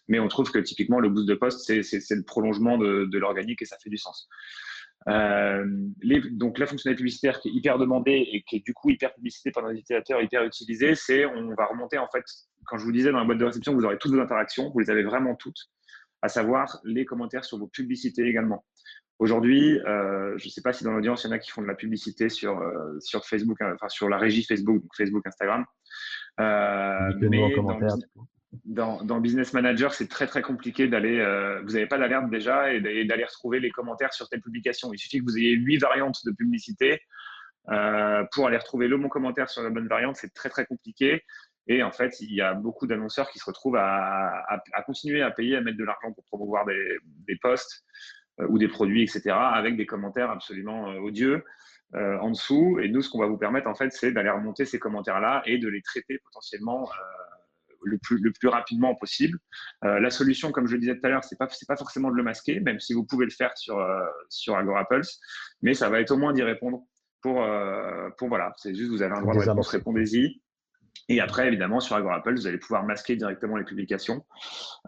Mais 0.07 0.19
on 0.19 0.27
trouve 0.27 0.51
que 0.51 0.59
typiquement, 0.59 0.99
le 0.99 1.09
boost 1.09 1.27
de 1.27 1.35
poste, 1.35 1.65
c'est 1.65 2.15
le 2.15 2.23
prolongement 2.23 2.77
de, 2.77 3.17
l'organique 3.17 3.61
et 3.61 3.65
ça 3.65 3.77
fait 3.81 3.89
du 3.89 3.97
sens. 3.97 4.29
Euh, 5.07 5.65
les, 6.01 6.19
donc 6.31 6.57
la 6.57 6.65
fonctionnalité 6.65 6.97
publicitaire 6.97 7.39
qui 7.39 7.49
est 7.49 7.51
hyper 7.51 7.77
demandée 7.77 8.27
et 8.31 8.41
qui 8.41 8.55
est 8.57 8.65
du 8.65 8.73
coup 8.73 8.89
hyper 8.89 9.13
publicité 9.13 9.51
par 9.51 9.63
nos 9.63 9.71
utilisateurs, 9.71 10.21
hyper 10.21 10.43
utilisée, 10.43 10.95
c'est 10.95 11.25
on 11.25 11.53
va 11.53 11.65
remonter 11.67 11.99
en 11.99 12.07
fait, 12.07 12.23
quand 12.65 12.77
je 12.77 12.85
vous 12.85 12.91
disais 12.91 13.11
dans 13.11 13.19
la 13.19 13.25
boîte 13.25 13.37
de 13.37 13.45
réception, 13.45 13.73
vous 13.75 13.85
aurez 13.85 13.99
toutes 13.99 14.13
vos 14.13 14.19
interactions, 14.19 14.71
vous 14.71 14.79
les 14.79 14.89
avez 14.89 15.03
vraiment 15.03 15.35
toutes, 15.35 15.59
à 16.23 16.27
savoir 16.27 16.79
les 16.83 17.05
commentaires 17.05 17.45
sur 17.45 17.59
vos 17.59 17.67
publicités 17.67 18.23
également. 18.23 18.65
Aujourd'hui, 19.19 19.79
euh, 19.81 20.37
je 20.37 20.45
ne 20.45 20.49
sais 20.49 20.61
pas 20.61 20.73
si 20.73 20.83
dans 20.83 20.91
l'audience, 20.91 21.23
il 21.23 21.27
y 21.27 21.29
en 21.29 21.33
a 21.33 21.39
qui 21.39 21.51
font 21.51 21.61
de 21.61 21.67
la 21.67 21.75
publicité 21.75 22.27
sur, 22.27 22.59
sur 22.99 23.25
Facebook, 23.25 23.61
hein, 23.61 23.73
enfin 23.75 23.87
sur 23.89 24.09
la 24.09 24.17
régie 24.17 24.43
Facebook, 24.43 24.81
donc 24.81 24.91
Facebook, 24.97 25.25
Instagram. 25.25 25.65
Euh, 26.39 27.13
mais 27.19 27.55
dans, 28.63 29.03
dans, 29.03 29.19
Business 29.19 29.53
Manager, 29.53 29.93
c'est 29.93 30.07
très 30.07 30.27
très 30.27 30.41
compliqué 30.41 30.87
d'aller. 30.87 31.17
vous 31.63 31.73
n'avez 31.73 31.87
pas 31.87 31.97
d'alerte 31.97 32.29
déjà 32.29 32.73
et 32.73 32.79
d'aller 33.05 33.25
retrouver 33.25 33.59
les 33.59 33.69
commentaires 33.69 34.13
sur 34.13 34.29
telle 34.29 34.41
publication. 34.41 34.93
Il 34.93 34.97
suffit 34.97 35.19
que 35.19 35.23
vous 35.23 35.37
ayez 35.37 35.51
huit 35.51 35.77
variantes 35.77 36.25
de 36.25 36.31
publicité 36.31 37.01
pour 37.65 38.47
aller 38.47 38.57
retrouver 38.57 38.87
le 38.87 38.97
bon 38.97 39.09
commentaire 39.09 39.49
sur 39.49 39.61
la 39.61 39.69
bonne 39.69 39.87
variante. 39.87 40.15
C'est 40.15 40.33
très 40.33 40.49
très 40.49 40.65
compliqué. 40.65 41.23
Et 41.67 41.81
en 41.83 41.91
fait, 41.91 42.19
il 42.21 42.33
y 42.33 42.41
a 42.41 42.53
beaucoup 42.53 42.85
d'annonceurs 42.85 43.29
qui 43.29 43.39
se 43.39 43.45
retrouvent 43.45 43.77
à, 43.77 44.45
à, 44.73 44.83
continuer 44.83 45.21
à 45.21 45.31
payer, 45.31 45.55
à 45.55 45.61
mettre 45.61 45.77
de 45.77 45.83
l'argent 45.83 46.11
pour 46.11 46.23
promouvoir 46.25 46.65
des, 46.65 46.97
des 47.27 47.35
posts 47.37 47.83
euh, 48.39 48.47
ou 48.49 48.59
des 48.59 48.67
produits, 48.67 49.01
etc., 49.01 49.31
avec 49.31 49.75
des 49.75 49.85
commentaires 49.85 50.29
absolument 50.29 50.91
euh, 50.91 50.99
odieux 50.99 51.43
euh, 51.95 52.17
en 52.19 52.31
dessous. 52.31 52.79
Et 52.81 52.89
nous, 52.89 53.01
ce 53.01 53.09
qu'on 53.09 53.19
va 53.19 53.27
vous 53.27 53.37
permettre, 53.37 53.67
en 53.67 53.75
fait, 53.75 53.91
c'est 53.91 54.11
d'aller 54.11 54.29
remonter 54.29 54.65
ces 54.65 54.79
commentaires-là 54.79 55.43
et 55.45 55.57
de 55.57 55.67
les 55.67 55.81
traiter 55.81 56.19
potentiellement 56.23 56.89
le 57.83 57.97
plus, 57.99 58.17
le 58.19 58.31
plus 58.31 58.47
rapidement 58.47 58.95
possible. 58.95 59.37
la 59.83 60.09
solution, 60.09 60.51
comme 60.51 60.67
je 60.67 60.73
le 60.73 60.79
disais 60.79 60.97
tout 60.97 61.05
à 61.05 61.09
l'heure, 61.09 61.23
c'est 61.23 61.37
pas 61.37 61.47
c'est 61.49 61.67
pas 61.67 61.77
forcément 61.77 62.09
de 62.09 62.15
le 62.15 62.23
masquer, 62.23 62.59
même 62.59 62.79
si 62.79 62.93
vous 62.93 63.05
pouvez 63.05 63.25
le 63.25 63.31
faire 63.31 63.55
sur 63.55 63.77
sur 64.29 64.55
Agora 64.55 64.87
Pulse, 64.87 65.19
mais 65.61 65.75
ça 65.75 65.89
va 65.89 65.99
être 65.99 66.11
au 66.11 66.17
moins 66.17 66.33
d'y 66.33 66.41
répondre. 66.41 66.81
Pour 67.21 67.45
pour 68.17 68.27
voilà, 68.27 68.53
c'est 68.57 68.73
juste 68.73 68.89
vous 68.89 69.03
avez 69.03 69.13
un 69.13 69.21
droit 69.21 69.35
de 69.35 69.39
réponse, 69.39 69.67
répondez-y. 69.67 70.41
Et 71.07 71.19
après, 71.19 71.47
évidemment, 71.47 71.79
sur 71.79 71.95
Agorapple, 71.95 72.33
vous 72.35 72.47
allez 72.47 72.57
pouvoir 72.57 72.83
masquer 72.83 73.15
directement 73.15 73.57
les 73.57 73.63
publications. 73.63 74.25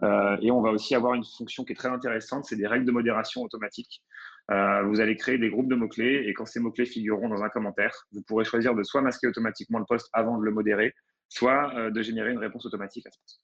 Euh, 0.02 0.36
et 0.40 0.50
on 0.50 0.60
va 0.60 0.70
aussi 0.70 0.94
avoir 0.94 1.14
une 1.14 1.24
fonction 1.24 1.64
qui 1.64 1.72
est 1.72 1.76
très 1.76 1.88
intéressante, 1.88 2.44
c'est 2.44 2.56
des 2.56 2.66
règles 2.66 2.84
de 2.84 2.92
modération 2.92 3.42
automatique. 3.42 4.02
Euh, 4.50 4.82
vous 4.84 5.00
allez 5.00 5.16
créer 5.16 5.38
des 5.38 5.50
groupes 5.50 5.68
de 5.68 5.74
mots-clés 5.74 6.24
et 6.26 6.32
quand 6.32 6.46
ces 6.46 6.60
mots-clés 6.60 6.86
figureront 6.86 7.28
dans 7.28 7.42
un 7.42 7.48
commentaire, 7.48 8.06
vous 8.12 8.22
pourrez 8.22 8.44
choisir 8.44 8.74
de 8.74 8.82
soit 8.82 9.02
masquer 9.02 9.26
automatiquement 9.26 9.78
le 9.78 9.84
post 9.84 10.08
avant 10.12 10.38
de 10.38 10.44
le 10.44 10.50
modérer, 10.50 10.94
soit 11.28 11.74
euh, 11.76 11.90
de 11.90 12.02
générer 12.02 12.32
une 12.32 12.38
réponse 12.38 12.64
automatique 12.64 13.06
à 13.06 13.10
ce 13.10 13.18
post. 13.18 13.40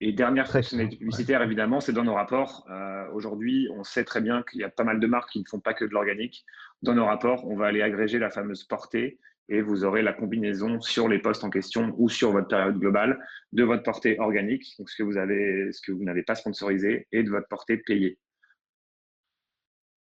Et 0.00 0.12
dernière 0.12 0.48
fonctionnalité 0.48 0.96
publicitaire, 0.96 1.42
évidemment, 1.42 1.80
c'est 1.80 1.92
dans 1.92 2.04
nos 2.04 2.14
rapports. 2.14 2.68
Aujourd'hui, 3.12 3.68
on 3.74 3.82
sait 3.82 4.04
très 4.04 4.20
bien 4.20 4.44
qu'il 4.48 4.60
y 4.60 4.64
a 4.64 4.68
pas 4.68 4.84
mal 4.84 5.00
de 5.00 5.06
marques 5.08 5.30
qui 5.30 5.40
ne 5.40 5.44
font 5.44 5.58
pas 5.58 5.74
que 5.74 5.84
de 5.84 5.90
l'organique. 5.90 6.44
Dans 6.82 6.94
nos 6.94 7.04
rapports, 7.04 7.44
on 7.48 7.56
va 7.56 7.66
aller 7.66 7.82
agréger 7.82 8.20
la 8.20 8.30
fameuse 8.30 8.62
portée 8.62 9.18
et 9.48 9.60
vous 9.60 9.84
aurez 9.84 10.02
la 10.02 10.12
combinaison 10.12 10.80
sur 10.80 11.08
les 11.08 11.18
postes 11.18 11.42
en 11.42 11.50
question 11.50 11.94
ou 11.96 12.08
sur 12.08 12.32
votre 12.32 12.48
période 12.48 12.78
globale 12.78 13.18
de 13.52 13.64
votre 13.64 13.82
portée 13.82 14.18
organique, 14.20 14.74
donc 14.78 14.90
ce 14.90 14.96
que 14.96 15.02
vous 15.02 15.16
avez, 15.16 15.72
ce 15.72 15.80
que 15.80 15.92
vous 15.92 16.04
n'avez 16.04 16.22
pas 16.22 16.34
sponsorisé, 16.34 17.08
et 17.12 17.22
de 17.22 17.30
votre 17.30 17.48
portée 17.48 17.78
payée. 17.78 18.18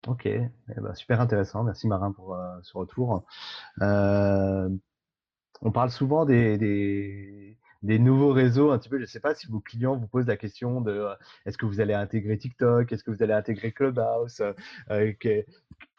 Ok, 0.08 0.26
eh 0.26 0.50
ben, 0.68 0.94
super 0.96 1.22
intéressant. 1.22 1.63
Merci 1.63 1.88
Marin 1.88 2.12
pour 2.12 2.36
euh, 2.36 2.58
ce 2.62 2.78
retour. 2.78 3.26
Euh, 3.82 4.70
on 5.62 5.72
parle 5.72 5.92
souvent 5.92 6.26
des, 6.26 7.58
nouveaux 7.84 8.34
réseaux 8.34 8.72
un 8.72 8.80
petit 8.80 8.89
peu. 8.89 8.98
Je 8.98 9.04
ne 9.04 9.08
sais 9.08 9.22
pas 9.22 9.34
si 9.34 9.48
vos 9.48 9.62
clients 9.62 9.96
vous 9.96 10.08
posent 10.08 10.28
la 10.28 10.36
question 10.36 10.82
de 10.82 10.92
euh, 10.92 11.16
est-ce 11.46 11.58
que 11.58 11.66
vous 11.66 11.80
allez 11.80 11.94
intégrer 11.94 12.38
TikTok, 12.38 12.92
est-ce 12.92 13.04
que 13.04 13.12
vous 13.12 13.24
allez 13.24 13.34
intégrer 13.34 13.72
Clubhouse, 13.72 14.42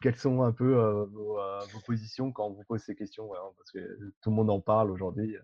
quelles 0.02 0.16
sont 0.16 0.42
un 0.42 0.52
peu 0.52 0.74
vos, 1.10 1.38
positions 1.86 2.30
quand 2.30 2.46
on 2.46 2.52
vous 2.52 2.64
pose 2.64 2.82
ces 2.82 2.94
questions, 2.94 3.30
parce 3.56 3.70
que 3.72 4.12
tout 4.20 4.28
le 4.28 4.36
monde 4.36 4.50
en 4.50 4.60
parle 4.60 4.90
aujourd'hui. 4.90 5.38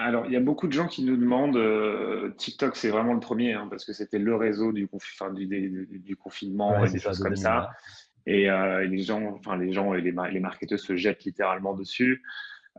Alors, 0.00 0.26
il 0.26 0.32
y 0.32 0.36
a 0.36 0.40
beaucoup 0.40 0.68
de 0.68 0.72
gens 0.72 0.86
qui 0.86 1.02
nous 1.02 1.16
demandent, 1.16 1.58
TikTok 2.36 2.76
c'est 2.76 2.90
vraiment 2.90 3.14
le 3.14 3.20
premier, 3.20 3.54
hein, 3.54 3.66
parce 3.68 3.84
que 3.84 3.92
c'était 3.92 4.20
le 4.20 4.36
réseau 4.36 4.72
du, 4.72 4.88
du, 4.88 6.16
confinement 6.16 6.84
et 6.84 6.90
des 6.90 7.00
choses 7.00 7.18
comme 7.18 7.36
ça. 7.36 7.70
Et, 8.24 8.48
les 8.88 9.02
gens, 9.02 9.34
enfin 9.34 9.56
les 9.56 9.72
gens 9.72 9.94
et 9.94 10.00
les, 10.00 10.14
les 10.30 10.40
marketeurs 10.40 10.78
se 10.78 10.94
jettent 10.94 11.24
littéralement 11.24 11.74
dessus. 11.74 12.22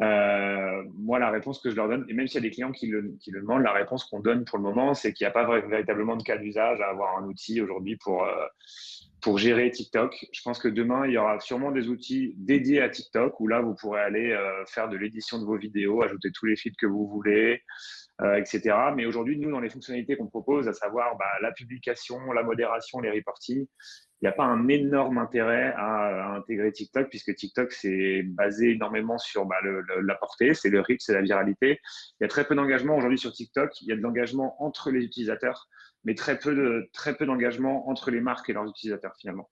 Euh, 0.02 0.84
moi, 0.98 1.20
la 1.20 1.30
réponse 1.30 1.60
que 1.60 1.70
je 1.70 1.76
leur 1.76 1.90
donne, 1.90 2.06
et 2.08 2.14
même 2.14 2.28
s'il 2.28 2.42
y 2.42 2.46
a 2.46 2.50
des 2.50 2.54
clients 2.54 2.72
qui 2.72 2.88
le, 2.88 3.18
demandent, 3.28 3.64
la 3.64 3.74
réponse 3.74 4.06
qu'on 4.06 4.22
donne 4.22 4.46
pour 4.46 4.58
le 4.58 4.64
moment, 4.64 4.94
c'est 4.94 5.14
qu'il 5.14 5.26
n'y 5.26 5.30
a 5.30 5.32
pas 5.32 5.60
véritablement 5.60 6.16
de 6.16 6.24
cas 6.24 6.38
d'usage 6.38 6.80
à 6.82 6.90
avoir 6.90 7.18
un 7.18 7.26
outil 7.26 7.60
aujourd'hui 7.62 7.98
pour, 7.98 8.24
euh, 8.24 8.46
pour 9.22 9.38
gérer 9.38 9.70
TikTok. 9.72 10.26
Je 10.32 10.42
pense 10.42 10.60
que 10.60 10.70
demain, 10.70 11.06
il 11.06 11.14
y 11.14 11.18
aura 11.18 11.40
sûrement 11.42 11.72
des 11.72 11.90
outils 11.90 12.34
dédiés 12.38 12.82
à 12.82 12.88
TikTok 12.88 13.40
où 13.42 13.48
là, 13.48 13.60
vous 13.60 13.76
pourrez 13.76 14.00
aller 14.00 14.32
euh, 14.32 14.66
faire 14.68 14.88
de 14.88 14.95
l'édition 14.95 15.38
de 15.38 15.45
vos 15.45 15.58
vidéos, 15.58 16.02
ajouter 16.02 16.30
tous 16.34 16.45
les 16.45 16.56
feeds 16.56 16.78
que 16.80 16.88
vous 16.88 17.08
voulez, 17.08 17.62
etc. 18.36 18.76
Mais 18.95 19.06
aujourd'hui, 19.06 19.38
nous, 19.38 19.50
dans 19.50 19.62
les 19.62 19.70
fonctionnalités 19.70 20.18
qu'on 20.18 20.28
propose, 20.28 20.68
à 20.68 20.74
savoir 20.74 21.18
bah, 21.18 21.26
la 21.41 21.54
publication, 21.54 22.34
la 22.34 22.43
modération, 22.43 23.00
les 23.00 23.12
reporting, 23.12 23.66
il 24.22 24.26
n'y 24.26 24.30
a 24.30 24.34
pas 24.34 24.43
un 24.43 24.67
énorme 24.67 25.17
intérêt 25.17 25.74
à, 25.78 26.36
intégrer 26.36 26.72
TikTok 26.72 27.09
puisque 27.09 27.34
TikTok 27.36 27.72
c'est 27.72 28.24
basé 28.24 28.72
énormément 28.72 29.17
sur 29.17 29.45
bah, 29.45 29.55
la 30.01 30.15
portée, 30.15 30.53
c'est 30.53 30.70
le 30.70 30.82
reach, 30.82 31.01
c'est 31.01 31.13
la 31.13 31.22
viralité. 31.22 31.80
Il 32.20 32.24
y 32.24 32.26
a 32.26 32.28
très 32.28 32.45
peu 32.45 32.53
d'engagement 32.55 32.97
aujourd'hui 32.97 33.17
sur 33.17 33.32
TikTok. 33.32 33.72
Il 33.82 33.88
y 33.88 33.93
a 33.93 33.95
de 33.95 34.01
l'engagement 34.01 34.61
entre 34.61 34.91
les 34.91 35.03
utilisateurs. 35.03 35.70
mais 36.03 36.15
très 36.15 36.38
peu 36.38 36.53
de 36.53 36.89
très 36.93 37.15
peu 37.15 37.26
d'engagement 37.26 37.89
entre 37.89 38.11
les 38.11 38.22
marques 38.22 38.49
et 38.49 38.53
leurs 38.53 38.67
utilisateurs 38.67 39.13
finalement. 39.17 39.49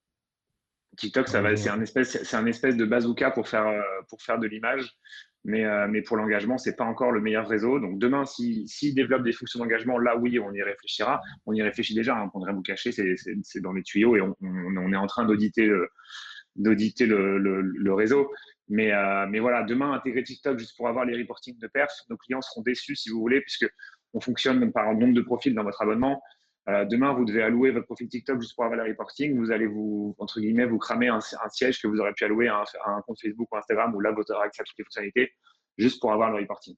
TikTok, 0.98 1.28
ça 1.28 1.42
va, 1.42 1.56
c'est 1.56 1.70
un 1.70 1.82
espèce, 1.82 2.24
c'est 2.24 2.36
un 2.36 2.46
espèce 2.46 2.76
de 2.76 2.86
bazooka 2.86 3.32
pour 3.32 3.48
faire 3.48 3.72
pour 4.10 4.22
faire 4.22 4.40
de 4.40 4.48
l'image, 4.48 4.98
mais 5.44 5.64
mais 5.88 6.02
pour 6.02 6.18
l'engagement, 6.18 6.58
c'est 6.58 6.76
pas 6.76 6.84
encore 6.84 7.12
le 7.12 7.22
meilleur 7.22 7.48
réseau. 7.48 7.80
Donc 7.80 8.00
demain, 8.00 8.26
s'ils 8.26 8.68
si, 8.68 8.94
développent 8.94 9.24
des 9.24 9.32
fonctions 9.32 9.60
d'engagement, 9.60 9.98
là 9.98 10.18
oui, 10.18 10.40
on 10.40 10.52
y 10.54 10.62
réfléchira. 10.62 11.22
On 11.46 11.54
y 11.54 11.62
réfléchit 11.62 11.96
déjà. 11.96 12.18
Hein, 12.18 12.32
on 12.34 12.54
vous 12.54 12.62
cacher, 12.62 12.92
c'est 12.92 13.62
dans 13.62 13.74
les 13.74 13.84
tuyaux 13.84 14.16
et 14.16 14.22
on, 14.22 14.36
on, 14.42 14.94
est 14.94 14.98
en 14.98 15.08
train 15.08 15.26
d'auditer 15.26 15.66
le, 15.68 17.38
le, 17.38 17.94
réseau. 17.94 18.32
Mais, 18.70 18.92
euh, 18.92 19.26
mais 19.30 19.40
voilà, 19.40 19.64
demain, 19.64 19.94
intégrer 19.94 20.24
TikTok 20.24 20.60
juste 20.60 20.76
pour 20.76 20.90
avoir 20.90 21.06
les 21.06 21.18
reportings 21.18 21.58
de 21.60 21.68
perf, 21.68 21.92
nos 22.10 22.18
clients 22.18 22.42
seront 22.42 22.62
déçus 22.64 22.96
si 22.96 23.10
vous 23.10 23.20
voulez, 23.20 23.40
puisque 23.40 23.68
on 24.14 24.20
fonctionne 24.20 24.72
par 24.72 24.94
nombre 24.94 25.14
de 25.14 25.22
profils 25.22 25.54
dans 25.54 25.64
votre 25.64 25.82
abonnement. 25.82 26.22
Euh, 26.70 26.86
demain, 26.86 27.14
vous 27.14 27.26
devez 27.26 27.44
allouer 27.44 27.72
votre 27.72 27.86
profil 27.86 28.10
TikTok 28.10 28.42
juste 28.42 28.56
pour 28.56 28.66
avoir 28.66 28.84
les 28.84 28.92
reporting. 28.92 29.38
Vous 29.38 29.52
allez 29.52 29.68
vous, 29.68 30.16
entre 30.20 30.40
guillemets, 30.40 30.66
vous 30.66 30.78
cramer 30.78 31.08
un, 31.08 31.20
siège 31.50 31.82
que 31.82 31.88
vous 31.88 32.00
aurez 32.00 32.14
pu 32.14 32.26
allouer 32.26 32.50
à 32.50 32.64
un, 32.86 33.02
compte 33.02 33.20
Facebook 33.22 33.48
ou 33.52 33.58
Instagram 33.58 33.96
où 33.96 34.00
là, 34.02 34.12
vous 34.12 34.24
aurez 34.30 34.48
accès 34.48 34.62
à 34.62 34.66
toutes 34.66 34.78
les 34.78 34.84
fonctionnalités 34.84 35.32
juste 35.78 36.02
pour 36.02 36.12
avoir 36.12 36.32
le 36.32 36.38
reporting. 36.38 36.76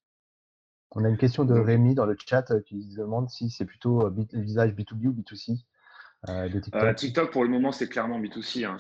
On 0.91 1.05
a 1.05 1.09
une 1.09 1.17
question 1.17 1.45
de 1.45 1.53
Rémi 1.53 1.95
dans 1.95 2.05
le 2.05 2.15
chat 2.23 2.51
euh, 2.51 2.61
qui 2.61 2.95
demande 2.95 3.29
si 3.29 3.49
c'est 3.49 3.65
plutôt 3.65 4.09
visage 4.33 4.71
B2B 4.71 5.07
ou 5.07 5.13
B2C. 5.13 5.63
Euh, 6.27 6.49
euh, 6.75 6.93
TikTok. 6.93 7.31
pour 7.31 7.43
le 7.43 7.49
moment, 7.49 7.71
c'est 7.71 7.87
clairement 7.87 8.19
B2C. 8.19 8.65
Hein. 8.65 8.77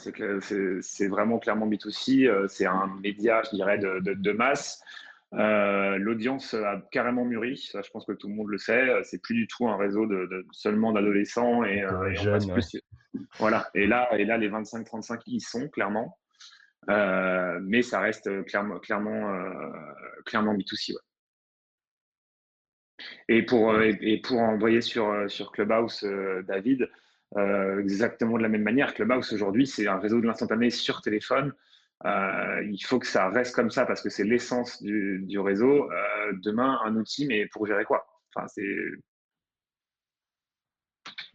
C'est 0.81 1.07
vraiment 1.07 1.39
clairement 1.39 1.67
B2C. 1.67 2.27
Euh, 2.27 2.47
c'est 2.49 2.65
un 2.65 2.87
média, 3.01 3.41
je 3.43 3.55
dirais, 3.55 3.77
de, 3.77 4.01
de, 4.01 4.31
masse. 4.31 4.81
L'audience 5.31 6.53
a 6.53 6.81
carrément 6.91 7.25
mûri. 7.25 7.57
Ça, 7.57 7.81
je 7.81 7.89
pense 7.91 8.05
que 8.05 8.13
tout 8.13 8.27
le 8.27 8.33
monde 8.33 8.49
le 8.49 8.57
sait. 8.57 8.89
C'est 9.03 9.21
plus 9.21 9.35
du 9.35 9.47
tout 9.47 9.67
un 9.67 9.77
réseau 9.77 10.05
de, 10.05 10.45
seulement 10.51 10.91
d'adolescents 10.91 11.63
et, 11.63 11.83
jeunes. 12.15 12.59
Voilà. 13.37 13.69
Et 13.73 13.87
là, 13.87 14.07
et 14.17 14.25
là, 14.25 14.37
les 14.37 14.49
25-35 14.49 15.21
y 15.27 15.39
sont 15.39 15.67
clairement. 15.69 16.17
mais 16.87 17.81
ça 17.81 17.99
reste 17.99 18.45
clairement, 18.45 18.79
clairement, 18.79 19.35
clairement 20.25 20.55
B2C. 20.55 20.95
Et 23.29 23.43
pour, 23.43 23.79
et 23.81 24.21
pour 24.21 24.39
envoyer 24.39 24.81
sur, 24.81 25.29
sur 25.29 25.51
Clubhouse, 25.51 26.03
David, 26.47 26.89
euh, 27.37 27.79
exactement 27.79 28.37
de 28.37 28.43
la 28.43 28.49
même 28.49 28.63
manière. 28.63 28.93
Clubhouse 28.93 29.31
aujourd'hui, 29.33 29.67
c'est 29.67 29.87
un 29.87 29.99
réseau 29.99 30.19
de 30.19 30.25
l'instantané 30.25 30.69
sur 30.69 31.01
téléphone. 31.01 31.53
Euh, 32.05 32.63
il 32.63 32.79
faut 32.79 32.99
que 32.99 33.07
ça 33.07 33.29
reste 33.29 33.53
comme 33.53 33.71
ça 33.71 33.85
parce 33.85 34.01
que 34.01 34.09
c'est 34.09 34.23
l'essence 34.23 34.81
du, 34.81 35.23
du, 35.25 35.39
réseau. 35.39 35.91
Euh, 35.91 36.33
demain, 36.43 36.79
un 36.85 36.95
outil, 36.95 37.27
mais 37.27 37.47
pour 37.47 37.65
gérer 37.67 37.83
quoi? 37.83 38.05
Enfin, 38.33 38.47
c'est 38.47 38.65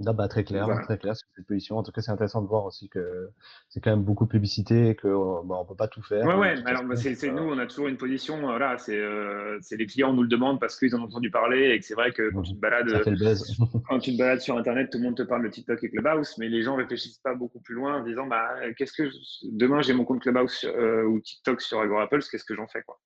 bah, 0.01 0.29
très 0.29 0.45
clair, 0.45 0.67
très 0.83 0.99
clair 0.99 1.17
sur 1.17 1.27
cette 1.35 1.47
position. 1.47 1.79
En 1.79 1.83
tout 1.83 1.93
cas, 1.93 2.01
c'est 2.01 2.11
intéressant 2.11 2.43
de 2.43 2.49
voir 2.49 2.65
aussi 2.65 2.89
que 2.89 3.31
c'est 3.69 3.81
quand 3.81 3.91
même 3.91 4.03
beaucoup 4.03 4.25
de 4.25 4.31
publicité 4.31 4.91
et 4.91 4.97
qu'on 4.97 5.39
euh, 5.39 5.43
bah, 5.45 5.61
ne 5.63 5.69
peut 5.69 5.77
pas 5.77 5.89
tout 5.89 6.03
faire. 6.03 6.27
Ouais, 6.27 6.35
ouais. 6.35 6.55
Alors, 6.67 6.85
bah, 6.85 6.97
c'est 6.97 7.31
nous, 7.31 7.43
on 7.43 7.59
a 7.59 7.67
toujours 7.67 7.89
une 7.89 7.97
position. 7.97 8.37
Euh, 8.39 8.57
voilà, 8.57 8.79
c'est 8.79 8.99
euh, 8.99 9.59
les 9.71 9.87
clients 9.87 10.13
nous 10.13 10.23
le 10.23 10.29
demandent 10.29 10.61
parce 10.61 10.79
qu'ils 10.79 10.95
en 10.95 11.01
ont 11.01 11.05
entendu 11.05 11.31
parler 11.31 11.71
et 11.71 11.79
que 11.79 11.85
c'est 11.85 11.95
vrai 11.95 12.13
que 12.13 12.31
quand 12.31 12.43
tu 12.43 12.55
te 12.55 12.61
balades, 12.61 12.89
quand 13.89 13.99
tu 13.99 14.13
te 14.13 14.19
balades 14.19 14.41
sur 14.41 14.57
Internet, 14.57 14.91
tout 14.91 14.99
le 14.99 15.05
monde 15.05 15.17
te 15.17 15.23
parle 15.23 15.45
de 15.45 15.49
TikTok 15.49 15.83
et 15.83 15.91
Clubhouse, 15.91 16.37
mais 16.39 16.49
les 16.49 16.63
gens 16.63 16.77
réfléchissent 16.77 17.19
pas 17.19 17.35
beaucoup 17.35 17.61
plus 17.61 17.75
loin 17.75 18.01
en 18.01 18.05
disant, 18.05 18.27
bah, 18.27 18.49
qu'est-ce 18.77 18.93
que 18.93 19.09
demain 19.45 19.83
j'ai 19.83 19.95
mon 19.95 20.05
compte 20.05 20.23
Clubhouse 20.23 20.67
ou 21.09 21.21
TikTok 21.21 21.61
sur 21.61 21.81
Agorapple, 21.81 22.23
qu'est-ce 22.31 22.45
que 22.45 22.55
j'en 22.55 22.67
fais 22.67 22.83
quoi. 22.83 23.01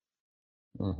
Mmh, 0.79 0.93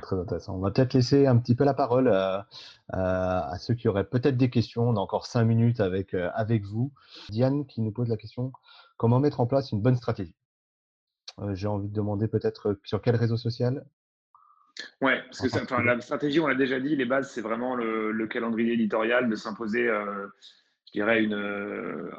très 0.00 0.16
intéressant. 0.16 0.56
On 0.56 0.60
va 0.60 0.70
peut-être 0.70 0.94
laisser 0.94 1.26
un 1.26 1.38
petit 1.38 1.54
peu 1.54 1.64
la 1.64 1.74
parole 1.74 2.08
euh, 2.08 2.38
euh, 2.38 2.42
à 2.90 3.56
ceux 3.58 3.74
qui 3.74 3.88
auraient 3.88 4.04
peut-être 4.04 4.36
des 4.36 4.50
questions. 4.50 4.88
On 4.88 4.96
a 4.96 5.00
encore 5.00 5.26
cinq 5.26 5.44
minutes 5.44 5.80
avec, 5.80 6.14
euh, 6.14 6.30
avec 6.34 6.64
vous. 6.64 6.92
Diane 7.30 7.66
qui 7.66 7.80
nous 7.80 7.92
pose 7.92 8.08
la 8.08 8.16
question 8.16 8.52
comment 8.96 9.20
mettre 9.20 9.40
en 9.40 9.46
place 9.46 9.72
une 9.72 9.80
bonne 9.80 9.96
stratégie? 9.96 10.34
J'ai 11.52 11.68
envie 11.68 11.88
de 11.88 11.94
demander 11.94 12.28
peut-être 12.28 12.78
sur 12.84 13.00
quel 13.00 13.16
réseau 13.16 13.38
social? 13.38 13.86
Ouais, 15.00 15.22
parce 15.22 15.40
que 15.40 15.82
la 15.82 16.00
stratégie, 16.00 16.38
on 16.38 16.46
l'a 16.46 16.54
déjà 16.54 16.78
dit, 16.80 16.96
les 16.96 17.06
bases, 17.06 17.30
c'est 17.30 17.40
vraiment 17.40 17.76
le, 17.76 18.26
calendrier 18.26 18.74
éditorial, 18.74 19.30
de 19.30 19.36
s'imposer, 19.36 19.86
je 19.86 20.92
dirais, 20.92 21.26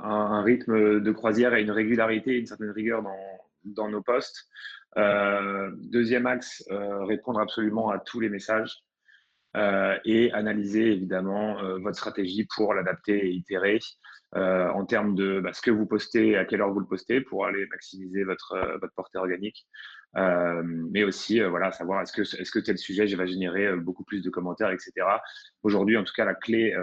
un, 0.01 0.41
rythme 0.41 1.01
de 1.01 1.11
croisière 1.11 1.53
et 1.53 1.61
une 1.61 1.69
régularité, 1.69 2.39
une 2.39 2.47
certaine 2.47 2.71
rigueur 2.71 3.03
dans, 3.03 3.19
dans 3.65 3.89
nos 3.89 4.01
postes. 4.01 4.47
Euh, 4.97 5.71
deuxième 5.77 6.25
axe, 6.27 6.63
euh, 6.71 7.03
répondre 7.05 7.39
absolument 7.39 7.89
à 7.89 7.99
tous 7.99 8.19
les 8.19 8.29
messages. 8.29 8.75
Euh, 9.57 9.99
et 10.05 10.31
analyser 10.31 10.93
évidemment 10.93 11.61
votre 11.81 11.97
stratégie 11.97 12.47
pour 12.55 12.73
l'adapter 12.73 13.27
et 13.27 13.31
itérer 13.31 13.79
en 14.33 14.85
termes 14.85 15.13
de 15.13 15.41
bah, 15.41 15.51
ce 15.51 15.61
que 15.61 15.71
vous 15.71 15.85
postez, 15.85 16.37
à 16.37 16.45
quelle 16.45 16.61
heure 16.61 16.71
vous 16.71 16.79
le 16.79 16.87
postez 16.87 17.19
pour 17.19 17.45
aller 17.45 17.67
maximiser 17.67 18.23
votre, 18.23 18.77
votre 18.79 18.93
portée 18.93 19.17
organique. 19.17 19.67
Mais 20.13 21.03
aussi, 21.03 21.39
voilà, 21.41 21.71
savoir 21.71 22.01
est-ce 22.01 22.13
que, 22.13 22.21
est-ce 22.21 22.51
que 22.51 22.59
tel 22.59 22.77
sujet 22.77 23.05
va 23.15 23.25
générer 23.25 23.75
beaucoup 23.75 24.03
plus 24.03 24.21
de 24.21 24.29
commentaires, 24.29 24.71
etc. 24.71 24.91
Aujourd'hui, 25.63 25.97
en 25.97 26.03
tout 26.03 26.13
cas, 26.13 26.25
la 26.25 26.35
clé 26.35 26.75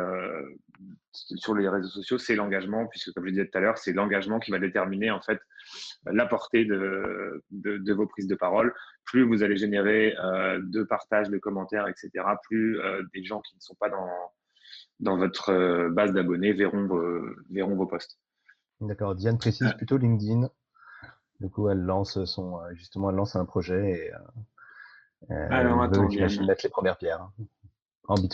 sur 1.12 1.54
les 1.54 1.68
réseaux 1.68 1.88
sociaux, 1.88 2.18
c'est 2.18 2.34
l'engagement, 2.34 2.86
puisque 2.86 3.12
comme 3.12 3.24
je 3.24 3.30
disais 3.30 3.46
tout 3.46 3.58
à 3.58 3.60
l'heure, 3.60 3.78
c'est 3.78 3.92
l'engagement 3.92 4.38
qui 4.38 4.50
va 4.50 4.58
déterminer 4.58 5.10
en 5.10 5.20
fait 5.20 5.40
la 6.06 6.26
portée 6.26 6.64
de, 6.64 7.42
de, 7.50 7.92
vos 7.92 8.06
prises 8.06 8.26
de 8.26 8.34
parole. 8.34 8.74
Plus 9.04 9.22
vous 9.22 9.42
allez 9.42 9.56
générer 9.56 10.14
euh, 10.18 10.60
de 10.62 10.82
partages, 10.82 11.30
de 11.30 11.38
commentaires, 11.38 11.88
etc., 11.88 12.10
plus 12.42 12.80
euh, 12.80 13.02
des 13.14 13.24
gens 13.24 13.40
qui 13.40 13.56
ne 13.56 13.60
sont 13.60 13.74
pas 13.74 13.88
dans, 13.88 14.08
dans 15.00 15.16
votre 15.16 15.50
euh, 15.50 15.90
base 15.90 16.12
d'abonnés 16.12 16.52
verront 16.52 16.86
vos, 16.86 17.20
verront 17.50 17.74
vos 17.74 17.86
posts. 17.86 18.18
D'accord. 18.80 19.14
Diane 19.14 19.38
précise 19.38 19.72
plutôt 19.76 19.96
LinkedIn. 19.96 20.48
Du 21.40 21.48
coup, 21.48 21.68
elle 21.68 21.80
lance 21.80 22.24
son, 22.24 22.60
justement, 22.74 23.10
elle 23.10 23.16
lance 23.16 23.36
un 23.36 23.44
projet 23.44 23.90
et 23.90 25.30
Alors, 25.30 25.84
elle 25.84 25.90
attends, 25.90 26.08
veut 26.08 26.46
mettre 26.46 26.64
les 26.64 26.70
premières 26.70 26.96
pierres. 26.96 27.30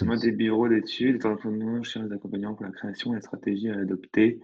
Moi, 0.02 0.16
des 0.16 0.30
bureaux 0.30 0.68
d'études, 0.68 1.20
je 1.20 1.82
cherche 1.82 2.06
des 2.06 2.14
accompagnants 2.14 2.54
pour 2.54 2.64
la 2.64 2.70
création 2.70 3.12
et 3.12 3.16
la 3.16 3.20
stratégie 3.20 3.70
à 3.70 3.74
adopter. 3.74 4.40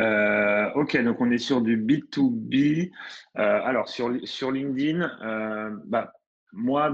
Euh, 0.00 0.70
ok, 0.74 1.00
donc 1.04 1.20
on 1.20 1.30
est 1.30 1.38
sur 1.38 1.60
du 1.60 1.80
B2B. 1.80 2.90
Euh, 2.90 2.90
alors, 3.36 3.88
sur, 3.88 4.10
sur 4.24 4.50
LinkedIn, 4.50 5.00
euh, 5.22 5.70
bah, 5.86 6.12
moi, 6.52 6.92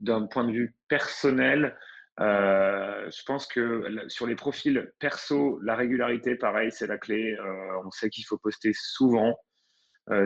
d'un 0.00 0.26
point 0.26 0.44
de 0.44 0.52
vue 0.52 0.74
personnel, 0.88 1.76
je 2.18 3.24
pense 3.26 3.46
que 3.46 4.04
sur 4.08 4.26
les 4.26 4.34
profils 4.36 4.90
perso, 4.98 5.58
la 5.62 5.74
régularité, 5.74 6.34
pareil, 6.34 6.72
c'est 6.72 6.86
la 6.86 6.96
clé. 6.96 7.36
on 7.84 7.90
sait 7.90 8.08
qu'il 8.08 8.24
faut 8.24 8.38
poster 8.38 8.72
souvent 8.74 9.36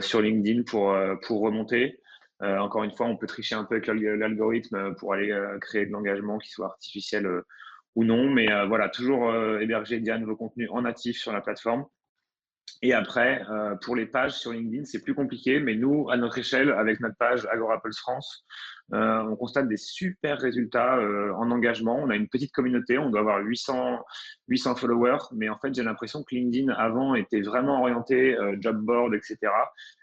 sur 0.01 0.21
LinkedIn 0.21 0.63
pour, 0.63 0.97
pour 1.23 1.41
remonter. 1.41 2.01
Euh, 2.43 2.59
encore 2.59 2.85
une 2.85 2.95
fois, 2.95 3.07
on 3.07 3.17
peut 3.17 3.27
tricher 3.27 3.55
un 3.55 3.65
peu 3.65 3.77
avec 3.77 3.87
l'algorithme 3.87 4.95
pour 4.97 5.15
aller 5.15 5.31
euh, 5.31 5.59
créer 5.59 5.87
de 5.87 5.93
l'engagement 5.93 6.39
qui 6.39 6.51
soit 6.51 6.67
artificiel 6.67 7.27
euh, 7.27 7.47
ou 7.95 8.05
non. 8.05 8.29
Mais 8.29 8.47
voilà, 8.67 8.89
toujours 8.91 9.35
héberger 9.61 10.01
Diane 10.01 10.25
vos 10.25 10.37
contenus 10.37 10.69
en 10.71 10.83
natif 10.83 11.17
sur 11.17 11.33
la 11.33 11.41
plateforme. 11.41 11.87
Et 12.83 12.93
après, 12.93 13.43
pour 13.83 13.97
les 13.97 14.07
pages 14.07 14.33
sur 14.33 14.53
LinkedIn, 14.53 14.85
c'est 14.85 15.03
plus 15.03 15.15
compliqué, 15.15 15.61
mais 15.61 15.75
nous, 15.75 16.11
à 16.11 16.17
notre 16.17 16.39
échelle, 16.39 16.71
avec 16.73 17.01
notre 17.01 17.17
page 17.17 17.47
Agorapple 17.51 17.93
France, 17.95 18.45
on 18.93 19.35
constate 19.37 19.67
des 19.67 19.79
super 19.79 20.39
résultats 20.39 20.99
en 21.37 21.51
engagement. 21.51 21.97
On 21.97 22.11
a 22.11 22.17
une 22.17 22.29
petite 22.29 22.53
communauté, 22.53 22.99
on 22.99 23.11
doit 23.11 23.21
avoir 23.21 23.41
800, 23.41 24.05
800 24.49 24.77
followers, 24.77 25.25
mais 25.33 25.49
en 25.49 25.59
fait, 25.59 25.75
j'ai 25.75 25.83
l'impression 25.83 26.23
que 26.23 26.35
LinkedIn 26.35 26.73
avant 26.73 27.15
était 27.15 27.41
vraiment 27.41 27.81
orienté 27.81 28.37
job 28.61 28.77
board, 28.79 29.15
etc. 29.15 29.39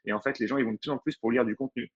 Et 0.05 0.13
en 0.13 0.19
fait, 0.19 0.39
les 0.39 0.47
gens, 0.47 0.57
ils 0.57 0.65
vont 0.65 0.73
de 0.73 0.79
plus 0.79 0.91
en 0.91 0.97
plus 0.97 1.15
pour 1.15 1.31
lire 1.31 1.45
du 1.45 1.55
contenu. 1.55 1.91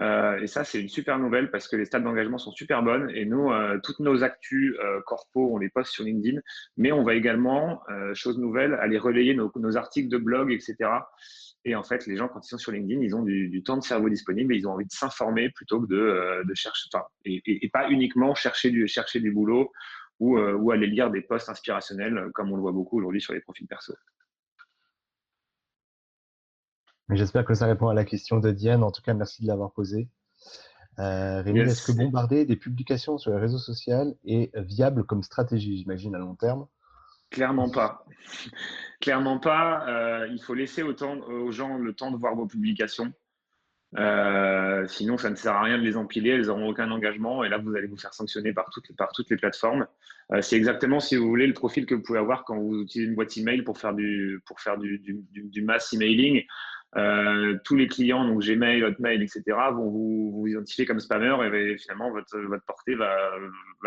Euh, 0.00 0.40
et 0.40 0.46
ça, 0.46 0.64
c'est 0.64 0.80
une 0.80 0.88
super 0.88 1.18
nouvelle 1.18 1.50
parce 1.50 1.68
que 1.68 1.76
les 1.76 1.84
stades 1.84 2.02
d'engagement 2.02 2.38
sont 2.38 2.50
super 2.50 2.82
bonnes. 2.82 3.10
Et 3.10 3.24
nous, 3.24 3.52
euh, 3.52 3.78
toutes 3.82 4.00
nos 4.00 4.24
actus 4.24 4.74
euh, 4.82 5.00
on 5.34 5.58
les 5.58 5.68
poste 5.68 5.92
sur 5.92 6.04
LinkedIn. 6.04 6.40
Mais 6.76 6.92
on 6.92 7.04
va 7.04 7.14
également, 7.14 7.82
chose 8.14 8.38
nouvelle, 8.38 8.74
aller 8.74 8.98
relayer 8.98 9.34
nos, 9.34 9.76
articles 9.76 10.08
de 10.08 10.18
blog, 10.18 10.52
etc. 10.52 10.76
Et 11.64 11.74
en 11.74 11.82
fait, 11.82 12.06
les 12.06 12.16
gens, 12.16 12.28
quand 12.28 12.44
ils 12.44 12.48
sont 12.48 12.58
sur 12.58 12.72
LinkedIn, 12.72 13.00
ils 13.00 13.14
ont 13.14 13.22
du, 13.22 13.62
temps 13.62 13.76
de 13.76 13.82
cerveau 13.82 14.08
disponible 14.08 14.54
et 14.54 14.58
ils 14.58 14.68
ont 14.68 14.72
envie 14.72 14.86
de 14.86 14.92
s'informer 14.92 15.50
plutôt 15.50 15.80
que 15.80 15.86
de, 15.86 16.54
chercher, 16.54 16.88
enfin, 16.92 17.04
et, 17.24 17.68
pas 17.72 17.88
uniquement 17.88 18.34
chercher 18.34 18.70
du, 18.70 18.86
chercher 18.86 19.20
du 19.20 19.32
boulot 19.32 19.72
ou, 20.20 20.38
ou 20.38 20.70
aller 20.70 20.86
lire 20.86 21.10
des 21.10 21.22
posts 21.22 21.48
inspirationnels 21.48 22.30
comme 22.34 22.52
on 22.52 22.56
le 22.56 22.62
voit 22.62 22.72
beaucoup 22.72 22.98
aujourd'hui 22.98 23.20
sur 23.20 23.32
les 23.32 23.40
profils 23.40 23.66
perso. 23.66 23.94
J'espère 27.10 27.44
que 27.44 27.54
ça 27.54 27.66
répond 27.66 27.88
à 27.88 27.94
la 27.94 28.04
question 28.04 28.38
de 28.38 28.50
Diane. 28.50 28.82
En 28.82 28.90
tout 28.90 29.02
cas, 29.02 29.14
merci 29.14 29.42
de 29.42 29.48
l'avoir 29.48 29.72
posée. 29.72 30.08
Euh, 30.98 31.42
Rémi, 31.42 31.60
est-ce 31.60 31.90
que 31.90 31.96
bombarder 31.96 32.44
des 32.44 32.56
publications 32.56 33.18
sur 33.18 33.32
les 33.32 33.38
réseaux 33.38 33.58
sociaux 33.58 34.16
est 34.24 34.56
viable 34.58 35.04
comme 35.04 35.22
stratégie, 35.22 35.76
j'imagine, 35.76 36.14
à 36.14 36.18
long 36.18 36.34
terme? 36.34 36.66
Clairement 37.30 37.68
pas. 37.68 38.06
Clairement 39.00 39.38
pas. 39.38 39.86
Euh, 39.88 40.28
il 40.32 40.40
faut 40.40 40.54
laisser 40.54 40.82
aux 40.82 41.50
gens 41.50 41.76
le 41.76 41.92
temps 41.92 42.10
de 42.10 42.16
voir 42.16 42.36
vos 42.36 42.46
publications. 42.46 43.12
sinon, 44.86 45.18
ça 45.18 45.30
ne 45.30 45.34
sert 45.34 45.52
à 45.52 45.62
rien 45.62 45.76
de 45.76 45.82
les 45.82 45.96
empiler, 45.96 46.30
elles 46.30 46.46
n'auront 46.46 46.68
aucun 46.68 46.90
engagement 46.90 47.44
et 47.44 47.48
là, 47.48 47.58
vous 47.58 47.74
allez 47.74 47.86
vous 47.86 47.98
faire 47.98 48.14
sanctionner 48.14 48.52
par 48.54 48.70
toutes, 48.70 48.96
par 48.96 49.12
toutes 49.12 49.28
les 49.30 49.36
plateformes. 49.36 49.86
c'est 50.40 50.56
exactement, 50.56 51.00
si 51.00 51.16
vous 51.16 51.28
voulez, 51.28 51.48
le 51.48 51.54
profil 51.54 51.84
que 51.86 51.94
vous 51.94 52.02
pouvez 52.02 52.20
avoir 52.20 52.44
quand 52.44 52.56
vous 52.56 52.82
utilisez 52.82 53.10
une 53.10 53.16
boîte 53.16 53.36
email 53.36 53.62
pour 53.62 53.78
faire 53.78 53.94
du, 53.94 54.40
pour 54.46 54.60
faire 54.60 54.78
du, 54.78 55.00
du, 55.00 55.22
du 55.32 55.62
mass 55.62 55.92
emailing. 55.92 56.44
Euh, 56.96 57.58
tous 57.64 57.74
les 57.74 57.88
clients, 57.88 58.24
donc 58.24 58.42
Gmail, 58.42 58.84
Hotmail, 58.84 59.22
etc., 59.22 59.42
vont 59.72 59.90
vous, 59.90 60.44
identifier 60.46 60.86
comme 60.86 61.00
spammer 61.00 61.34
et 61.52 61.78
finalement 61.78 62.10
votre, 62.10 62.38
portée 62.66 62.94
va, 62.94 63.16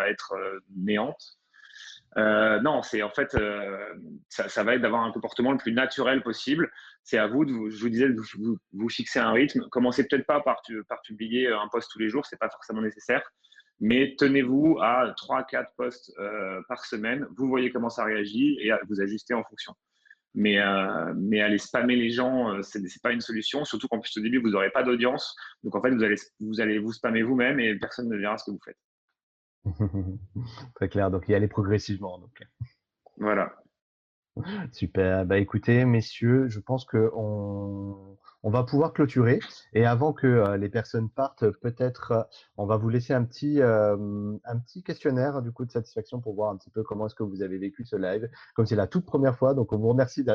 être 0.08 0.34
euh, 0.34 0.60
néante. 0.76 1.38
Euh, 2.18 2.60
non, 2.62 2.82
c'est 2.82 3.03
en 3.03 3.12
fait, 3.12 3.38
ça, 4.30 4.64
va 4.64 4.76
être 4.76 4.82
d'avoir 4.82 5.03
un 5.03 5.12
comportement 5.12 5.51
le 5.51 5.58
plus 5.58 5.72
naturel 5.72 6.22
possible. 6.22 6.72
C'est 7.03 7.18
à 7.18 7.28
vous, 7.28 7.45
de 7.45 7.70
je 7.70 7.80
vous 7.80 7.89
disais, 7.89 8.10
de 8.10 8.22
vous, 8.74 8.89
fixer 8.89 9.20
un 9.20 9.32
rythme. 9.32 9.68
Commencez 9.70 10.05
peut-être 10.05 10.26
pas 10.26 10.41
par, 10.41 10.62
par 10.89 11.01
publier 11.03 11.47
un 11.47 11.68
post 11.72 11.89
tous 11.91 11.99
les 11.99 12.10
jours, 12.10 12.26
c'est 12.26 12.39
pas 12.39 12.49
forcément 12.49 12.82
nécessaire, 12.82 13.22
mais 13.80 14.16
tenez-vous 14.18 14.80
à 14.82 15.14
3-4 15.16 15.68
posts 15.78 16.14
par 16.68 16.84
semaine. 16.86 17.28
Vous 17.38 17.47
voyez 17.47 17.72
comment 17.72 17.89
ça 17.89 18.03
réagit 18.03 18.58
et 18.62 18.72
vous 18.89 18.99
ajustez 18.99 19.34
en 19.34 19.43
fonction. 19.43 19.76
Mais, 20.39 20.59
euh, 20.59 21.15
mais 21.15 21.41
aller 21.41 21.57
spammer 21.57 21.95
les 21.95 22.11
gens, 22.11 22.53
euh, 22.53 22.61
ce 22.61 22.77
n'est 22.77 22.88
pas 23.01 23.11
une 23.11 23.21
solution. 23.21 23.65
Surtout 23.65 23.88
qu'en 23.88 23.99
plus, 23.99 24.15
au 24.17 24.21
début, 24.21 24.38
vous 24.38 24.51
n'aurez 24.51 24.69
pas 24.69 24.83
d'audience. 24.83 25.35
Donc, 25.63 25.75
en 25.75 25.81
fait, 25.81 25.89
vous 25.89 26.03
allez, 26.03 26.15
vous 26.39 26.61
allez 26.61 26.77
vous 26.77 26.93
spammer 26.93 27.23
vous-même 27.23 27.59
et 27.59 27.75
personne 27.75 28.07
ne 28.07 28.15
verra 28.15 28.38
ce 28.38 28.45
que 28.45 28.51
vous 28.51 28.61
faites. 28.63 28.77
Très 30.75 30.89
clair. 30.89 31.09
Donc, 31.09 31.27
y 31.27 31.33
aller 31.33 31.47
progressivement. 31.47 32.19
Donc. 32.19 32.39
Voilà. 33.17 33.51
Super. 34.71 35.25
Bah, 35.25 35.39
écoutez, 35.39 35.85
messieurs, 35.85 36.47
je 36.49 36.59
pense 36.59 36.85
qu'on 36.85 38.15
on 38.47 38.49
va 38.49 38.63
pouvoir 38.63 38.93
clôturer. 38.93 39.41
Et 39.73 39.85
avant 39.85 40.13
que 40.13 40.25
euh, 40.25 40.55
les 40.55 40.69
personnes 40.69 41.09
partent, 41.09 41.49
peut-être 41.59 42.11
euh, 42.13 42.23
on 42.55 42.65
va 42.65 42.77
vous 42.77 42.87
laisser 42.87 43.13
un 43.13 43.25
petit, 43.25 43.61
euh, 43.61 44.37
un 44.45 44.57
petit 44.59 44.83
questionnaire 44.83 45.41
du 45.41 45.51
coup 45.51 45.65
de 45.65 45.71
satisfaction 45.71 46.21
pour 46.21 46.33
voir 46.33 46.51
un 46.51 46.55
petit 46.55 46.69
peu 46.69 46.81
comment 46.81 47.07
est-ce 47.07 47.15
que 47.15 47.23
vous 47.23 47.41
avez 47.41 47.57
vécu 47.57 47.83
ce 47.83 47.97
live. 47.97 48.29
Comme 48.55 48.65
c'est 48.65 48.77
la 48.77 48.87
toute 48.87 49.05
première 49.05 49.37
fois, 49.37 49.53
donc 49.53 49.73
on 49.73 49.77
vous 49.77 49.89
remercie 49.89 50.25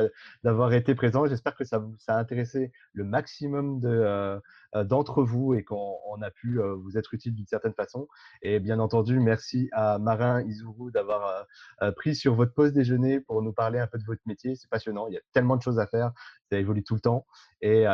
d'avoir 0.43 0.73
été 0.73 0.93
présent. 0.93 1.25
J'espère 1.25 1.55
que 1.55 1.63
ça, 1.63 1.79
vous, 1.79 1.95
a 2.05 2.15
intéressé 2.19 2.71
le 2.93 3.03
maximum 3.03 3.79
de, 3.79 4.39
d'entre 4.83 5.23
vous 5.23 5.55
et 5.55 5.63
qu'on 5.63 6.21
a 6.21 6.29
pu 6.29 6.59
vous 6.59 6.97
être 6.99 7.15
utile 7.15 7.33
d'une 7.33 7.47
certaine 7.47 7.73
façon. 7.73 8.07
Et 8.43 8.59
bien 8.59 8.77
entendu, 8.79 9.19
merci 9.19 9.69
à 9.71 9.97
Marin 9.97 10.43
Izuru 10.43 10.91
d'avoir 10.91 11.47
pris 11.95 12.15
sur 12.15 12.35
votre 12.35 12.53
pause 12.53 12.73
déjeuner 12.73 13.19
pour 13.19 13.41
nous 13.41 13.53
parler 13.53 13.79
un 13.79 13.87
peu 13.87 13.97
de 13.97 14.05
votre 14.05 14.21
métier. 14.27 14.55
C'est 14.55 14.69
passionnant. 14.69 15.07
Il 15.07 15.13
y 15.13 15.17
a 15.17 15.21
tellement 15.33 15.57
de 15.57 15.63
choses 15.63 15.79
à 15.79 15.87
faire. 15.87 16.11
Ça 16.51 16.59
évolue 16.59 16.83
tout 16.83 16.93
le 16.93 17.01
temps. 17.01 17.25
Et, 17.61 17.87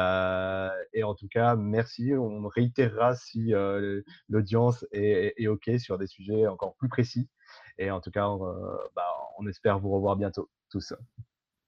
et, 0.93 1.03
en 1.03 1.15
tout 1.15 1.27
cas, 1.27 1.55
merci. 1.55 2.13
On 2.15 2.47
réitérera 2.47 3.15
si 3.15 3.53
euh, 3.53 4.01
l'audience 4.27 4.85
est, 4.91 5.47
OK 5.47 5.69
sur 5.77 5.97
des 5.97 6.07
sujets 6.07 6.47
encore 6.47 6.75
plus 6.75 6.89
précis. 6.89 7.29
Et 7.77 7.91
en 7.91 8.01
tout 8.01 8.11
cas, 8.11 8.27
euh, 8.27 8.77
bah, 8.95 9.07
on 9.37 9.47
espère 9.47 9.79
vous 9.79 9.91
revoir 9.91 10.15
bientôt 10.15 10.49
tous. 10.69 10.93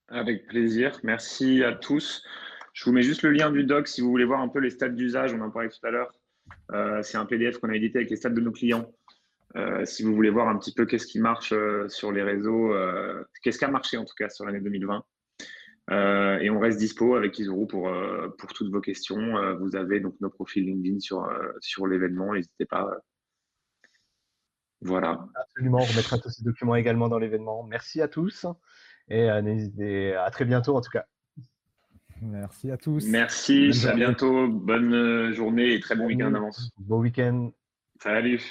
Avec 0.09 0.47
plaisir. 0.47 0.99
Merci 1.03 1.63
à 1.63 1.73
tous. 1.73 2.23
Je 2.73 2.85
vous 2.85 2.91
mets 2.91 3.03
juste 3.03 3.23
le 3.23 3.31
lien 3.31 3.51
du 3.51 3.63
doc 3.63 3.87
si 3.87 4.01
vous 4.01 4.09
voulez 4.09 4.25
voir 4.25 4.41
un 4.41 4.47
peu 4.47 4.59
les 4.59 4.69
stats 4.69 4.89
d'usage. 4.89 5.33
On 5.33 5.41
en 5.41 5.51
parlait 5.51 5.69
tout 5.69 5.85
à 5.85 5.91
l'heure. 5.91 6.11
C'est 7.03 7.17
un 7.17 7.25
PDF 7.25 7.59
qu'on 7.59 7.69
a 7.69 7.75
édité 7.75 7.99
avec 7.99 8.09
les 8.09 8.15
stats 8.17 8.29
de 8.29 8.41
nos 8.41 8.51
clients. 8.51 8.91
si 9.85 10.03
vous 10.03 10.13
voulez 10.13 10.29
voir 10.29 10.49
un 10.49 10.57
petit 10.57 10.73
peu 10.73 10.85
qu'est-ce 10.85 11.07
qui 11.07 11.19
marche 11.19 11.53
sur 11.87 12.11
les 12.11 12.23
réseaux, 12.23 12.73
qu'est-ce 13.41 13.57
qui 13.57 13.65
a 13.65 13.71
marché 13.71 13.97
en 13.97 14.05
tout 14.05 14.15
cas 14.17 14.29
sur 14.29 14.45
l'année 14.45 14.61
2020. 14.61 15.03
Euh, 15.89 16.37
et 16.39 16.49
on 16.49 16.59
reste 16.59 16.77
dispo 16.77 17.15
avec 17.15 17.37
Izuru 17.39 17.67
pour, 17.67 17.89
euh, 17.89 18.29
pour 18.37 18.53
toutes 18.53 18.71
vos 18.71 18.81
questions. 18.81 19.37
Euh, 19.37 19.55
vous 19.55 19.75
avez 19.75 19.99
donc 19.99 20.15
nos 20.21 20.29
profils 20.29 20.63
LinkedIn 20.63 20.99
sur, 20.99 21.27
sur 21.59 21.87
l'événement. 21.87 22.33
N'hésitez 22.33 22.65
pas. 22.65 22.89
Voilà. 24.81 25.27
Absolument. 25.35 25.79
On 25.79 25.85
remettra 25.85 26.17
tous 26.17 26.29
ces 26.29 26.43
documents 26.43 26.75
également 26.75 27.09
dans 27.09 27.19
l'événement. 27.19 27.63
Merci 27.63 28.01
à 28.01 28.07
tous 28.07 28.45
et 29.09 29.27
n'hésitez 29.41 30.15
à 30.15 30.29
très 30.31 30.45
bientôt 30.45 30.75
en 30.75 30.81
tout 30.81 30.91
cas. 30.91 31.05
Merci 32.21 32.71
à 32.71 32.77
tous. 32.77 33.05
Merci. 33.07 33.71
à 33.87 33.93
bientôt. 33.93 34.47
Bonne 34.47 35.33
journée 35.33 35.73
et 35.73 35.79
très 35.79 35.95
bon 35.95 36.05
week-end 36.05 36.31
d'avance. 36.31 36.71
Bon 36.77 36.99
week-end. 36.99 37.51
Salut. 37.99 38.41